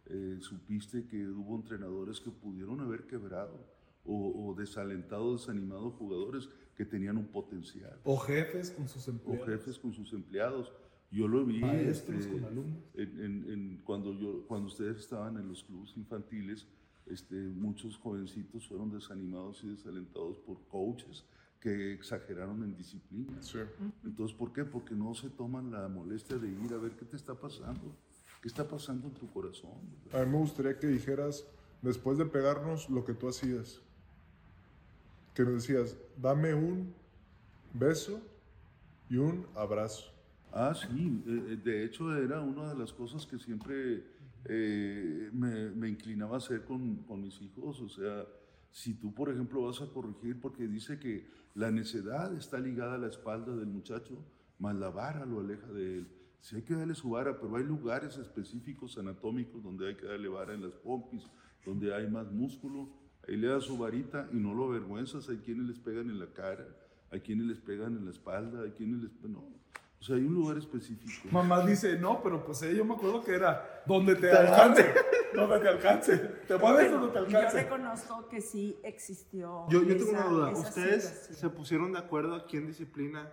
eh, 0.07 0.37
supiste 0.41 1.07
que 1.07 1.27
hubo 1.27 1.55
entrenadores 1.55 2.19
que 2.19 2.29
pudieron 2.29 2.79
haber 2.81 3.07
quebrado 3.07 3.75
o, 4.07 4.53
desalentado, 4.55 5.33
desanimado 5.33 5.89
jugadores 5.91 6.47
que 6.75 6.85
tenían 6.85 7.17
un 7.17 7.25
potencial. 7.25 7.99
O 8.03 8.17
jefes 8.17 8.69
con 8.69 8.87
sus 8.87 9.07
empleados. 9.07 9.41
O 9.41 9.45
jefes 9.45 9.79
con 9.79 9.93
sus 9.93 10.13
empleados. 10.13 10.71
Yo 11.09 11.27
lo 11.27 11.43
vi 11.43 11.59
Maestros 11.59 12.19
este, 12.19 12.31
con 12.31 12.45
alumnos. 12.45 12.83
En, 12.93 13.49
en, 13.49 13.81
cuando, 13.83 14.13
yo, 14.13 14.45
cuando 14.47 14.67
ustedes 14.67 14.97
estaban 14.97 15.37
en 15.37 15.47
los 15.47 15.63
clubes 15.63 15.95
infantiles, 15.97 16.67
este, 17.07 17.35
muchos 17.35 17.97
jovencitos 17.97 18.67
fueron 18.67 18.91
desanimados 18.91 19.63
y 19.63 19.69
desalentados 19.69 20.37
por 20.39 20.59
coaches 20.67 21.25
que 21.65 21.93
exageraron 21.93 22.61
en 22.61 22.75
disciplina. 22.75 23.41
Sí. 23.41 23.57
Entonces, 24.03 24.37
¿por 24.37 24.53
qué? 24.53 24.63
Porque 24.65 24.93
no 24.93 25.15
se 25.15 25.31
toman 25.31 25.71
la 25.71 25.87
molestia 25.87 26.37
de 26.37 26.47
ir 26.47 26.71
a 26.71 26.77
ver 26.77 26.91
qué 26.91 27.05
te 27.05 27.15
está 27.15 27.33
pasando, 27.33 27.97
qué 28.39 28.47
está 28.47 28.67
pasando 28.67 29.07
en 29.07 29.15
tu 29.15 29.27
corazón. 29.31 29.71
A 30.13 30.19
mí 30.19 30.31
me 30.31 30.37
gustaría 30.37 30.77
que 30.77 30.85
dijeras, 30.85 31.43
después 31.81 32.19
de 32.19 32.27
pegarnos, 32.27 32.87
lo 32.87 33.03
que 33.03 33.15
tú 33.15 33.27
hacías. 33.27 33.81
Que 35.33 35.41
nos 35.41 35.53
decías, 35.53 35.97
dame 36.21 36.53
un 36.53 36.93
beso 37.73 38.21
y 39.09 39.17
un 39.17 39.47
abrazo. 39.55 40.13
Ah, 40.53 40.75
sí, 40.75 41.23
eh, 41.25 41.57
de 41.63 41.83
hecho 41.83 42.15
era 42.15 42.41
una 42.41 42.75
de 42.75 42.79
las 42.79 42.93
cosas 42.93 43.25
que 43.25 43.39
siempre 43.39 44.03
eh, 44.45 45.31
me, 45.33 45.71
me, 45.71 45.89
inclinaba 45.89 46.35
a 46.35 46.37
hacer 46.37 46.63
con, 46.63 46.97
con 47.07 47.23
mis 47.23 47.41
hijos, 47.41 47.81
o 47.81 47.89
sea, 47.89 48.23
si 48.75 48.93
tú, 48.93 49.13
por 49.13 49.29
ejemplo, 49.29 49.61
vas 49.61 49.81
a 49.81 49.87
corregir, 49.87 50.41
porque 50.41 50.67
dice 50.67 50.99
que 50.99 51.29
la 51.53 51.71
necedad 51.71 52.35
está 52.35 52.59
ligada 52.59 52.95
a 52.95 52.97
la 52.97 53.07
espalda 53.07 53.55
del 53.55 53.67
muchacho, 53.67 54.21
más 54.59 54.75
la 54.75 54.89
vara 54.89 55.25
lo 55.25 55.39
aleja 55.39 55.67
de 55.67 55.99
él. 55.99 56.07
Si 56.41 56.57
hay 56.57 56.63
que 56.63 56.73
darle 56.73 56.93
su 56.93 57.11
vara, 57.11 57.39
pero 57.39 57.55
hay 57.55 57.63
lugares 57.63 58.17
específicos 58.17 58.97
anatómicos 58.97 59.63
donde 59.63 59.87
hay 59.87 59.95
que 59.95 60.05
darle 60.05 60.27
vara 60.27 60.53
en 60.53 60.61
las 60.61 60.73
pompis, 60.73 61.23
donde 61.65 61.95
hay 61.95 62.09
más 62.09 62.29
músculo. 62.33 62.89
Ahí 63.25 63.37
le 63.37 63.47
da 63.47 63.61
su 63.61 63.77
varita 63.77 64.27
y 64.33 64.35
no 64.35 64.53
lo 64.53 64.65
avergüenzas. 64.65 65.29
Hay 65.29 65.37
quienes 65.37 65.67
les 65.67 65.79
pegan 65.79 66.09
en 66.09 66.19
la 66.19 66.33
cara, 66.33 66.67
hay 67.11 67.21
quienes 67.21 67.47
les 67.47 67.61
pegan 67.61 67.95
en 67.95 68.03
la 68.03 68.11
espalda, 68.11 68.63
hay 68.63 68.71
quienes 68.71 69.01
les... 69.01 69.21
No, 69.21 69.47
o 69.99 70.03
sea, 70.03 70.15
hay 70.17 70.23
un 70.23 70.35
lugar 70.35 70.57
específico. 70.57 71.27
Mamá 71.31 71.65
dice, 71.65 71.97
no, 71.97 72.21
pero 72.21 72.43
pues 72.45 72.61
eh, 72.63 72.75
yo 72.75 72.85
me 72.85 72.93
acuerdo 72.93 73.23
que 73.23 73.33
era 73.33 73.83
donde 73.85 74.15
te 74.15 74.31
alcance. 74.31 74.93
donde 75.33 75.59
te 75.59 75.67
alcance. 75.67 76.17
Te 76.47 76.57
mueves 76.57 76.91
donde 76.91 77.07
te 77.07 77.17
alcance. 77.17 77.57
Yo 77.57 77.63
reconozco 77.63 78.27
que 78.27 78.41
sí 78.41 78.77
existió. 78.83 79.65
Yo, 79.69 79.83
yo 79.83 79.97
tengo 79.97 80.11
una 80.11 80.27
duda. 80.27 80.49
¿Ustedes 80.51 81.29
se 81.31 81.49
pusieron 81.49 81.93
de 81.93 81.99
acuerdo 81.99 82.35
a 82.35 82.45
quién 82.45 82.67
disciplina 82.67 83.31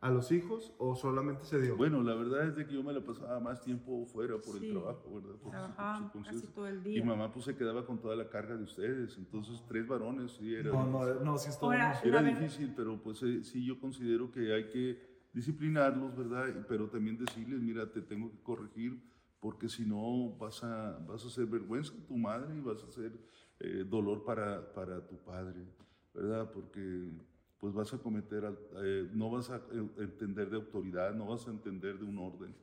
a 0.00 0.10
los 0.10 0.32
hijos 0.32 0.72
o 0.78 0.96
solamente 0.96 1.44
se 1.44 1.60
dio? 1.60 1.76
Bueno, 1.76 2.02
la 2.02 2.14
verdad 2.14 2.46
es 2.46 2.56
de 2.56 2.66
que 2.66 2.74
yo 2.74 2.82
me 2.82 2.92
la 2.92 3.00
pasaba 3.00 3.40
más 3.40 3.60
tiempo 3.62 4.06
fuera 4.06 4.36
por 4.38 4.56
el 4.56 4.70
trabajo, 4.72 5.14
¿verdad? 5.14 5.34
Por 5.42 5.50
Trabajaba 5.50 6.12
casi 6.24 6.46
todo 6.48 6.68
el 6.68 6.82
día. 6.82 6.98
Y 6.98 7.02
mamá 7.02 7.32
pues 7.32 7.46
se 7.46 7.56
quedaba 7.56 7.84
con 7.84 7.98
toda 7.98 8.14
la 8.14 8.28
carga 8.28 8.56
de 8.56 8.64
ustedes. 8.64 9.16
Entonces, 9.18 9.62
tres 9.66 9.86
varones, 9.86 10.32
sí, 10.32 10.54
era, 10.54 10.70
no, 10.70 10.86
no, 10.86 11.14
no, 11.20 11.38
sí, 11.38 11.50
Ahora, 11.60 12.00
era 12.02 12.22
difícil, 12.22 12.72
pero 12.76 12.98
pues 13.02 13.22
eh, 13.22 13.42
sí 13.44 13.64
yo 13.64 13.80
considero 13.80 14.30
que 14.30 14.54
hay 14.54 14.68
que 14.68 15.13
disciplinarlos, 15.34 16.16
¿verdad? 16.16 16.64
Pero 16.68 16.88
también 16.88 17.18
decirles, 17.18 17.60
mira, 17.60 17.90
te 17.90 18.00
tengo 18.00 18.30
que 18.30 18.40
corregir 18.42 19.02
porque 19.40 19.68
si 19.68 19.84
no 19.84 20.30
vas 20.38 20.64
a, 20.64 20.98
vas 21.06 21.22
a 21.24 21.26
hacer 21.26 21.44
vergüenza 21.44 21.92
tu 22.08 22.16
madre 22.16 22.56
y 22.56 22.60
vas 22.60 22.82
a 22.82 22.86
hacer 22.86 23.12
eh, 23.60 23.84
dolor 23.86 24.24
para, 24.24 24.72
para, 24.72 25.06
tu 25.06 25.18
padre, 25.18 25.66
¿verdad? 26.14 26.50
Porque 26.50 27.10
pues 27.58 27.74
vas 27.74 27.92
a 27.92 27.98
cometer, 27.98 28.44
eh, 28.82 29.10
no 29.12 29.30
vas 29.30 29.50
a 29.50 29.56
eh, 29.56 29.88
entender 29.98 30.48
de 30.48 30.56
autoridad, 30.56 31.12
no 31.14 31.26
vas 31.26 31.46
a 31.46 31.50
entender 31.50 31.98
de 31.98 32.04
un 32.04 32.18
orden. 32.18 32.54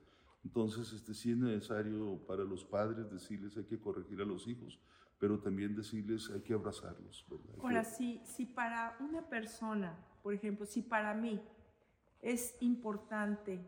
Entonces, 0.43 0.91
este, 0.93 1.13
sí 1.13 1.31
es 1.31 1.37
necesario 1.37 2.19
para 2.25 2.43
los 2.43 2.63
padres 2.63 3.11
decirles 3.11 3.55
hay 3.57 3.65
que 3.65 3.79
corregir 3.79 4.19
a 4.21 4.25
los 4.25 4.47
hijos, 4.47 4.79
pero 5.19 5.39
también 5.39 5.75
decirles 5.75 6.31
hay 6.31 6.41
que 6.41 6.53
abrazarlos. 6.53 7.25
¿verdad? 7.29 7.55
Ahora, 7.61 7.83
si, 7.83 8.21
si 8.25 8.45
para 8.45 8.97
una 9.01 9.29
persona, 9.29 9.95
por 10.23 10.33
ejemplo, 10.33 10.65
si 10.65 10.81
para 10.81 11.13
mí 11.13 11.39
es 12.21 12.55
importante 12.61 13.65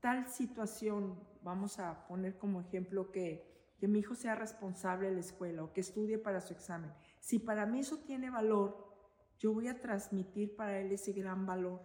tal 0.00 0.26
situación, 0.28 1.18
vamos 1.42 1.78
a 1.78 2.06
poner 2.06 2.38
como 2.38 2.60
ejemplo 2.60 3.10
que, 3.10 3.74
que 3.78 3.88
mi 3.88 4.00
hijo 4.00 4.14
sea 4.14 4.34
responsable 4.34 5.08
de 5.08 5.14
la 5.14 5.20
escuela 5.20 5.64
o 5.64 5.72
que 5.72 5.80
estudie 5.80 6.18
para 6.18 6.40
su 6.40 6.52
examen. 6.52 6.92
Si 7.20 7.38
para 7.38 7.66
mí 7.66 7.80
eso 7.80 7.98
tiene 7.98 8.30
valor, 8.30 8.86
yo 9.38 9.52
voy 9.52 9.68
a 9.68 9.80
transmitir 9.80 10.54
para 10.56 10.78
él 10.78 10.92
ese 10.92 11.12
gran 11.12 11.46
valor. 11.46 11.80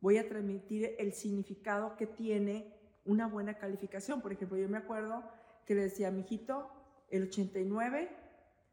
Voy 0.00 0.18
a 0.18 0.28
transmitir 0.28 0.94
el 0.98 1.12
significado 1.12 1.96
que 1.96 2.06
tiene 2.06 2.72
una 3.04 3.26
buena 3.26 3.54
calificación. 3.54 4.20
Por 4.20 4.32
ejemplo, 4.32 4.56
yo 4.56 4.68
me 4.68 4.78
acuerdo 4.78 5.24
que 5.66 5.74
le 5.74 5.82
decía 5.82 6.08
a 6.08 6.10
mi 6.10 6.20
hijito, 6.20 6.70
el 7.10 7.24
89 7.24 8.10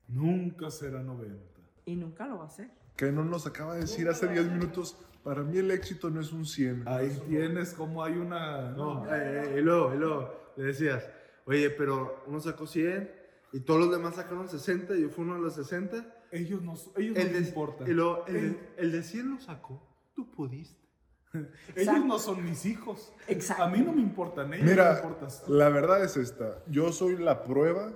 nunca 0.07 0.69
será 0.69 1.01
90. 1.01 1.61
Y 1.85 1.95
nunca 1.95 2.27
lo 2.27 2.37
va 2.37 2.43
a 2.43 2.47
hacer. 2.47 2.69
Que 3.01 3.11
no 3.11 3.25
nos 3.25 3.47
acaba 3.47 3.73
de 3.73 3.79
decir 3.79 4.07
hace 4.09 4.27
10 4.27 4.51
minutos, 4.51 4.95
para 5.23 5.41
mí 5.41 5.57
el 5.57 5.71
éxito 5.71 6.11
no 6.11 6.21
es 6.21 6.31
un 6.31 6.45
100. 6.45 6.87
Ahí 6.87 7.09
tienes 7.27 7.73
como 7.73 8.03
hay 8.03 8.13
una... 8.13 8.69
No, 8.73 9.07
eh, 9.11 9.43
eh, 9.43 9.55
y 9.57 9.61
luego, 9.61 9.95
y 9.95 9.97
luego, 9.97 10.53
le 10.55 10.65
decías, 10.65 11.09
oye, 11.45 11.71
pero 11.71 12.23
uno 12.27 12.39
sacó 12.39 12.67
100 12.67 13.11
Y 13.53 13.61
todos 13.61 13.79
los 13.79 13.91
demás 13.91 14.17
sacaron 14.17 14.47
60, 14.47 14.93
yo 14.97 15.09
fui 15.09 15.23
uno 15.23 15.33
de 15.33 15.41
los 15.41 15.55
60. 15.55 16.05
Ellos 16.31 16.61
no, 16.61 16.73
ellos 16.95 17.17
El 17.17 17.33
no 17.33 17.39
les 17.39 17.47
importan. 17.47 17.89
y 17.89 17.91
luego, 17.91 18.23
el, 18.27 18.33
de, 18.51 18.59
el 18.77 18.91
de 18.91 19.01
100 19.01 19.31
lo 19.31 19.39
sacó. 19.39 19.81
Tú 20.13 20.29
pudiste. 20.29 20.79
Ellos 21.75 22.05
no 22.05 22.19
son 22.19 22.45
mis 22.45 22.67
hijos. 22.67 23.13
Exacto. 23.27 23.63
A 23.63 23.67
mí 23.67 23.79
no 23.79 23.93
me 23.93 24.01
importan, 24.01 24.53
ellos 24.53 24.59
no 24.59 24.65
me 24.65 24.71
Mira, 24.73 25.01
importan. 25.01 25.29
la 25.47 25.69
verdad 25.69 26.03
es 26.03 26.17
esta. 26.17 26.61
Yo 26.67 26.91
soy 26.91 27.17
la 27.17 27.43
prueba, 27.45 27.93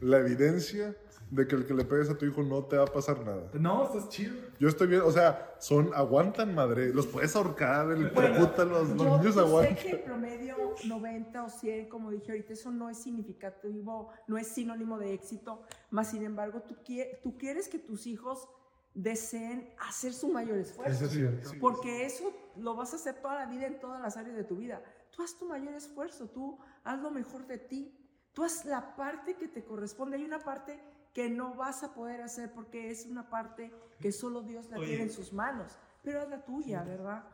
la 0.00 0.18
evidencia 0.18 0.96
de 1.30 1.46
que 1.46 1.54
el 1.54 1.66
que 1.66 1.74
le 1.74 1.84
pegues 1.84 2.10
a 2.10 2.18
tu 2.18 2.26
hijo 2.26 2.42
no 2.42 2.64
te 2.64 2.76
va 2.76 2.84
a 2.84 2.86
pasar 2.86 3.24
nada. 3.24 3.50
No, 3.54 3.84
estás 3.84 4.08
chido. 4.08 4.34
Yo 4.58 4.68
estoy 4.68 4.88
bien, 4.88 5.02
o 5.02 5.12
sea, 5.12 5.54
son, 5.60 5.90
aguantan 5.94 6.54
madre, 6.54 6.92
los 6.92 7.06
puedes 7.06 7.34
ahorcar, 7.36 7.92
el 7.92 8.10
Bueno, 8.10 8.38
puta, 8.40 8.64
los, 8.64 8.88
los 8.90 8.98
Yo, 8.98 9.04
niños 9.04 9.24
yo 9.24 9.32
sé 9.32 9.40
aguantan. 9.40 9.76
que 9.76 9.90
el 9.90 10.00
promedio 10.00 10.56
90 10.84 11.44
o 11.44 11.48
100, 11.48 11.88
como 11.88 12.10
dije 12.10 12.32
ahorita, 12.32 12.52
eso 12.52 12.70
no 12.70 12.90
es 12.90 12.98
significativo, 12.98 14.10
no 14.26 14.38
es 14.38 14.48
sinónimo 14.48 14.98
de 14.98 15.14
éxito, 15.14 15.62
más 15.90 16.10
sin 16.10 16.24
embargo, 16.24 16.62
tú, 16.62 16.76
tú 17.22 17.38
quieres 17.38 17.68
que 17.68 17.78
tus 17.78 18.06
hijos 18.06 18.48
deseen 18.94 19.72
hacer 19.78 20.12
su 20.12 20.28
mayor 20.28 20.58
esfuerzo. 20.58 20.92
Eso 20.92 21.04
es 21.04 21.12
cierto. 21.12 21.50
Porque 21.60 22.04
eso 22.04 22.32
lo 22.56 22.74
vas 22.74 22.92
a 22.92 22.96
hacer 22.96 23.20
toda 23.22 23.36
la 23.36 23.46
vida 23.46 23.66
en 23.66 23.78
todas 23.78 24.00
las 24.00 24.16
áreas 24.16 24.36
de 24.36 24.44
tu 24.44 24.56
vida. 24.56 24.82
Tú 25.10 25.22
haz 25.22 25.38
tu 25.38 25.46
mayor 25.46 25.74
esfuerzo, 25.74 26.28
tú 26.28 26.58
haz 26.84 27.00
lo 27.00 27.10
mejor 27.10 27.46
de 27.46 27.58
ti. 27.58 27.96
Tú 28.32 28.44
haz 28.44 28.64
la 28.64 28.96
parte 28.96 29.34
que 29.36 29.48
te 29.48 29.64
corresponde. 29.64 30.16
Hay 30.16 30.24
una 30.24 30.38
parte 30.40 30.80
que 31.12 31.28
no 31.28 31.54
vas 31.54 31.82
a 31.82 31.92
poder 31.94 32.22
hacer 32.22 32.52
porque 32.52 32.90
es 32.90 33.06
una 33.06 33.28
parte 33.28 33.72
que 34.00 34.12
solo 34.12 34.42
Dios 34.42 34.68
la 34.70 34.78
Oye. 34.78 34.86
tiene 34.88 35.02
en 35.04 35.10
sus 35.10 35.32
manos. 35.32 35.76
Pero 36.02 36.20
haz 36.22 36.28
la 36.30 36.44
tuya, 36.44 36.82
¿verdad? 36.82 37.24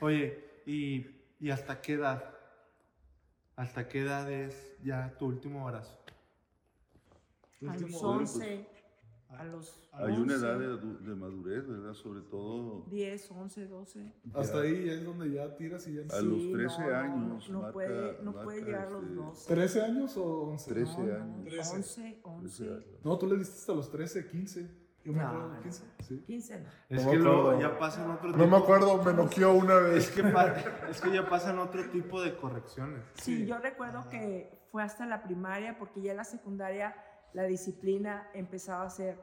Oye, 0.00 0.62
¿y, 0.66 1.06
¿y 1.38 1.50
hasta 1.50 1.80
qué 1.80 1.94
edad? 1.94 2.34
¿Hasta 3.56 3.86
qué 3.86 4.00
edad 4.00 4.30
es 4.32 4.74
ya 4.82 5.14
tu 5.18 5.26
último 5.26 5.58
embarazo? 5.58 5.98
A 7.60 7.74
los 7.74 7.82
Último- 7.82 7.98
11, 8.00 8.66
a 9.38 9.44
los 9.44 9.80
Hay 9.92 10.12
una 10.16 10.34
11, 10.34 10.34
edad 10.36 10.58
de, 10.58 10.76
de 11.08 11.14
madurez, 11.14 11.66
¿verdad? 11.66 11.94
Sobre 11.94 12.20
todo 12.22 12.84
10, 12.90 13.30
11, 13.30 13.66
12. 13.66 14.12
Hasta 14.34 14.60
ahí 14.60 14.88
es 14.88 15.04
donde 15.04 15.30
ya 15.32 15.56
tiras 15.56 15.86
y 15.88 15.94
ya 15.94 16.02
no. 16.02 16.12
A 16.14 16.18
Sí, 16.20 16.26
los 16.26 16.42
no, 16.44 16.52
13 16.58 16.80
no, 16.82 16.94
años 16.96 17.50
No, 17.50 17.58
marca- 17.60 17.72
puede, 17.72 18.22
no 18.22 18.32
puede 18.42 18.64
llegar 18.64 18.86
a 18.86 18.90
los 18.90 19.02
este, 19.02 19.14
12. 19.54 19.80
¿13 19.80 19.84
años 19.84 20.16
o 20.16 20.24
11? 20.50 20.70
13 20.74 20.98
No, 21.02 21.14
años. 21.14 21.44
13. 21.44 21.76
11, 21.76 22.20
11. 22.22 22.42
13 22.64 22.72
años. 22.74 23.00
No, 23.04 23.18
tú 23.18 23.26
le 23.26 23.36
diste 23.38 23.54
hasta 23.58 23.72
los 23.74 23.90
13, 23.90 24.26
15. 24.28 24.82
Yo 25.04 25.12
me 25.12 25.18
No, 25.18 25.26
acuerdo 25.28 25.48
de 25.50 25.56
no. 25.56 25.62
15. 25.62 25.84
Sí. 26.02 26.22
15 26.26 26.60
no. 26.60 26.68
Es 26.88 27.04
No 27.04 27.10
que 27.10 27.16
luego 27.18 27.60
ya 27.60 27.78
pasan 27.78 28.10
otro 28.10 28.30
No 28.30 28.36
me 28.36 28.44
tipo- 28.44 28.56
acuerdo, 28.56 29.02
me 29.02 29.12
noqueó 29.14 29.52
una 29.54 29.78
Es 29.88 29.92
vez. 29.94 30.10
que, 30.12 30.22
pa- 30.24 30.54
es 30.90 31.00
que 31.00 31.12
ya 31.12 31.28
pasan 31.28 31.58
otro 31.58 31.82
tipo 31.90 32.22
de 32.22 32.36
correcciones. 32.36 33.02
Sí, 33.14 33.38
Sí. 33.38 33.46
yo 33.46 33.58
recuerdo 33.58 34.08
que 34.08 34.62
fue 34.70 34.82
hasta 34.84 35.04
la 35.06 35.22
primaria, 35.24 35.76
porque 35.78 36.00
ya 36.02 36.12
en 36.12 36.18
la 36.18 36.24
secundaria 36.24 36.94
la 37.34 37.44
disciplina 37.44 38.28
empezaba 38.34 38.84
a 38.84 38.90
ser, 38.90 39.18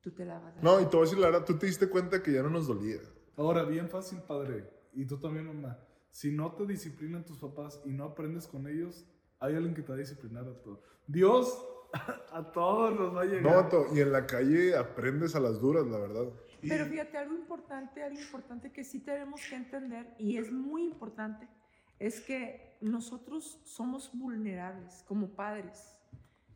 tú 0.00 0.10
te 0.12 0.24
la 0.24 0.38
vas 0.38 0.56
a. 0.56 0.60
No, 0.62 0.80
y 0.80 0.84
te 0.86 0.96
voy 0.96 1.00
a 1.00 1.08
decir 1.08 1.18
la 1.18 1.30
verdad, 1.30 1.44
tú 1.46 1.58
te 1.58 1.66
diste 1.66 1.88
cuenta 1.88 2.22
que 2.22 2.32
ya 2.32 2.42
no 2.42 2.50
nos 2.50 2.66
dolía. 2.66 2.98
Ahora, 3.36 3.64
bien 3.64 3.88
fácil, 3.88 4.18
padre. 4.22 4.68
Y 4.92 5.04
tú 5.06 5.18
también, 5.18 5.46
mamá. 5.46 5.78
Si 6.10 6.30
no 6.32 6.52
te 6.52 6.64
disciplinan 6.66 7.24
tus 7.24 7.38
papás 7.38 7.82
y 7.84 7.90
no 7.90 8.04
aprendes 8.04 8.46
con 8.46 8.66
ellos, 8.66 9.04
hay 9.38 9.54
alguien 9.54 9.74
que 9.74 9.82
te 9.82 9.88
va 9.88 9.94
a 9.96 9.98
disciplinar 9.98 10.44
a 10.48 10.54
todos. 10.62 10.80
Dios 11.06 11.62
a 12.32 12.50
todos 12.52 12.98
nos 12.98 13.14
va 13.14 13.22
a 13.22 13.24
llegar. 13.26 13.42
No, 13.64 13.68
to- 13.68 13.86
y 13.94 14.00
en 14.00 14.12
la 14.12 14.26
calle 14.26 14.74
aprendes 14.76 15.34
a 15.36 15.40
las 15.40 15.60
duras, 15.60 15.86
la 15.86 15.98
verdad. 15.98 16.24
Pero 16.66 16.86
fíjate, 16.86 17.18
algo 17.18 17.34
importante, 17.34 18.02
algo 18.02 18.18
importante 18.18 18.72
que 18.72 18.82
sí 18.82 19.00
tenemos 19.00 19.40
que 19.48 19.54
entender, 19.56 20.14
y 20.18 20.38
es 20.38 20.50
muy 20.50 20.84
importante, 20.84 21.46
es 21.98 22.20
que 22.22 22.76
nosotros 22.80 23.60
somos 23.64 24.10
vulnerables 24.14 25.04
como 25.06 25.28
padres. 25.36 25.95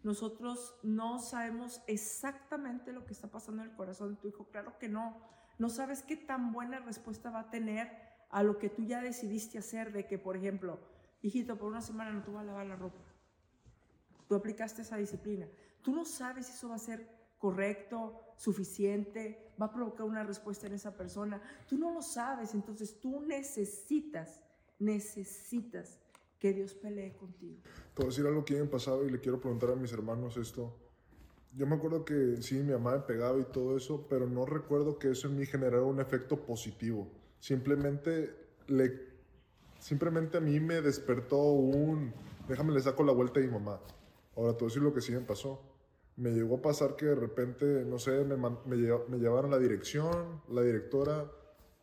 Nosotros 0.02 0.74
no 0.82 1.18
sabemos 1.18 1.82
exactamente 1.86 2.92
lo 2.92 3.04
que 3.04 3.12
está 3.12 3.30
pasando 3.30 3.62
en 3.62 3.70
el 3.70 3.76
corazón 3.76 4.14
de 4.14 4.20
tu 4.20 4.28
hijo. 4.28 4.46
Claro 4.50 4.78
que 4.78 4.88
no. 4.88 5.18
No 5.58 5.68
sabes 5.68 6.02
qué 6.02 6.16
tan 6.16 6.52
buena 6.52 6.80
respuesta 6.80 7.30
va 7.30 7.40
a 7.40 7.50
tener 7.50 7.90
a 8.30 8.42
lo 8.42 8.58
que 8.58 8.70
tú 8.70 8.82
ya 8.84 9.02
decidiste 9.02 9.58
hacer, 9.58 9.92
de 9.92 10.06
que, 10.06 10.18
por 10.18 10.36
ejemplo, 10.36 10.78
hijito, 11.20 11.58
por 11.58 11.68
una 11.68 11.82
semana 11.82 12.12
no 12.12 12.22
te 12.22 12.30
voy 12.30 12.40
a 12.40 12.44
lavar 12.44 12.66
la 12.66 12.76
ropa. 12.76 13.00
Tú 14.26 14.34
aplicaste 14.34 14.82
esa 14.82 14.96
disciplina. 14.96 15.46
Tú 15.82 15.94
no 15.94 16.04
sabes 16.04 16.46
si 16.46 16.52
eso 16.52 16.68
va 16.68 16.76
a 16.76 16.78
ser 16.78 17.20
correcto, 17.38 18.20
suficiente, 18.36 19.52
va 19.60 19.66
a 19.66 19.72
provocar 19.72 20.06
una 20.06 20.24
respuesta 20.24 20.66
en 20.66 20.74
esa 20.74 20.96
persona. 20.96 21.42
Tú 21.66 21.76
no 21.76 21.92
lo 21.92 22.00
sabes, 22.00 22.54
entonces 22.54 23.00
tú 23.00 23.20
necesitas, 23.20 24.40
necesitas 24.78 25.98
que 26.40 26.52
Dios 26.54 26.74
pelee 26.74 27.12
contigo. 27.16 27.58
A 27.98 28.04
decir 28.04 28.26
algo 28.26 28.44
que 28.44 28.54
me 28.58 28.64
pasado 28.64 29.06
y 29.06 29.10
le 29.10 29.20
quiero 29.20 29.38
preguntar 29.38 29.70
a 29.70 29.76
mis 29.76 29.92
hermanos 29.92 30.36
esto. 30.38 30.74
Yo 31.54 31.66
me 31.66 31.76
acuerdo 31.76 32.04
que 32.04 32.38
sí, 32.40 32.54
mi 32.56 32.72
mamá 32.72 32.94
me 32.94 33.00
pegaba 33.00 33.38
y 33.38 33.44
todo 33.44 33.76
eso, 33.76 34.06
pero 34.08 34.26
no 34.26 34.46
recuerdo 34.46 34.98
que 34.98 35.10
eso 35.10 35.28
en 35.28 35.36
mí 35.36 35.44
generara 35.44 35.82
un 35.82 36.00
efecto 36.00 36.36
positivo. 36.46 37.08
Simplemente, 37.40 38.34
le, 38.68 38.92
simplemente 39.78 40.38
a 40.38 40.40
mí 40.40 40.58
me 40.60 40.80
despertó 40.80 41.42
un, 41.42 42.12
déjame 42.48 42.72
le 42.72 42.80
saco 42.80 43.02
la 43.04 43.12
vuelta 43.12 43.40
a 43.40 43.42
mi 43.42 43.50
mamá. 43.50 43.80
Ahora, 44.34 44.52
voy 44.52 44.62
a 44.62 44.64
decir 44.64 44.82
lo 44.82 44.94
que 44.94 45.00
sí 45.02 45.12
me 45.12 45.20
pasó. 45.20 45.60
Me 46.16 46.30
llegó 46.30 46.56
a 46.56 46.62
pasar 46.62 46.96
que 46.96 47.06
de 47.06 47.14
repente, 47.16 47.84
no 47.84 47.98
sé, 47.98 48.24
me, 48.24 48.36
me, 48.36 48.76
lleva- 48.76 49.04
me 49.08 49.18
llevaron 49.18 49.50
la 49.50 49.58
dirección, 49.58 50.40
la 50.48 50.62
directora, 50.62 51.30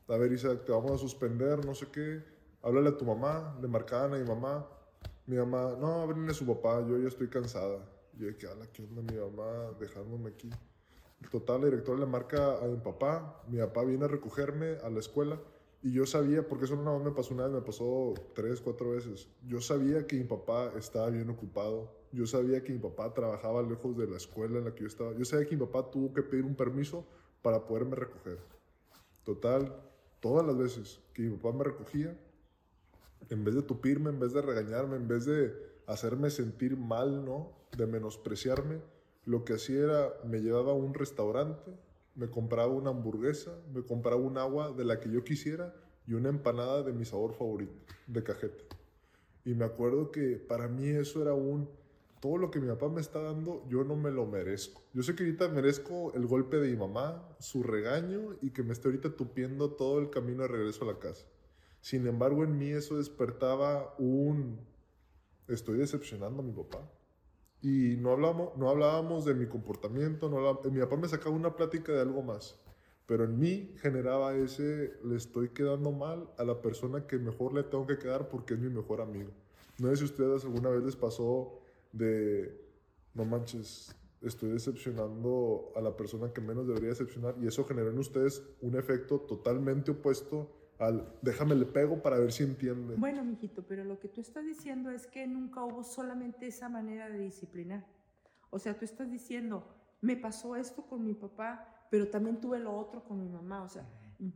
a 0.08 0.18
ver, 0.18 0.32
Isaac, 0.32 0.64
te 0.66 0.72
vamos 0.72 0.92
a 0.94 0.98
suspender, 0.98 1.64
no 1.66 1.76
sé 1.76 1.88
qué. 1.92 2.24
Háblale 2.62 2.90
a 2.90 2.98
tu 2.98 3.06
mamá, 3.06 3.58
le 3.62 3.68
marcaban 3.68 4.14
a 4.14 4.18
mi 4.18 4.26
mamá. 4.26 4.68
Mi 5.26 5.38
mamá, 5.38 5.76
no, 5.80 6.02
háblenle 6.02 6.32
a 6.32 6.34
su 6.34 6.46
papá, 6.46 6.86
yo 6.88 6.98
ya 6.98 7.08
estoy 7.08 7.30
cansada. 7.30 7.80
Yo 8.14 8.28
de 8.28 8.38
que, 8.38 8.48
ala, 8.48 8.66
¿qué 8.72 8.84
onda 8.84 9.02
mi 9.02 9.20
mamá 9.20 9.72
dejándome 9.80 10.30
aquí? 10.30 10.50
Total, 11.32 11.62
la 11.62 11.68
directora 11.68 12.00
le 12.00 12.06
marca 12.06 12.58
a 12.58 12.68
mi 12.68 12.78
papá, 12.78 13.44
mi 13.48 13.58
papá 13.60 13.84
viene 13.84 14.06
a 14.06 14.08
recogerme 14.08 14.78
a 14.84 14.90
la 14.90 15.00
escuela 15.00 15.40
y 15.84 15.92
yo 15.92 16.06
sabía, 16.06 16.48
porque 16.48 16.66
eso 16.66 16.76
no 16.76 17.00
me 17.00 17.12
pasó 17.12 17.34
una 17.34 17.46
vez, 17.46 17.54
me 17.54 17.62
pasó 17.62 18.14
tres, 18.34 18.62
cuatro 18.62 18.92
veces. 18.92 19.28
Yo 19.46 19.62
sabía 19.62 20.08
que 20.08 20.16
mi 20.16 20.24
papá 20.24 20.72
estaba 20.78 21.10
bien 21.10 21.30
ocupado, 21.30 21.92
yo 22.12 22.26
sabía 22.26 22.64
que 22.64 22.74
mi 22.74 22.80
papá 22.80 23.14
trabajaba 23.14 23.62
lejos 23.62 23.98
de 23.98 24.08
la 24.08 24.18
escuela 24.18 24.60
en 24.60 24.66
la 24.66 24.74
que 24.74 24.82
yo 24.82 24.88
estaba, 24.88 25.14
yo 25.14 25.26
sabía 25.26 25.48
que 25.48 25.56
mi 25.56 25.66
papá 25.66 25.90
tuvo 25.92 26.14
que 26.14 26.24
pedir 26.24 26.46
un 26.46 26.56
permiso 26.56 27.06
para 27.42 27.66
poderme 27.66 27.96
recoger. 27.96 28.40
Total, 29.24 29.76
todas 30.20 30.46
las 30.46 30.58
veces 30.58 31.00
que 31.14 31.24
mi 31.24 31.38
papá 31.38 31.56
me 31.58 31.64
recogía, 31.64 32.18
en 33.30 33.44
vez 33.44 33.56
de 33.56 33.62
tupirme, 33.62 34.10
en 34.10 34.20
vez 34.20 34.34
de 34.34 34.42
regañarme, 34.42 34.96
en 34.96 35.08
vez 35.08 35.26
de 35.26 35.54
hacerme 35.86 36.30
sentir 36.30 36.78
mal, 36.78 37.26
¿no? 37.26 37.52
De 37.78 37.86
menospreciarme, 37.86 38.80
lo 39.26 39.44
que 39.44 39.54
hacía 39.54 39.84
era 39.84 40.14
me 40.26 40.40
llevaba 40.40 40.72
a 40.72 40.76
un 40.76 40.94
restaurante, 40.94 41.72
me 42.16 42.30
compraba 42.30 42.72
una 42.72 42.90
hamburguesa, 42.90 43.52
me 43.74 43.84
compraba 43.84 44.22
un 44.22 44.38
agua 44.38 44.72
de 44.72 44.86
la 44.86 45.00
que 45.00 45.12
yo 45.12 45.24
quisiera 45.24 45.76
y 46.08 46.14
una 46.14 46.30
empanada 46.30 46.84
de 46.84 46.94
mi 46.94 47.06
sabor 47.06 47.34
favorito, 47.34 47.74
de 48.08 48.24
cajeta. 48.24 48.64
Y 49.46 49.54
me 49.54 49.66
acuerdo 49.66 50.12
que 50.12 50.38
para 50.38 50.68
mí 50.68 50.88
eso 50.88 51.22
era 51.22 51.34
un 51.34 51.70
todo 52.20 52.38
lo 52.38 52.50
que 52.50 52.60
mi 52.60 52.68
papá 52.68 52.90
me 52.90 53.02
está 53.02 53.22
dando, 53.22 53.64
yo 53.70 53.84
no 53.84 53.96
me 53.96 54.12
lo 54.12 54.26
merezco. 54.26 54.82
Yo 54.94 55.04
sé 55.04 55.16
que 55.16 55.24
ahorita 55.24 55.50
merezco 55.50 56.14
el 56.16 56.26
golpe 56.26 56.58
de 56.58 56.72
mi 56.72 56.76
mamá, 56.76 57.24
su 57.40 57.64
regaño 57.64 58.36
y 58.42 58.52
que 58.52 58.64
me 58.64 58.74
esté 58.74 58.88
ahorita 58.88 59.16
tupiendo 59.16 59.72
todo 59.72 60.00
el 60.00 60.10
camino 60.10 60.42
de 60.44 60.48
regreso 60.48 60.84
a 60.84 60.94
la 60.94 61.00
casa. 61.00 61.26
Sin 61.88 62.06
embargo, 62.06 62.44
en 62.44 62.58
mí 62.58 62.68
eso 62.68 62.98
despertaba 62.98 63.96
un... 63.98 64.60
Estoy 65.48 65.78
decepcionando 65.78 66.42
a 66.42 66.46
mi 66.46 66.52
papá. 66.52 66.86
Y 67.62 67.96
no, 67.96 68.12
hablamos, 68.12 68.58
no 68.58 68.70
hablábamos 68.70 69.24
de 69.24 69.34
mi 69.34 69.48
comportamiento, 69.48 70.28
no 70.28 70.70
mi 70.70 70.82
papá 70.82 70.98
me 70.98 71.08
sacaba 71.08 71.34
una 71.34 71.56
plática 71.56 71.94
de 71.94 72.02
algo 72.02 72.22
más. 72.22 72.60
Pero 73.06 73.24
en 73.24 73.40
mí 73.40 73.74
generaba 73.78 74.36
ese, 74.36 75.00
le 75.02 75.16
estoy 75.16 75.52
quedando 75.52 75.94
mal 75.94 76.30
a 76.38 76.44
la 76.44 76.62
persona 76.62 77.08
que 77.08 77.20
mejor 77.20 77.54
le 77.54 77.64
tengo 77.64 77.88
que 77.88 77.98
quedar 77.98 78.28
porque 78.28 78.56
es 78.56 78.60
mi 78.60 78.70
mejor 78.70 79.00
amigo. 79.00 79.32
No 79.78 79.88
sé 79.88 79.96
si 79.96 80.04
ustedes 80.04 80.44
alguna 80.44 80.68
vez 80.68 80.84
les 80.84 80.98
pasó 80.98 81.62
de, 81.94 82.70
no 83.14 83.24
manches, 83.24 83.96
estoy 84.22 84.50
decepcionando 84.50 85.72
a 85.74 85.80
la 85.80 85.96
persona 85.96 86.34
que 86.34 86.42
menos 86.42 86.68
debería 86.68 86.90
decepcionar 86.90 87.36
y 87.42 87.48
eso 87.48 87.64
generó 87.64 87.92
en 87.92 88.00
ustedes 88.00 88.44
un 88.60 88.76
efecto 88.76 89.22
totalmente 89.22 89.92
opuesto 89.92 90.57
al 90.80 91.08
déjame 91.22 91.56
le 91.56 91.66
pego 91.66 92.02
para 92.02 92.20
ver 92.20 92.32
si 92.32 92.44
entiende. 92.44 92.96
Bueno, 92.96 93.24
mijito, 93.24 93.64
pero 93.64 93.84
lo 93.84 94.00
que 94.00 94.08
tú 94.08 94.22
estás 94.22 94.46
diciendo 94.46 94.92
es 94.92 95.08
que 95.08 95.26
nunca 95.28 95.64
hubo 95.64 95.84
solamente 95.84 96.48
esa 96.48 96.70
manera 96.70 97.10
de 97.10 97.20
disciplinar. 97.20 97.86
O 98.50 98.60
sea, 98.60 98.78
tú 98.78 98.86
estás 98.86 99.10
diciendo, 99.10 99.68
me 100.02 100.16
pasó 100.16 100.56
esto 100.56 100.84
con 100.86 101.04
mi 101.04 101.14
papá, 101.14 101.88
pero 101.90 102.10
también 102.10 102.40
tuve 102.40 102.60
lo 102.60 102.76
otro 102.76 103.04
con 103.04 103.20
mi 103.20 103.30
mamá. 103.30 103.64
O 103.64 103.70
sea, 103.70 103.88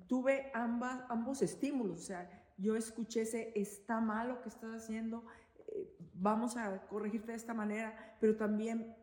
tuve 0.08 0.52
ambas, 0.54 1.02
ambos 1.10 1.42
estímulos. 1.42 2.00
O 2.00 2.04
sea, 2.04 2.30
yo 2.58 2.76
escuché 2.76 3.22
ese, 3.22 3.52
está 3.56 4.00
mal 4.00 4.30
lo 4.30 4.42
que 4.42 4.50
estás 4.50 4.84
haciendo, 4.84 5.26
eh, 5.68 5.98
vamos 6.14 6.58
a 6.58 6.86
corregirte 6.88 7.32
de 7.32 7.38
esta 7.38 7.54
manera, 7.54 8.16
pero 8.20 8.36
también 8.36 8.96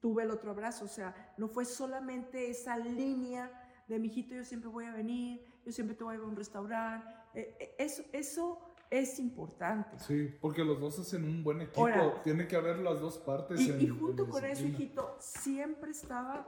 tuve 0.00 0.22
el 0.22 0.30
otro 0.30 0.50
abrazo. 0.50 0.84
O 0.84 0.88
sea, 0.88 1.34
no 1.36 1.48
fue 1.48 1.64
solamente 1.64 2.50
esa 2.50 2.76
línea 2.76 3.50
de, 3.88 3.98
mijito, 3.98 4.34
yo 4.34 4.44
siempre 4.44 4.70
voy 4.70 4.84
a 4.84 4.92
venir, 4.92 5.44
yo 5.64 5.72
siempre 5.72 5.96
te 5.96 6.04
voy 6.04 6.14
a 6.14 6.18
ir 6.18 6.24
a 6.24 6.26
un 6.26 6.36
restaurante. 6.36 7.06
Eh, 7.34 7.56
eh, 7.60 7.74
eso, 7.78 8.02
eso 8.12 8.58
es 8.90 9.18
importante. 9.18 9.98
Sí, 10.00 10.34
porque 10.40 10.64
los 10.64 10.80
dos 10.80 10.98
hacen 10.98 11.24
un 11.24 11.42
buen 11.44 11.60
equipo. 11.60 11.80
Ahora- 11.82 12.22
Tiene 12.24 12.46
que 12.48 12.56
haber 12.56 12.78
las 12.78 13.00
dos 13.00 13.18
partes. 13.18 13.60
Y, 13.60 13.70
en- 13.70 13.80
y 13.80 13.84
en 13.86 13.98
junto 13.98 14.28
con 14.28 14.44
eso, 14.44 14.64
hijito, 14.64 15.16
siempre 15.20 15.90
estaba 15.92 16.46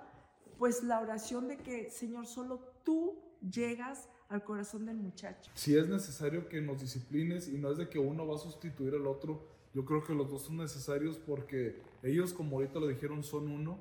pues 0.58 0.82
la 0.84 1.00
oración 1.00 1.48
de 1.48 1.56
que, 1.58 1.90
Señor, 1.90 2.26
solo 2.26 2.60
tú 2.84 3.18
llegas 3.48 4.08
al 4.28 4.44
corazón 4.44 4.86
del 4.86 4.96
muchacho. 4.96 5.50
Si 5.54 5.76
es 5.76 5.88
necesario 5.88 6.48
que 6.48 6.60
nos 6.60 6.80
disciplines 6.80 7.48
y 7.48 7.58
no 7.58 7.70
es 7.70 7.78
de 7.78 7.88
que 7.88 7.98
uno 7.98 8.26
va 8.26 8.36
a 8.36 8.38
sustituir 8.38 8.94
al 8.94 9.06
otro, 9.06 9.42
yo 9.74 9.84
creo 9.84 10.02
que 10.04 10.14
los 10.14 10.30
dos 10.30 10.42
son 10.42 10.58
necesarios 10.58 11.18
porque 11.18 11.80
ellos, 12.02 12.32
como 12.32 12.56
ahorita 12.56 12.78
lo 12.78 12.86
dijeron, 12.86 13.22
son 13.24 13.48
uno. 13.48 13.78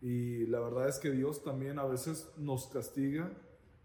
Y 0.00 0.46
la 0.46 0.60
verdad 0.60 0.88
es 0.88 0.98
que 0.98 1.10
Dios 1.10 1.42
también 1.44 1.78
a 1.78 1.84
veces 1.84 2.28
nos 2.36 2.66
castiga 2.68 3.32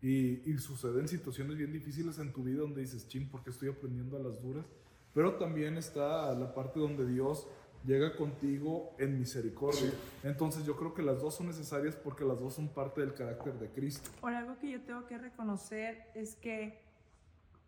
y, 0.01 0.49
y 0.49 0.57
suceden 0.59 1.07
situaciones 1.07 1.57
bien 1.57 1.71
difíciles 1.71 2.19
en 2.19 2.31
tu 2.31 2.43
vida 2.43 2.61
donde 2.61 2.81
dices, 2.81 3.07
ching, 3.07 3.27
¿por 3.29 3.43
qué 3.43 3.49
estoy 3.49 3.69
aprendiendo 3.69 4.17
a 4.17 4.19
las 4.19 4.41
duras? 4.41 4.65
Pero 5.13 5.35
también 5.35 5.77
está 5.77 6.33
la 6.35 6.53
parte 6.53 6.79
donde 6.79 7.07
Dios 7.07 7.47
llega 7.85 8.15
contigo 8.15 8.93
en 8.99 9.17
misericordia. 9.17 9.91
Entonces 10.23 10.65
yo 10.65 10.75
creo 10.75 10.93
que 10.93 11.01
las 11.01 11.21
dos 11.21 11.35
son 11.35 11.47
necesarias 11.47 11.95
porque 11.95 12.23
las 12.25 12.39
dos 12.39 12.53
son 12.55 12.67
parte 12.67 13.01
del 13.01 13.13
carácter 13.13 13.53
de 13.57 13.69
Cristo. 13.69 14.09
Ahora, 14.21 14.39
algo 14.39 14.57
que 14.59 14.69
yo 14.69 14.81
tengo 14.81 15.05
que 15.07 15.17
reconocer 15.17 16.03
es 16.13 16.35
que 16.35 16.81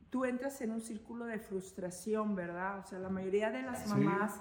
tú 0.10 0.26
entras 0.26 0.60
en 0.62 0.72
un 0.72 0.82
círculo 0.82 1.26
de 1.26 1.40
frustración, 1.40 2.36
¿verdad? 2.36 2.80
O 2.80 2.88
sea, 2.88 3.00
la 3.00 3.10
mayoría 3.10 3.50
de 3.52 3.62
las 3.64 3.84
Sí. 3.84 3.90
mamás 3.90 4.40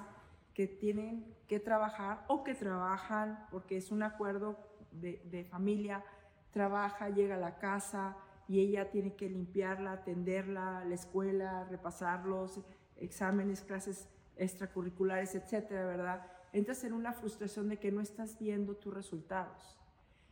que 0.54 0.66
tienen 0.66 1.24
que 1.46 1.60
trabajar 1.60 2.24
o 2.28 2.42
que 2.42 2.54
trabajan 2.54 3.46
porque 3.50 3.76
es 3.76 3.90
un 3.92 4.02
acuerdo 4.02 4.58
de, 4.92 5.22
de 5.30 5.44
familia, 5.44 6.04
trabaja, 6.50 7.10
llega 7.10 7.36
a 7.36 7.38
la 7.38 7.58
casa 7.58 8.16
y 8.48 8.60
ella 8.60 8.90
tiene 8.90 9.14
que 9.14 9.28
limpiarla, 9.28 9.92
atenderla, 9.92 10.84
la 10.84 10.94
escuela, 10.94 11.64
repasar 11.64 12.24
los 12.24 12.60
exámenes, 12.96 13.62
clases 13.62 14.08
extracurriculares, 14.36 15.34
etcétera, 15.34 15.84
¿verdad? 15.84 16.26
Entras 16.52 16.82
en 16.84 16.94
una 16.94 17.12
frustración 17.12 17.68
de 17.68 17.78
que 17.78 17.92
no 17.92 18.00
estás 18.00 18.38
viendo 18.38 18.74
tus 18.76 18.94
resultados. 18.94 19.78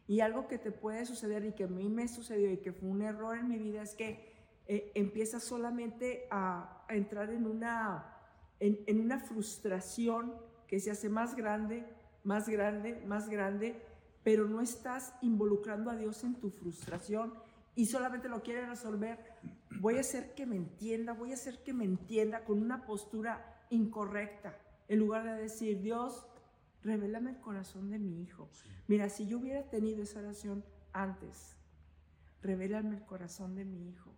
Y 0.08 0.20
algo 0.20 0.46
que 0.48 0.58
te 0.58 0.70
puede 0.70 1.04
suceder 1.04 1.44
y 1.44 1.52
que 1.52 1.64
a 1.64 1.68
mí 1.68 1.88
me 1.88 2.08
sucedió 2.08 2.50
y 2.50 2.58
que 2.58 2.72
fue 2.72 2.88
un 2.88 3.02
error 3.02 3.36
en 3.36 3.48
mi 3.48 3.58
vida 3.58 3.82
es 3.82 3.94
que 3.94 4.34
eh, 4.68 4.92
empiezas 4.94 5.42
solamente 5.42 6.26
a, 6.30 6.84
entrar 6.88 7.30
en 7.30 7.46
una, 7.46 8.16
en 8.60 9.00
una 9.00 9.18
frustración 9.18 10.32
que 10.68 10.78
se 10.78 10.90
hace 10.90 11.08
más 11.08 11.34
grande, 11.34 11.84
más 12.22 12.48
grande, 12.48 13.02
más 13.06 13.28
grande, 13.28 13.82
pero 14.26 14.48
no 14.48 14.60
estás 14.60 15.14
involucrando 15.22 15.88
a 15.88 15.94
Dios 15.94 16.24
en 16.24 16.34
tu 16.34 16.50
frustración 16.50 17.32
y 17.76 17.86
solamente 17.86 18.28
lo 18.28 18.42
quieres 18.42 18.68
resolver. 18.68 19.20
Voy 19.78 19.98
a 19.98 20.00
hacer 20.00 20.34
que 20.34 20.46
me 20.46 20.56
entienda, 20.56 21.12
voy 21.12 21.30
a 21.30 21.34
hacer 21.34 21.62
que 21.62 21.72
me 21.72 21.84
entienda 21.84 22.44
con 22.44 22.60
una 22.60 22.86
postura 22.86 23.64
incorrecta, 23.70 24.58
en 24.88 24.98
lugar 24.98 25.22
de 25.22 25.40
decir, 25.40 25.80
Dios, 25.80 26.26
revélame 26.82 27.30
el 27.30 27.40
corazón 27.40 27.88
de 27.88 28.00
mi 28.00 28.20
hijo. 28.20 28.50
Mira, 28.88 29.10
si 29.10 29.28
yo 29.28 29.38
hubiera 29.38 29.70
tenido 29.70 30.02
esa 30.02 30.18
oración 30.18 30.64
antes, 30.92 31.54
revélame 32.42 32.96
el 32.96 33.04
corazón 33.04 33.54
de 33.54 33.64
mi 33.64 33.88
hijo, 33.88 34.12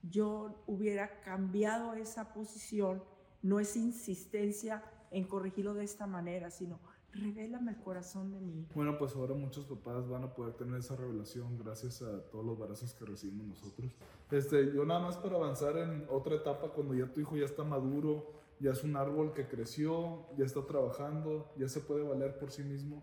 yo 0.00 0.62
hubiera 0.68 1.22
cambiado 1.22 1.94
esa 1.94 2.32
posición, 2.32 3.02
no 3.42 3.58
es 3.58 3.74
insistencia 3.74 4.84
en 5.10 5.24
corregirlo 5.24 5.74
de 5.74 5.82
esta 5.82 6.06
manera, 6.06 6.52
sino 6.52 6.78
revélame 7.12 7.72
el 7.72 7.78
corazón 7.78 8.30
de 8.32 8.40
hijo. 8.40 8.70
Bueno, 8.74 8.98
pues 8.98 9.14
ahora 9.16 9.34
muchos 9.34 9.64
papás 9.64 10.08
van 10.08 10.24
a 10.24 10.34
poder 10.34 10.54
tener 10.54 10.78
esa 10.78 10.96
revelación 10.96 11.58
gracias 11.58 12.02
a 12.02 12.22
todos 12.30 12.44
los 12.44 12.58
barazos 12.58 12.94
que 12.94 13.04
recibimos 13.04 13.46
nosotros. 13.46 13.92
Este, 14.30 14.72
yo 14.72 14.84
nada 14.84 15.00
más 15.00 15.16
para 15.16 15.36
avanzar 15.36 15.76
en 15.78 16.06
otra 16.08 16.36
etapa, 16.36 16.68
cuando 16.68 16.94
ya 16.94 17.12
tu 17.12 17.20
hijo 17.20 17.36
ya 17.36 17.44
está 17.44 17.64
maduro, 17.64 18.32
ya 18.60 18.72
es 18.72 18.84
un 18.84 18.96
árbol 18.96 19.32
que 19.32 19.48
creció, 19.48 20.26
ya 20.36 20.44
está 20.44 20.64
trabajando, 20.66 21.52
ya 21.56 21.68
se 21.68 21.80
puede 21.80 22.02
valer 22.02 22.38
por 22.38 22.52
sí 22.52 22.62
mismo. 22.62 23.02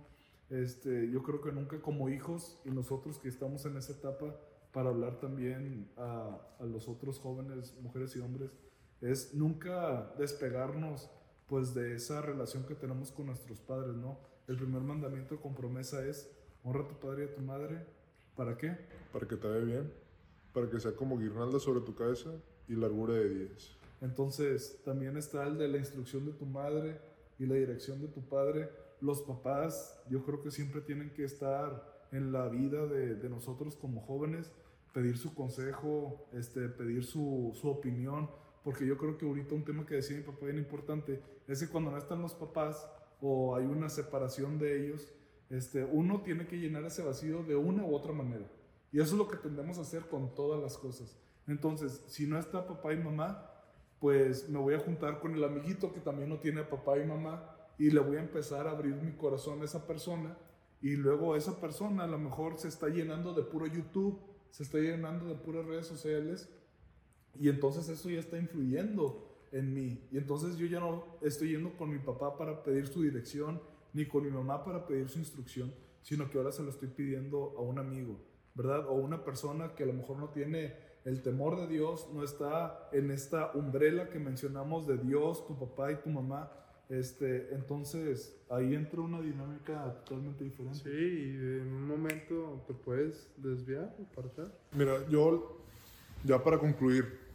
Este, 0.50 1.10
yo 1.12 1.24
creo 1.24 1.42
que 1.42 1.52
nunca 1.52 1.82
como 1.82 2.10
hijos 2.10 2.62
y 2.64 2.70
nosotros 2.70 3.20
que 3.20 3.28
estamos 3.28 3.66
en 3.66 3.76
esa 3.78 3.94
etapa, 3.94 4.36
para 4.72 4.90
hablar 4.90 5.20
también 5.20 5.90
a, 5.98 6.38
a 6.60 6.64
los 6.66 6.88
otros 6.88 7.20
jóvenes, 7.20 7.76
mujeres 7.82 8.16
y 8.16 8.20
hombres, 8.20 8.52
es 9.02 9.34
nunca 9.34 10.14
despegarnos 10.18 11.10
pues 11.48 11.74
de 11.74 11.96
esa 11.96 12.22
relación 12.22 12.66
que 12.66 12.76
tenemos 12.76 13.12
con 13.12 13.28
nuestros 13.28 13.60
padres, 13.60 13.96
¿no? 13.96 14.20
El 14.48 14.58
primer 14.58 14.82
mandamiento 14.82 15.40
con 15.42 15.56
promesa 15.56 16.06
es 16.06 16.30
honra 16.64 16.82
a 16.82 16.88
tu 16.88 16.96
padre 17.00 17.26
y 17.26 17.28
a 17.28 17.36
tu 17.36 17.42
madre. 17.42 17.86
¿Para 18.36 18.58
qué? 18.58 18.78
Para 19.12 19.28
que 19.28 19.36
te 19.36 19.48
vea 19.48 19.64
bien, 19.64 19.94
para 20.54 20.70
que 20.70 20.80
sea 20.80 20.96
como 20.96 21.18
guirnalda 21.18 21.60
sobre 21.60 21.82
tu 21.82 21.96
cabeza 21.96 22.32
y 22.68 22.76
largura 22.76 23.14
de 23.14 23.30
días. 23.30 23.76
Entonces, 24.02 24.82
también 24.86 25.18
está 25.18 25.48
el 25.48 25.58
de 25.58 25.68
la 25.68 25.78
instrucción 25.78 26.26
de 26.26 26.34
tu 26.34 26.46
madre 26.46 27.00
y 27.40 27.46
la 27.46 27.56
dirección 27.56 28.02
de 28.02 28.08
tu 28.08 28.22
padre. 28.22 28.70
Los 29.02 29.22
papás, 29.22 30.00
yo 30.10 30.24
creo 30.24 30.42
que 30.42 30.52
siempre 30.52 30.82
tienen 30.82 31.12
que 31.14 31.24
estar 31.24 32.06
en 32.12 32.32
la 32.32 32.48
vida 32.48 32.86
de, 32.86 33.16
de 33.16 33.30
nosotros 33.30 33.76
como 33.76 34.02
jóvenes, 34.02 34.52
pedir 34.94 35.18
su 35.18 35.34
consejo, 35.34 36.28
este, 36.34 36.70
pedir 36.70 37.06
su, 37.06 37.52
su 37.60 37.70
opinión, 37.70 38.30
porque 38.68 38.86
yo 38.86 38.98
creo 38.98 39.18
que 39.18 39.26
ahorita 39.26 39.56
un 39.56 39.64
tema 39.64 39.86
que 39.86 39.96
decía 39.96 40.18
mi 40.18 40.24
papá 40.24 40.44
bien 40.44 40.58
importante 40.58 41.22
es 41.48 41.62
que 41.62 41.70
cuando 41.70 41.90
no 41.90 41.98
están 41.98 42.22
los 42.22 42.34
papás 42.34 42.86
o 43.22 43.56
hay 43.56 43.66
una 43.66 43.88
separación 43.88 44.60
de 44.60 44.84
ellos, 44.84 45.08
este, 45.50 45.86
uno 45.86 46.20
tiene 46.20 46.48
que 46.48 46.58
llenar 46.58 46.84
ese 46.84 47.02
vacío 47.02 47.44
de 47.44 47.56
una 47.56 47.86
u 47.86 47.96
otra 47.96 48.12
manera. 48.12 48.46
Y 48.92 49.00
eso 49.00 49.14
es 49.14 49.18
lo 49.20 49.30
que 49.30 49.38
tendemos 49.38 49.78
a 49.78 49.84
hacer 49.84 50.10
con 50.10 50.36
todas 50.36 50.62
las 50.62 50.78
cosas. 50.78 51.18
Entonces, 51.48 52.04
si 52.08 52.28
no 52.28 52.38
está 52.38 52.68
papá 52.68 52.92
y 52.92 52.98
mamá, 52.98 53.50
pues 54.02 54.50
me 54.50 54.60
voy 54.60 54.74
a 54.74 54.80
juntar 54.80 55.22
con 55.22 55.34
el 55.34 55.46
amiguito 55.46 55.94
que 55.94 56.02
también 56.02 56.28
no 56.28 56.40
tiene 56.40 56.62
papá 56.64 57.00
y 57.00 57.06
mamá 57.06 57.56
y 57.78 57.90
le 57.90 58.02
voy 58.02 58.18
a 58.18 58.20
empezar 58.20 58.68
a 58.68 58.72
abrir 58.72 58.96
mi 58.96 59.14
corazón 59.14 59.62
a 59.62 59.64
esa 59.64 59.88
persona 59.88 60.38
y 60.82 60.98
luego 60.98 61.38
esa 61.38 61.62
persona 61.62 62.04
a 62.04 62.08
lo 62.08 62.18
mejor 62.18 62.58
se 62.58 62.68
está 62.68 62.90
llenando 62.90 63.34
de 63.34 63.44
puro 63.44 63.66
YouTube, 63.66 64.20
se 64.50 64.64
está 64.64 64.78
llenando 64.80 65.24
de 65.24 65.36
puras 65.36 65.66
redes 65.66 65.88
sociales 65.88 66.50
y 67.40 67.50
entonces 67.50 67.88
eso 67.90 68.10
ya 68.10 68.20
está 68.20 68.38
influyendo 68.38 69.28
en 69.52 69.74
mí 69.74 70.08
y 70.12 70.18
entonces 70.18 70.58
yo 70.58 70.66
ya 70.66 70.80
no 70.80 71.06
estoy 71.22 71.52
yendo 71.52 71.72
con 71.78 71.90
mi 71.90 72.00
papá 72.00 72.38
para 72.38 72.64
pedir 72.64 72.88
su 72.88 73.02
dirección 73.02 73.62
ni 73.94 74.06
con 74.06 74.24
mi 74.24 74.30
mamá 74.30 74.64
para 74.64 74.86
pedir 74.86 75.10
su 75.10 75.20
instrucción, 75.20 75.74
sino 76.02 76.30
que 76.30 76.38
ahora 76.38 76.52
se 76.52 76.64
lo 76.64 76.70
estoy 76.70 76.90
pidiendo 76.90 77.56
a 77.58 77.62
un 77.62 77.80
amigo, 77.80 78.20
¿verdad? 78.54 78.88
O 78.88 78.94
una 78.94 79.24
persona 79.24 79.74
que 79.76 79.84
a 79.84 79.88
lo 79.88 79.94
mejor 79.94 80.18
no 80.18 80.30
tiene 80.30 80.76
el 81.06 81.22
temor 81.22 81.58
de 81.58 81.68
Dios, 81.68 82.10
no 82.14 82.24
está 82.24 82.90
en 82.92 83.12
esta 83.12 83.52
umbrela 83.54 84.10
que 84.10 84.20
mencionamos 84.20 84.88
de 84.88 84.98
Dios, 84.98 85.48
tu 85.48 85.58
papá 85.58 85.92
y 85.92 85.96
tu 85.96 86.10
mamá. 86.10 86.52
Este, 86.90 87.54
entonces 87.54 88.38
ahí 88.50 88.74
entra 88.74 89.02
una 89.02 89.22
dinámica 89.22 89.94
totalmente 90.06 90.44
diferente. 90.44 90.80
Sí, 90.80 90.90
y 90.90 91.36
en 91.62 91.74
un 91.74 91.88
momento 91.88 92.64
te 92.68 92.74
puedes 92.74 93.30
desviar, 93.38 93.96
apartar. 94.12 94.52
Mira, 94.74 95.08
yo, 95.10 95.62
ya 96.24 96.44
para 96.44 96.60
concluir, 96.60 97.27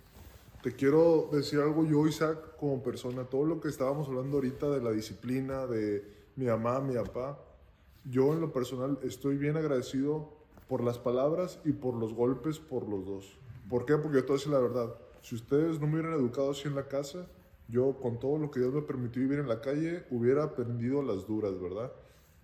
te 0.63 0.77
quiero 0.77 1.29
decir 1.33 1.59
algo 1.59 1.85
yo, 1.85 2.07
Isaac, 2.07 2.57
como 2.57 2.83
persona, 2.83 3.25
todo 3.25 3.45
lo 3.45 3.61
que 3.61 3.69
estábamos 3.69 4.09
hablando 4.09 4.37
ahorita 4.37 4.71
de 4.71 4.81
la 4.81 4.93
disciplina, 4.93 5.67
de 5.67 6.05
mi 6.37 6.47
mamá, 6.47 6.81
mi 6.81 6.95
papá, 6.95 7.39
yo 8.05 8.33
en 8.33 8.41
lo 8.41 8.53
personal 8.53 8.99
estoy 9.03 9.37
bien 9.37 9.57
agradecido 9.57 10.31
por 10.69 10.85
las 10.85 10.99
palabras 10.99 11.61
y 11.65 11.73
por 11.73 11.95
los 11.95 12.15
golpes 12.15 12.61
por 12.61 12.89
los 12.89 13.05
dos. 13.05 13.39
¿Por 13.69 13.85
qué? 13.85 13.97
Porque 13.97 14.19
yo 14.19 14.23
te 14.23 14.29
voy 14.29 14.37
a 14.37 14.39
decir 14.39 14.53
la 14.53 14.61
verdad. 14.61 14.95
Si 15.21 15.35
ustedes 15.35 15.81
no 15.81 15.89
me 15.89 15.95
hubieran 15.95 16.15
educado 16.15 16.53
así 16.53 16.69
en 16.69 16.77
la 16.77 16.87
casa, 16.87 17.27
yo 17.69 17.99
con 18.01 18.21
todo 18.21 18.39
lo 18.39 18.51
que 18.51 18.61
Dios 18.61 18.73
me 18.73 18.83
permitió 18.83 19.23
vivir 19.23 19.41
en 19.41 19.49
la 19.49 19.61
calle, 19.61 20.05
hubiera 20.11 20.45
aprendido 20.45 21.03
las 21.03 21.27
duras, 21.27 21.61
¿verdad? 21.61 21.93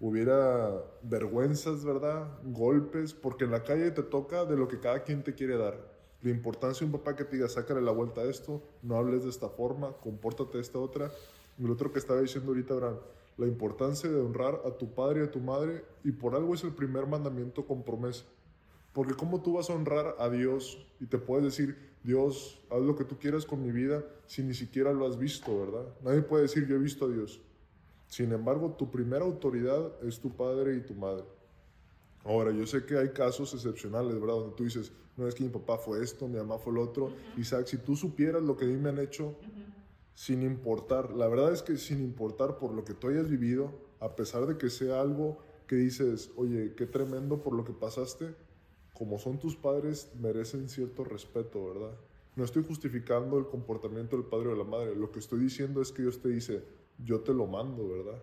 Hubiera 0.00 0.84
vergüenzas, 1.02 1.84
¿verdad? 1.84 2.28
Golpes, 2.44 3.14
porque 3.14 3.44
en 3.44 3.52
la 3.52 3.62
calle 3.62 3.90
te 3.92 4.02
toca 4.02 4.44
de 4.44 4.56
lo 4.56 4.66
que 4.66 4.80
cada 4.80 5.04
quien 5.04 5.22
te 5.22 5.34
quiere 5.34 5.56
dar. 5.56 5.97
La 6.22 6.30
importancia 6.30 6.80
de 6.80 6.92
un 6.92 6.98
papá 6.98 7.14
que 7.14 7.24
te 7.24 7.36
diga, 7.36 7.48
sácale 7.48 7.80
la 7.80 7.92
vuelta 7.92 8.22
a 8.22 8.24
esto, 8.24 8.62
no 8.82 8.96
hables 8.96 9.22
de 9.22 9.30
esta 9.30 9.48
forma, 9.48 9.92
compórtate 9.98 10.58
de 10.58 10.62
esta 10.62 10.78
otra. 10.78 11.12
Y 11.58 11.62
lo 11.62 11.74
otro 11.74 11.92
que 11.92 12.00
estaba 12.00 12.20
diciendo 12.20 12.50
ahorita, 12.50 12.74
Abraham, 12.74 12.98
la 13.36 13.46
importancia 13.46 14.10
de 14.10 14.20
honrar 14.20 14.60
a 14.64 14.70
tu 14.72 14.92
padre 14.94 15.20
y 15.20 15.24
a 15.24 15.30
tu 15.30 15.38
madre, 15.38 15.84
y 16.02 16.10
por 16.10 16.34
algo 16.34 16.54
es 16.54 16.64
el 16.64 16.72
primer 16.72 17.06
mandamiento 17.06 17.64
con 17.64 17.84
promesa. 17.84 18.24
Porque 18.92 19.14
cómo 19.14 19.40
tú 19.42 19.54
vas 19.54 19.70
a 19.70 19.74
honrar 19.74 20.16
a 20.18 20.28
Dios 20.28 20.84
y 20.98 21.06
te 21.06 21.18
puedes 21.18 21.44
decir, 21.44 21.76
Dios, 22.02 22.60
haz 22.68 22.80
lo 22.80 22.96
que 22.96 23.04
tú 23.04 23.16
quieras 23.18 23.44
con 23.44 23.62
mi 23.62 23.70
vida 23.70 24.04
si 24.26 24.42
ni 24.42 24.54
siquiera 24.54 24.92
lo 24.92 25.06
has 25.06 25.18
visto, 25.18 25.56
¿verdad? 25.56 25.86
Nadie 26.02 26.22
puede 26.22 26.42
decir, 26.42 26.66
yo 26.66 26.74
he 26.74 26.80
visto 26.80 27.04
a 27.04 27.08
Dios. 27.08 27.40
Sin 28.08 28.32
embargo, 28.32 28.74
tu 28.76 28.90
primera 28.90 29.24
autoridad 29.24 29.92
es 30.02 30.18
tu 30.18 30.34
padre 30.34 30.76
y 30.76 30.80
tu 30.80 30.94
madre. 30.94 31.24
Ahora, 32.24 32.50
yo 32.50 32.66
sé 32.66 32.84
que 32.84 32.98
hay 32.98 33.10
casos 33.10 33.54
excepcionales, 33.54 34.14
¿verdad? 34.20 34.36
Donde 34.36 34.56
tú 34.56 34.64
dices, 34.64 34.90
no 35.18 35.26
es 35.26 35.34
que 35.34 35.42
mi 35.42 35.50
papá 35.50 35.76
fue 35.76 36.02
esto, 36.02 36.28
mi 36.28 36.36
mamá 36.36 36.58
fue 36.58 36.72
lo 36.72 36.82
otro. 36.82 37.12
Isaac, 37.36 37.66
si 37.66 37.76
tú 37.76 37.96
supieras 37.96 38.42
lo 38.42 38.56
que 38.56 38.64
a 38.64 38.68
mí 38.68 38.76
me 38.76 38.88
han 38.88 38.98
hecho, 38.98 39.34
sin 40.14 40.42
importar, 40.42 41.12
la 41.12 41.28
verdad 41.28 41.52
es 41.52 41.62
que 41.62 41.76
sin 41.76 42.00
importar 42.00 42.56
por 42.56 42.72
lo 42.72 42.84
que 42.84 42.94
tú 42.94 43.08
hayas 43.08 43.28
vivido, 43.28 43.72
a 44.00 44.14
pesar 44.14 44.46
de 44.46 44.56
que 44.56 44.70
sea 44.70 45.00
algo 45.00 45.38
que 45.66 45.76
dices, 45.76 46.30
oye, 46.36 46.74
qué 46.76 46.86
tremendo 46.86 47.42
por 47.42 47.54
lo 47.54 47.64
que 47.64 47.72
pasaste, 47.72 48.34
como 48.94 49.18
son 49.18 49.38
tus 49.38 49.56
padres, 49.56 50.10
merecen 50.18 50.68
cierto 50.68 51.04
respeto, 51.04 51.66
¿verdad? 51.66 51.96
No 52.36 52.44
estoy 52.44 52.62
justificando 52.62 53.38
el 53.38 53.46
comportamiento 53.46 54.16
del 54.16 54.26
padre 54.26 54.48
o 54.48 54.50
de 54.52 54.58
la 54.58 54.64
madre. 54.64 54.94
Lo 54.94 55.10
que 55.10 55.18
estoy 55.18 55.40
diciendo 55.40 55.82
es 55.82 55.90
que 55.90 56.02
Dios 56.02 56.20
te 56.20 56.28
dice, 56.28 56.62
yo 57.04 57.20
te 57.20 57.34
lo 57.34 57.46
mando, 57.46 57.88
¿verdad? 57.88 58.22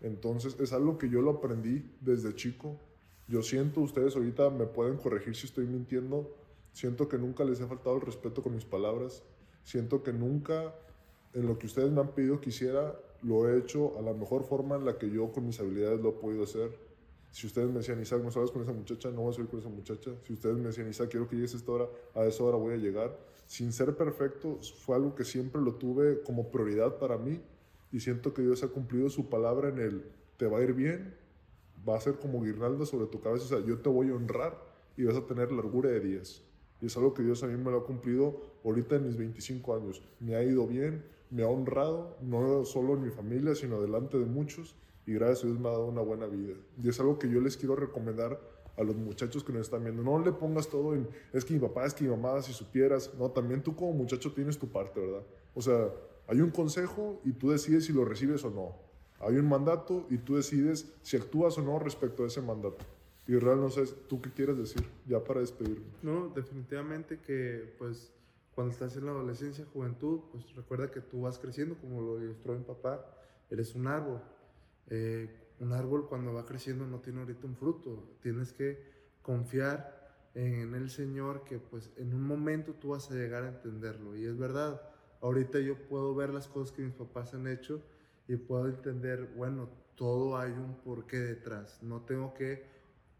Entonces 0.00 0.58
es 0.58 0.72
algo 0.72 0.98
que 0.98 1.08
yo 1.08 1.22
lo 1.22 1.30
aprendí 1.30 1.88
desde 2.00 2.34
chico. 2.34 2.80
Yo 3.28 3.42
siento, 3.42 3.80
ustedes 3.80 4.14
ahorita 4.16 4.50
me 4.50 4.66
pueden 4.66 4.96
corregir 4.96 5.34
si 5.34 5.46
estoy 5.46 5.66
mintiendo. 5.66 6.34
Siento 6.72 7.08
que 7.08 7.18
nunca 7.18 7.44
les 7.44 7.60
he 7.60 7.66
faltado 7.66 7.96
el 7.96 8.02
respeto 8.02 8.42
con 8.42 8.54
mis 8.54 8.64
palabras. 8.64 9.22
Siento 9.64 10.02
que 10.02 10.12
nunca 10.12 10.74
en 11.36 11.46
lo 11.46 11.58
que 11.58 11.66
ustedes 11.66 11.90
me 11.90 12.00
han 12.00 12.12
pedido 12.14 12.40
que 12.40 12.48
hiciera, 12.48 12.98
lo 13.22 13.48
he 13.48 13.58
hecho 13.58 13.98
a 13.98 14.02
la 14.02 14.14
mejor 14.14 14.44
forma 14.44 14.76
en 14.76 14.86
la 14.86 14.96
que 14.96 15.10
yo 15.10 15.32
con 15.32 15.46
mis 15.46 15.60
habilidades 15.60 16.00
lo 16.00 16.10
he 16.10 16.12
podido 16.12 16.44
hacer. 16.44 16.70
Si 17.30 17.46
ustedes 17.46 17.68
me 17.68 17.78
decían, 17.78 18.00
Isaac, 18.00 18.22
no 18.22 18.30
sabes 18.30 18.50
con 18.50 18.62
esa 18.62 18.72
muchacha, 18.72 19.10
no 19.10 19.20
voy 19.20 19.34
a 19.34 19.46
con 19.46 19.60
esa 19.60 19.68
muchacha. 19.68 20.12
Si 20.22 20.32
ustedes 20.32 20.56
me 20.56 20.68
decían, 20.68 20.88
Isaac, 20.88 21.10
quiero 21.10 21.28
que 21.28 21.36
llegues 21.36 21.52
a 21.52 21.58
esta 21.58 21.72
hora, 21.72 21.88
a 22.14 22.24
esa 22.24 22.42
hora 22.42 22.56
voy 22.56 22.72
a 22.72 22.76
llegar. 22.78 23.18
Sin 23.46 23.72
ser 23.72 23.94
perfecto, 23.96 24.58
fue 24.78 24.96
algo 24.96 25.14
que 25.14 25.24
siempre 25.24 25.60
lo 25.60 25.74
tuve 25.74 26.22
como 26.22 26.50
prioridad 26.50 26.98
para 26.98 27.18
mí 27.18 27.38
y 27.92 28.00
siento 28.00 28.32
que 28.32 28.40
Dios 28.40 28.62
ha 28.62 28.68
cumplido 28.68 29.10
su 29.10 29.28
palabra 29.28 29.68
en 29.68 29.78
el, 29.78 30.04
te 30.38 30.46
va 30.46 30.58
a 30.58 30.62
ir 30.62 30.72
bien, 30.72 31.14
va 31.88 31.96
a 31.96 32.00
ser 32.00 32.14
como 32.14 32.42
guirnalda 32.42 32.86
sobre 32.86 33.06
tu 33.06 33.20
cabeza, 33.20 33.44
o 33.44 33.48
sea, 33.48 33.66
yo 33.66 33.78
te 33.78 33.88
voy 33.88 34.10
a 34.10 34.14
honrar 34.14 34.58
y 34.96 35.04
vas 35.04 35.16
a 35.16 35.26
tener 35.26 35.52
largura 35.52 35.90
de 35.90 36.00
días. 36.00 36.42
Y 36.80 36.86
es 36.86 36.96
algo 36.96 37.14
que 37.14 37.22
Dios 37.22 37.42
a 37.42 37.46
mí 37.46 37.56
me 37.56 37.70
lo 37.70 37.78
ha 37.78 37.84
cumplido 37.84 38.40
ahorita 38.64 38.96
en 38.96 39.06
mis 39.06 39.16
25 39.16 39.76
años. 39.76 40.02
Me 40.20 40.34
ha 40.34 40.42
ido 40.42 40.66
bien, 40.66 41.04
me 41.30 41.42
ha 41.42 41.48
honrado, 41.48 42.16
no 42.20 42.64
solo 42.64 42.94
en 42.94 43.02
mi 43.02 43.10
familia, 43.10 43.54
sino 43.54 43.80
delante 43.80 44.18
de 44.18 44.26
muchos, 44.26 44.76
y 45.06 45.14
gracias 45.14 45.44
a 45.44 45.46
Dios 45.46 45.60
me 45.60 45.68
ha 45.68 45.72
dado 45.72 45.86
una 45.86 46.02
buena 46.02 46.26
vida. 46.26 46.54
Y 46.82 46.88
es 46.88 47.00
algo 47.00 47.18
que 47.18 47.30
yo 47.30 47.40
les 47.40 47.56
quiero 47.56 47.76
recomendar 47.76 48.38
a 48.76 48.82
los 48.82 48.96
muchachos 48.96 49.42
que 49.42 49.52
nos 49.52 49.62
están 49.62 49.84
viendo. 49.84 50.02
No 50.02 50.18
le 50.18 50.32
pongas 50.32 50.68
todo 50.68 50.94
en, 50.94 51.08
es 51.32 51.44
que 51.44 51.54
mi 51.54 51.60
papá, 51.60 51.86
es 51.86 51.94
que 51.94 52.04
mi 52.04 52.10
mamá, 52.10 52.42
si 52.42 52.52
supieras. 52.52 53.14
No, 53.18 53.30
también 53.30 53.62
tú 53.62 53.74
como 53.74 53.92
muchacho 53.92 54.32
tienes 54.32 54.58
tu 54.58 54.68
parte, 54.68 55.00
¿verdad? 55.00 55.22
O 55.54 55.62
sea, 55.62 55.90
hay 56.26 56.40
un 56.40 56.50
consejo 56.50 57.20
y 57.24 57.32
tú 57.32 57.50
decides 57.50 57.86
si 57.86 57.92
lo 57.92 58.04
recibes 58.04 58.44
o 58.44 58.50
no. 58.50 58.85
Hay 59.20 59.36
un 59.36 59.48
mandato 59.48 60.06
y 60.10 60.18
tú 60.18 60.36
decides 60.36 60.92
si 61.02 61.16
actúas 61.16 61.56
o 61.58 61.62
no 61.62 61.78
respecto 61.78 62.24
a 62.24 62.26
ese 62.26 62.42
mandato. 62.42 62.84
Real 63.26 63.60
no 63.60 63.70
sé, 63.70 63.86
¿tú 64.08 64.20
qué 64.20 64.30
quieres 64.30 64.56
decir? 64.56 64.84
Ya 65.06 65.22
para 65.22 65.40
despedirme. 65.40 65.86
No, 66.02 66.28
definitivamente 66.28 67.18
que 67.18 67.74
pues 67.76 68.12
cuando 68.54 68.72
estás 68.72 68.96
en 68.96 69.06
la 69.06 69.12
adolescencia, 69.12 69.66
juventud, 69.72 70.20
pues 70.30 70.54
recuerda 70.54 70.90
que 70.90 71.00
tú 71.00 71.22
vas 71.22 71.38
creciendo, 71.38 71.76
como 71.76 72.00
lo 72.00 72.22
ilustró 72.22 72.54
mi 72.54 72.64
papá, 72.64 73.04
eres 73.50 73.74
un 73.74 73.86
árbol. 73.88 74.22
Eh, 74.88 75.28
un 75.58 75.72
árbol 75.72 76.06
cuando 76.08 76.32
va 76.32 76.46
creciendo 76.46 76.86
no 76.86 77.00
tiene 77.00 77.20
ahorita 77.20 77.46
un 77.46 77.56
fruto, 77.56 78.16
tienes 78.22 78.52
que 78.52 78.78
confiar 79.22 79.96
en 80.34 80.74
el 80.74 80.90
Señor 80.90 81.44
que 81.44 81.58
pues 81.58 81.90
en 81.96 82.14
un 82.14 82.22
momento 82.22 82.74
tú 82.74 82.90
vas 82.90 83.10
a 83.10 83.14
llegar 83.14 83.42
a 83.42 83.48
entenderlo. 83.48 84.16
Y 84.16 84.24
es 84.24 84.38
verdad, 84.38 84.80
ahorita 85.20 85.58
yo 85.60 85.76
puedo 85.88 86.14
ver 86.14 86.30
las 86.30 86.46
cosas 86.46 86.74
que 86.74 86.82
mis 86.82 86.94
papás 86.94 87.34
han 87.34 87.48
hecho 87.48 87.82
y 88.28 88.36
puedo 88.36 88.68
entender, 88.68 89.32
bueno, 89.36 89.68
todo 89.94 90.36
hay 90.36 90.52
un 90.52 90.76
porqué 90.84 91.18
detrás. 91.18 91.82
No 91.82 92.02
tengo 92.02 92.34
que 92.34 92.66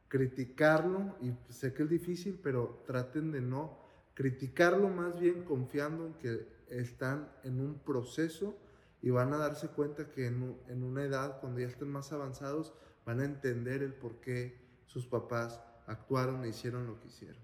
criticarlo 0.09 1.17
y 1.21 1.33
sé 1.53 1.73
que 1.73 1.85
es 1.85 1.91
difícil, 1.91 2.39
pero 2.43 2.83
traten 2.87 3.33
de 3.33 3.41
no 3.41 3.79
criticarlo 4.15 4.89
más 4.89 5.19
bien 5.19 5.45
confiando 5.45 6.07
en 6.07 6.15
que 6.15 6.47
están 6.69 7.29
en 7.45 7.61
un 7.61 7.79
proceso 7.79 8.57
y 9.03 9.11
van 9.11 9.33
a 9.33 9.37
darse 9.37 9.69
cuenta 9.69 10.11
que 10.11 10.27
en, 10.27 10.57
en, 10.69 10.83
una 10.83 11.05
edad, 11.05 11.41
cuando 11.41 11.61
ya 11.61 11.67
estén 11.67 11.89
más 11.89 12.13
avanzados, 12.13 12.73
van 13.05 13.21
a 13.21 13.25
entender 13.25 13.83
el 13.83 13.93
por 13.93 14.21
qué 14.21 14.59
sus 14.87 15.07
papás 15.07 15.61
actuaron 15.87 16.45
e 16.45 16.49
hicieron 16.49 16.87
lo 16.87 16.99
que 16.99 17.09
hicieron. 17.09 17.43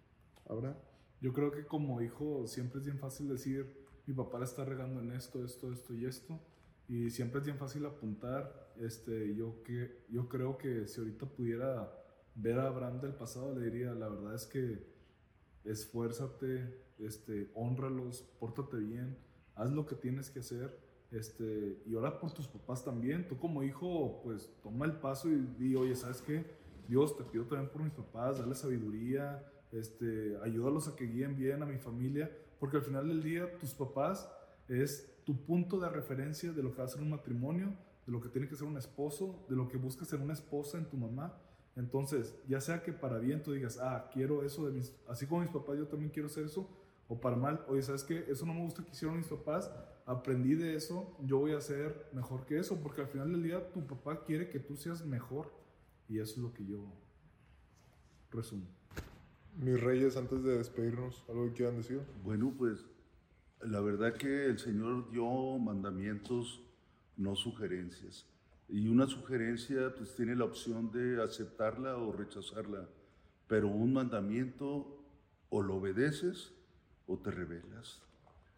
¿Ahora? 0.48 0.76
Yo 1.20 1.32
creo 1.32 1.52
que 1.52 1.64
como 1.66 2.00
hijo 2.00 2.46
siempre 2.46 2.80
es 2.80 2.86
bien 2.86 2.98
fácil 2.98 3.28
decir, 3.28 3.86
mi 4.06 4.14
papá 4.14 4.38
la 4.38 4.44
está 4.44 4.64
regando 4.64 5.00
en 5.00 5.12
esto, 5.12 5.44
esto, 5.44 5.70
esto 5.72 5.94
y 5.94 6.04
esto, 6.04 6.40
y 6.88 7.10
siempre 7.10 7.40
es 7.40 7.46
bien 7.46 7.58
fácil 7.58 7.86
apuntar. 7.86 8.72
Este, 8.80 9.34
yo, 9.34 9.62
que, 9.62 10.04
yo 10.08 10.28
creo 10.28 10.56
que 10.58 10.86
si 10.86 11.00
ahorita 11.00 11.26
pudiera 11.26 11.92
ver 12.34 12.58
a 12.58 12.66
Abraham 12.66 13.00
del 13.00 13.14
pasado, 13.14 13.54
le 13.54 13.66
diría, 13.70 13.92
la 13.92 14.08
verdad 14.08 14.34
es 14.34 14.46
que 14.46 14.86
esfuérzate, 15.64 16.82
este, 16.98 17.50
honralos, 17.54 18.22
pórtate 18.40 18.78
bien, 18.78 19.18
haz 19.54 19.70
lo 19.70 19.86
que 19.86 19.94
tienes 19.94 20.30
que 20.30 20.40
hacer, 20.40 20.78
este, 21.10 21.82
y 21.86 21.94
ora 21.94 22.18
por 22.18 22.32
tus 22.32 22.48
papás 22.48 22.84
también. 22.84 23.28
Tú 23.28 23.38
como 23.38 23.62
hijo, 23.62 24.20
pues 24.24 24.50
toma 24.62 24.86
el 24.86 24.92
paso 24.92 25.28
y 25.28 25.36
di, 25.58 25.76
oye, 25.76 25.94
¿sabes 25.94 26.22
qué? 26.22 26.44
Dios, 26.88 27.16
te 27.16 27.24
pido 27.24 27.44
también 27.44 27.70
por 27.70 27.82
mis 27.82 27.92
papás, 27.92 28.38
dale 28.38 28.54
sabiduría, 28.54 29.46
este, 29.70 30.36
ayúdalos 30.42 30.88
a 30.88 30.96
que 30.96 31.06
guíen 31.06 31.36
bien 31.36 31.62
a 31.62 31.66
mi 31.66 31.78
familia, 31.78 32.30
porque 32.58 32.78
al 32.78 32.82
final 32.82 33.08
del 33.08 33.22
día 33.22 33.58
tus 33.58 33.74
papás 33.74 34.30
es 34.68 35.11
tu 35.24 35.44
punto 35.44 35.78
de 35.78 35.88
referencia 35.88 36.52
de 36.52 36.62
lo 36.62 36.72
que 36.72 36.78
va 36.78 36.84
a 36.84 36.88
ser 36.88 37.02
un 37.02 37.10
matrimonio, 37.10 37.74
de 38.06 38.12
lo 38.12 38.20
que 38.20 38.28
tiene 38.28 38.48
que 38.48 38.56
ser 38.56 38.66
un 38.66 38.76
esposo, 38.76 39.44
de 39.48 39.56
lo 39.56 39.68
que 39.68 39.76
busca 39.76 40.04
ser 40.04 40.20
una 40.20 40.32
esposa 40.32 40.78
en 40.78 40.86
tu 40.86 40.96
mamá. 40.96 41.38
Entonces, 41.76 42.34
ya 42.48 42.60
sea 42.60 42.82
que 42.82 42.92
para 42.92 43.18
bien 43.18 43.42
tú 43.42 43.52
digas, 43.52 43.78
ah, 43.80 44.10
quiero 44.12 44.42
eso 44.42 44.66
de 44.66 44.72
mis, 44.72 44.94
así 45.08 45.26
como 45.26 45.40
mis 45.40 45.50
papás, 45.50 45.78
yo 45.78 45.86
también 45.86 46.10
quiero 46.10 46.26
hacer 46.26 46.44
eso, 46.44 46.68
o 47.08 47.20
para 47.20 47.36
mal, 47.36 47.64
oye, 47.68 47.82
¿sabes 47.82 48.04
qué? 48.04 48.24
Eso 48.28 48.44
no 48.44 48.54
me 48.54 48.62
gusta 48.62 48.84
que 48.84 48.90
hicieron 48.90 49.16
mis 49.16 49.28
papás, 49.28 49.70
aprendí 50.04 50.54
de 50.54 50.74
eso, 50.74 51.16
yo 51.22 51.38
voy 51.38 51.52
a 51.52 51.60
ser 51.60 52.08
mejor 52.12 52.44
que 52.44 52.58
eso, 52.58 52.82
porque 52.82 53.00
al 53.00 53.08
final 53.08 53.32
del 53.32 53.42
día 53.42 53.72
tu 53.72 53.86
papá 53.86 54.22
quiere 54.24 54.50
que 54.50 54.58
tú 54.58 54.76
seas 54.76 55.04
mejor, 55.06 55.52
y 56.08 56.18
eso 56.18 56.32
es 56.32 56.38
lo 56.38 56.52
que 56.52 56.66
yo 56.66 56.84
resumo. 58.30 58.66
Mis 59.56 59.80
reyes, 59.80 60.16
antes 60.16 60.42
de 60.42 60.58
despedirnos, 60.58 61.24
¿algo 61.28 61.46
que 61.46 61.52
quieran 61.52 61.76
decir? 61.76 62.00
Bueno, 62.24 62.52
pues 62.56 62.84
la 63.64 63.80
verdad 63.80 64.14
que 64.14 64.46
el 64.46 64.58
Señor 64.58 65.10
dio 65.10 65.58
mandamientos, 65.58 66.62
no 67.16 67.36
sugerencias. 67.36 68.26
Y 68.68 68.88
una 68.88 69.06
sugerencia 69.06 69.94
pues 69.96 70.14
tiene 70.14 70.34
la 70.34 70.44
opción 70.44 70.90
de 70.90 71.22
aceptarla 71.22 71.96
o 71.96 72.12
rechazarla, 72.12 72.88
pero 73.46 73.68
un 73.68 73.92
mandamiento 73.92 75.04
o 75.50 75.62
lo 75.62 75.76
obedeces 75.76 76.52
o 77.06 77.18
te 77.18 77.30
rebelas. 77.30 78.00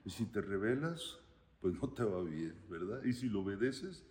Y 0.05 0.11
si 0.11 0.26
te 0.26 0.40
rebelas, 0.40 1.18
pues 1.61 1.74
no 1.74 1.88
te 1.88 2.05
va 2.05 2.22
bien, 2.22 2.55
¿verdad? 2.68 3.02
Y 3.05 3.12
si 3.12 3.28
lo 3.28 3.40
obedeces, 3.40 4.05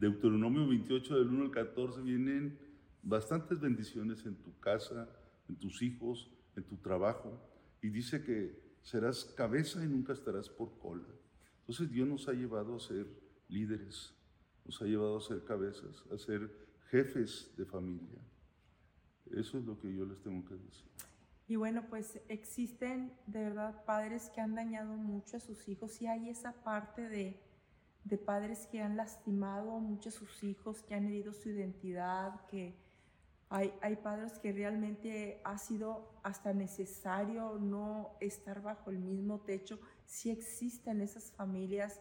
Deuteronomio 0.00 0.66
28 0.66 1.18
del 1.18 1.28
1 1.28 1.44
al 1.44 1.50
14 1.50 2.00
vienen 2.00 2.58
bastantes 3.02 3.60
bendiciones 3.60 4.26
en 4.26 4.34
tu 4.36 4.58
casa, 4.58 5.08
en 5.48 5.56
tus 5.56 5.82
hijos, 5.82 6.30
en 6.56 6.64
tu 6.64 6.76
trabajo. 6.78 7.38
Y 7.82 7.90
dice 7.90 8.22
que 8.22 8.63
serás 8.84 9.24
cabeza 9.24 9.82
y 9.82 9.88
nunca 9.88 10.12
estarás 10.12 10.48
por 10.48 10.78
cola. 10.78 11.08
Entonces 11.60 11.90
Dios 11.90 12.06
nos 12.06 12.28
ha 12.28 12.32
llevado 12.32 12.76
a 12.76 12.80
ser 12.80 13.06
líderes, 13.48 14.14
nos 14.64 14.80
ha 14.80 14.84
llevado 14.84 15.16
a 15.16 15.20
ser 15.20 15.42
cabezas, 15.44 16.04
a 16.12 16.18
ser 16.18 16.50
jefes 16.90 17.50
de 17.56 17.64
familia. 17.64 18.20
Eso 19.32 19.58
es 19.58 19.64
lo 19.64 19.80
que 19.80 19.92
yo 19.92 20.04
les 20.04 20.20
tengo 20.20 20.44
que 20.44 20.54
decir. 20.54 20.84
Y 21.48 21.56
bueno, 21.56 21.86
pues 21.88 22.20
existen 22.28 23.12
de 23.26 23.44
verdad 23.44 23.84
padres 23.84 24.30
que 24.30 24.40
han 24.40 24.54
dañado 24.54 24.94
mucho 24.96 25.38
a 25.38 25.40
sus 25.40 25.66
hijos 25.68 26.00
y 26.00 26.06
hay 26.06 26.28
esa 26.28 26.52
parte 26.62 27.08
de, 27.08 27.40
de 28.04 28.18
padres 28.18 28.66
que 28.66 28.82
han 28.82 28.96
lastimado 28.96 29.78
mucho 29.80 30.10
a 30.10 30.12
sus 30.12 30.42
hijos, 30.42 30.82
que 30.82 30.94
han 30.94 31.06
herido 31.06 31.32
su 31.32 31.48
identidad, 31.48 32.46
que 32.46 32.83
hay, 33.50 33.96
padres 34.02 34.38
que 34.38 34.52
realmente 34.52 35.40
ha 35.44 35.58
sido 35.58 36.10
hasta 36.22 36.52
necesario 36.52 37.58
no 37.60 38.16
estar 38.20 38.62
bajo 38.62 38.90
el 38.90 38.98
mismo 38.98 39.40
techo. 39.40 39.78
Sí 40.06 40.30
existen 40.30 41.00
esas 41.00 41.30
familias 41.32 42.00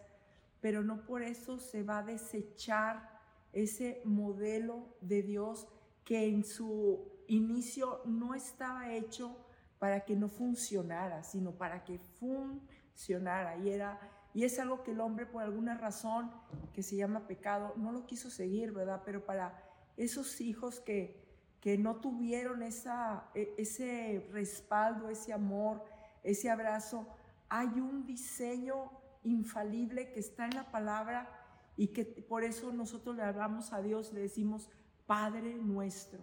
pero 0.63 0.81
no 0.81 1.05
por 1.05 1.23
eso 1.23 1.59
se 1.59 1.83
va 1.83 1.97
a 1.97 2.03
desechar 2.03 3.19
ese 3.51 4.01
modelo 4.05 4.95
de 5.01 5.21
Dios 5.21 5.67
que 6.05 6.25
en 6.25 6.45
su 6.45 7.05
inicio 7.27 7.99
no 8.05 8.33
estaba 8.33 8.93
hecho 8.93 9.35
para 9.77 10.05
que 10.05 10.15
no 10.15 10.29
funcionara, 10.29 11.21
sino 11.23 11.51
para 11.51 11.83
que 11.83 11.99
funcionara. 11.99 13.57
Y, 13.57 13.71
era, 13.71 13.99
y 14.33 14.45
es 14.45 14.57
algo 14.57 14.83
que 14.83 14.91
el 14.91 15.01
hombre 15.01 15.25
por 15.25 15.43
alguna 15.43 15.77
razón 15.77 16.31
que 16.71 16.81
se 16.81 16.95
llama 16.95 17.27
pecado 17.27 17.73
no 17.75 17.91
lo 17.91 18.05
quiso 18.05 18.29
seguir, 18.29 18.71
¿verdad? 18.71 19.01
Pero 19.03 19.25
para 19.25 19.61
esos 19.97 20.39
hijos 20.39 20.79
que, 20.79 21.22
que 21.63 21.77
no 21.77 21.95
tuvieron 21.95 22.61
esa, 22.61 23.29
e, 23.33 23.55
ese 23.57 24.27
respaldo, 24.33 25.07
ese 25.07 25.31
amor, 25.31 25.81
ese 26.21 26.49
abrazo, 26.49 27.07
hay 27.47 27.79
un 27.79 28.05
diseño 28.05 28.91
infalible 29.23 30.11
que 30.11 30.19
está 30.19 30.43
en 30.43 30.55
la 30.55 30.69
palabra 30.71 31.29
y 31.77 31.87
que 31.87 32.03
por 32.03 32.43
eso 32.43 32.73
nosotros 32.73 33.15
le 33.15 33.23
hablamos 33.23 33.71
a 33.71 33.81
Dios, 33.81 34.11
le 34.11 34.19
decimos 34.19 34.69
Padre 35.07 35.55
nuestro. 35.55 36.19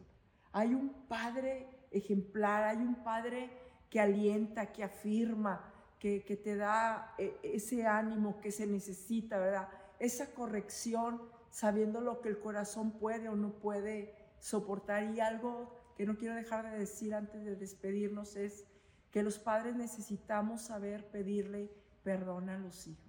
Hay 0.52 0.74
un 0.74 0.90
Padre 1.08 1.86
ejemplar, 1.90 2.64
hay 2.64 2.76
un 2.76 2.96
Padre 2.96 3.48
que 3.88 3.98
alienta, 3.98 4.72
que 4.72 4.84
afirma, 4.84 5.72
que, 5.98 6.22
que 6.22 6.36
te 6.36 6.54
da 6.54 7.14
eh, 7.16 7.34
ese 7.42 7.86
ánimo 7.86 8.42
que 8.42 8.52
se 8.52 8.66
necesita, 8.66 9.38
¿verdad? 9.38 9.70
Esa 9.98 10.34
corrección, 10.34 11.22
sabiendo 11.48 12.02
lo 12.02 12.20
que 12.20 12.28
el 12.28 12.38
corazón 12.40 12.90
puede 12.90 13.30
o 13.30 13.36
no 13.36 13.52
puede 13.52 14.19
soportar. 14.40 15.04
Y 15.14 15.20
algo 15.20 15.72
que 15.96 16.06
no 16.06 16.16
quiero 16.16 16.34
dejar 16.34 16.70
de 16.70 16.78
decir 16.78 17.14
antes 17.14 17.44
de 17.44 17.56
despedirnos 17.56 18.36
es 18.36 18.66
que 19.10 19.22
los 19.22 19.38
padres 19.38 19.76
necesitamos 19.76 20.62
saber 20.62 21.06
pedirle 21.10 21.70
perdón 22.02 22.48
a 22.48 22.58
los 22.58 22.86
hijos. 22.86 23.04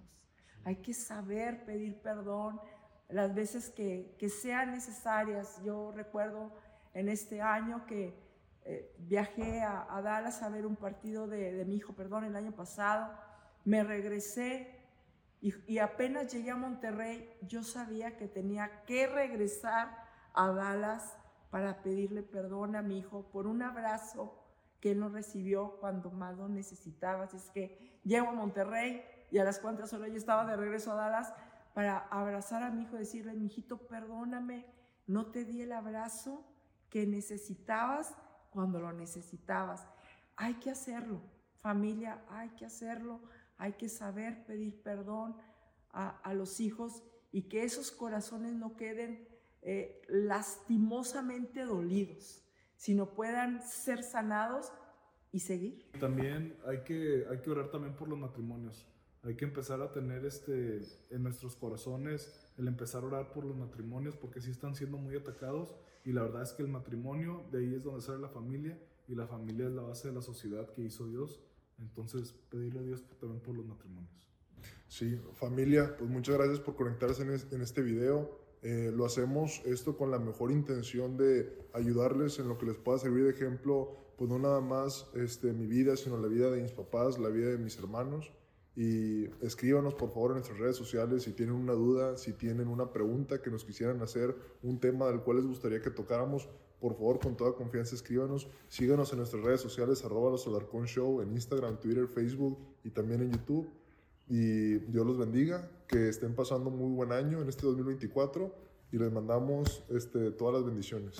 Hay 0.64 0.76
que 0.76 0.94
saber 0.94 1.64
pedir 1.64 2.00
perdón 2.00 2.60
las 3.08 3.34
veces 3.34 3.70
que, 3.70 4.14
que 4.18 4.28
sean 4.28 4.72
necesarias. 4.72 5.60
Yo 5.64 5.92
recuerdo 5.92 6.52
en 6.94 7.08
este 7.08 7.40
año 7.40 7.86
que 7.86 8.14
eh, 8.64 8.94
viajé 8.98 9.62
a, 9.62 10.00
Dallas 10.02 10.42
a 10.42 10.48
ver 10.48 10.66
un 10.66 10.76
partido 10.76 11.26
de, 11.26 11.52
de, 11.52 11.64
mi 11.64 11.76
hijo, 11.76 11.94
perdón, 11.94 12.24
el 12.24 12.36
año 12.36 12.52
pasado. 12.52 13.12
Me 13.64 13.82
regresé 13.82 14.80
y, 15.40 15.54
y 15.66 15.78
apenas 15.78 16.32
llegué 16.32 16.50
a 16.50 16.56
Monterrey, 16.56 17.36
yo 17.42 17.62
sabía 17.62 18.16
que 18.16 18.28
tenía 18.28 18.84
que 18.84 19.06
regresar 19.06 20.04
a 20.34 20.52
Dallas 20.52 21.16
para 21.52 21.82
pedirle 21.82 22.22
perdón 22.22 22.76
a 22.76 22.82
mi 22.82 23.00
hijo 23.00 23.30
por 23.30 23.46
un 23.46 23.60
abrazo 23.60 24.34
que 24.80 24.92
él 24.92 25.00
no 25.00 25.10
recibió 25.10 25.76
cuando 25.80 26.10
más 26.10 26.34
lo 26.38 26.48
necesitaba. 26.48 27.26
Es 27.26 27.50
que 27.50 28.00
llego 28.04 28.28
a 28.28 28.32
Monterrey 28.32 29.02
y 29.30 29.36
a 29.36 29.44
las 29.44 29.58
cuantas 29.58 29.92
horas 29.92 30.08
yo 30.08 30.16
estaba 30.16 30.46
de 30.46 30.56
regreso 30.56 30.92
a 30.92 30.94
Dallas 30.94 31.34
para 31.74 31.98
abrazar 32.08 32.62
a 32.62 32.70
mi 32.70 32.84
hijo 32.84 32.96
y 32.96 33.00
decirle, 33.00 33.34
mi 33.34 33.46
hijito, 33.46 33.86
perdóname, 33.86 34.64
no 35.06 35.26
te 35.26 35.44
di 35.44 35.60
el 35.60 35.72
abrazo 35.72 36.42
que 36.88 37.06
necesitabas 37.06 38.14
cuando 38.48 38.80
lo 38.80 38.94
necesitabas. 38.94 39.86
Hay 40.36 40.54
que 40.54 40.70
hacerlo, 40.70 41.20
familia, 41.60 42.24
hay 42.30 42.48
que 42.56 42.64
hacerlo, 42.64 43.20
hay 43.58 43.74
que 43.74 43.90
saber 43.90 44.46
pedir 44.46 44.82
perdón 44.82 45.36
a 45.90 46.32
los 46.32 46.60
hijos 46.60 47.02
y 47.30 47.42
que 47.50 47.64
esos 47.64 47.92
corazones 47.92 48.54
no 48.54 48.74
queden 48.74 49.31
eh, 49.64 50.02
lastimosamente 50.08 51.64
dolidos, 51.64 52.44
sino 52.76 53.14
puedan 53.14 53.62
ser 53.62 54.02
sanados 54.02 54.72
y 55.30 55.38
seguir. 55.38 55.86
También 56.00 56.56
hay 56.66 56.82
que, 56.82 57.26
hay 57.30 57.38
que 57.38 57.50
orar 57.50 57.70
también 57.70 57.94
por 57.94 58.08
los 58.08 58.18
matrimonios. 58.18 58.86
Hay 59.22 59.36
que 59.36 59.44
empezar 59.44 59.80
a 59.80 59.92
tener 59.92 60.24
este, 60.24 60.80
en 61.10 61.22
nuestros 61.22 61.54
corazones 61.54 62.52
el 62.58 62.66
empezar 62.66 63.04
a 63.04 63.06
orar 63.06 63.32
por 63.32 63.44
los 63.44 63.56
matrimonios 63.56 64.16
porque 64.16 64.40
sí 64.40 64.50
están 64.50 64.74
siendo 64.74 64.98
muy 64.98 65.16
atacados 65.16 65.76
y 66.04 66.12
la 66.12 66.22
verdad 66.22 66.42
es 66.42 66.52
que 66.52 66.62
el 66.62 66.68
matrimonio, 66.68 67.46
de 67.52 67.60
ahí 67.60 67.74
es 67.74 67.84
donde 67.84 68.00
sale 68.00 68.18
la 68.18 68.28
familia 68.28 68.76
y 69.06 69.14
la 69.14 69.28
familia 69.28 69.66
es 69.68 69.72
la 69.72 69.82
base 69.82 70.08
de 70.08 70.14
la 70.14 70.22
sociedad 70.22 70.68
que 70.72 70.82
hizo 70.82 71.06
Dios. 71.06 71.40
Entonces, 71.78 72.32
pedirle 72.50 72.80
a 72.80 72.82
Dios 72.82 73.04
también 73.20 73.40
por 73.40 73.54
los 73.54 73.64
matrimonios. 73.64 74.28
Sí, 74.88 75.20
familia, 75.34 75.96
pues 75.96 76.10
muchas 76.10 76.36
gracias 76.36 76.58
por 76.60 76.74
conectarse 76.74 77.22
en 77.22 77.62
este 77.62 77.80
video. 77.80 78.41
Eh, 78.62 78.92
lo 78.94 79.04
hacemos 79.04 79.60
esto 79.64 79.96
con 79.96 80.12
la 80.12 80.20
mejor 80.20 80.52
intención 80.52 81.16
de 81.16 81.52
ayudarles 81.72 82.38
en 82.38 82.48
lo 82.48 82.58
que 82.58 82.66
les 82.66 82.76
pueda 82.76 82.98
servir 82.98 83.24
de 83.24 83.30
ejemplo, 83.30 83.96
pues 84.16 84.30
no 84.30 84.38
nada 84.38 84.60
más 84.60 85.10
este, 85.14 85.52
mi 85.52 85.66
vida, 85.66 85.96
sino 85.96 86.16
la 86.16 86.28
vida 86.28 86.48
de 86.50 86.62
mis 86.62 86.70
papás, 86.70 87.18
la 87.18 87.28
vida 87.28 87.48
de 87.48 87.58
mis 87.58 87.76
hermanos. 87.78 88.32
Y 88.74 89.26
escríbanos 89.44 89.94
por 89.94 90.10
favor 90.10 90.30
en 90.30 90.36
nuestras 90.36 90.58
redes 90.58 90.76
sociales 90.76 91.24
si 91.24 91.32
tienen 91.32 91.54
una 91.54 91.74
duda, 91.74 92.16
si 92.16 92.32
tienen 92.32 92.68
una 92.68 92.90
pregunta 92.90 93.42
que 93.42 93.50
nos 93.50 93.64
quisieran 93.64 94.00
hacer, 94.00 94.34
un 94.62 94.78
tema 94.78 95.08
del 95.08 95.20
cual 95.20 95.38
les 95.38 95.46
gustaría 95.46 95.82
que 95.82 95.90
tocáramos, 95.90 96.48
por 96.80 96.94
favor 96.94 97.18
con 97.18 97.36
toda 97.36 97.54
confianza 97.54 97.94
escríbanos. 97.94 98.48
Síganos 98.68 99.12
en 99.12 99.18
nuestras 99.18 99.42
redes 99.42 99.60
sociales, 99.60 100.04
arroba 100.04 100.30
los 100.30 100.48
Show, 100.86 101.20
en 101.20 101.32
Instagram, 101.32 101.80
Twitter, 101.80 102.06
Facebook 102.06 102.58
y 102.84 102.90
también 102.90 103.22
en 103.22 103.32
YouTube. 103.32 103.68
Y 104.28 104.78
Dios 104.90 105.06
los 105.06 105.18
bendiga, 105.18 105.68
que 105.92 106.08
estén 106.08 106.34
pasando 106.34 106.70
muy 106.70 106.96
buen 106.96 107.12
año 107.12 107.42
en 107.42 107.50
este 107.50 107.66
2024 107.66 108.54
y 108.92 108.98
les 108.98 109.12
mandamos 109.12 109.84
este, 109.90 110.30
todas 110.30 110.54
las 110.54 110.64
bendiciones. 110.64 111.18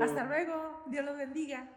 Hasta 0.00 0.26
luego, 0.26 0.84
Dios 0.90 1.04
los 1.04 1.16
bendiga. 1.18 1.74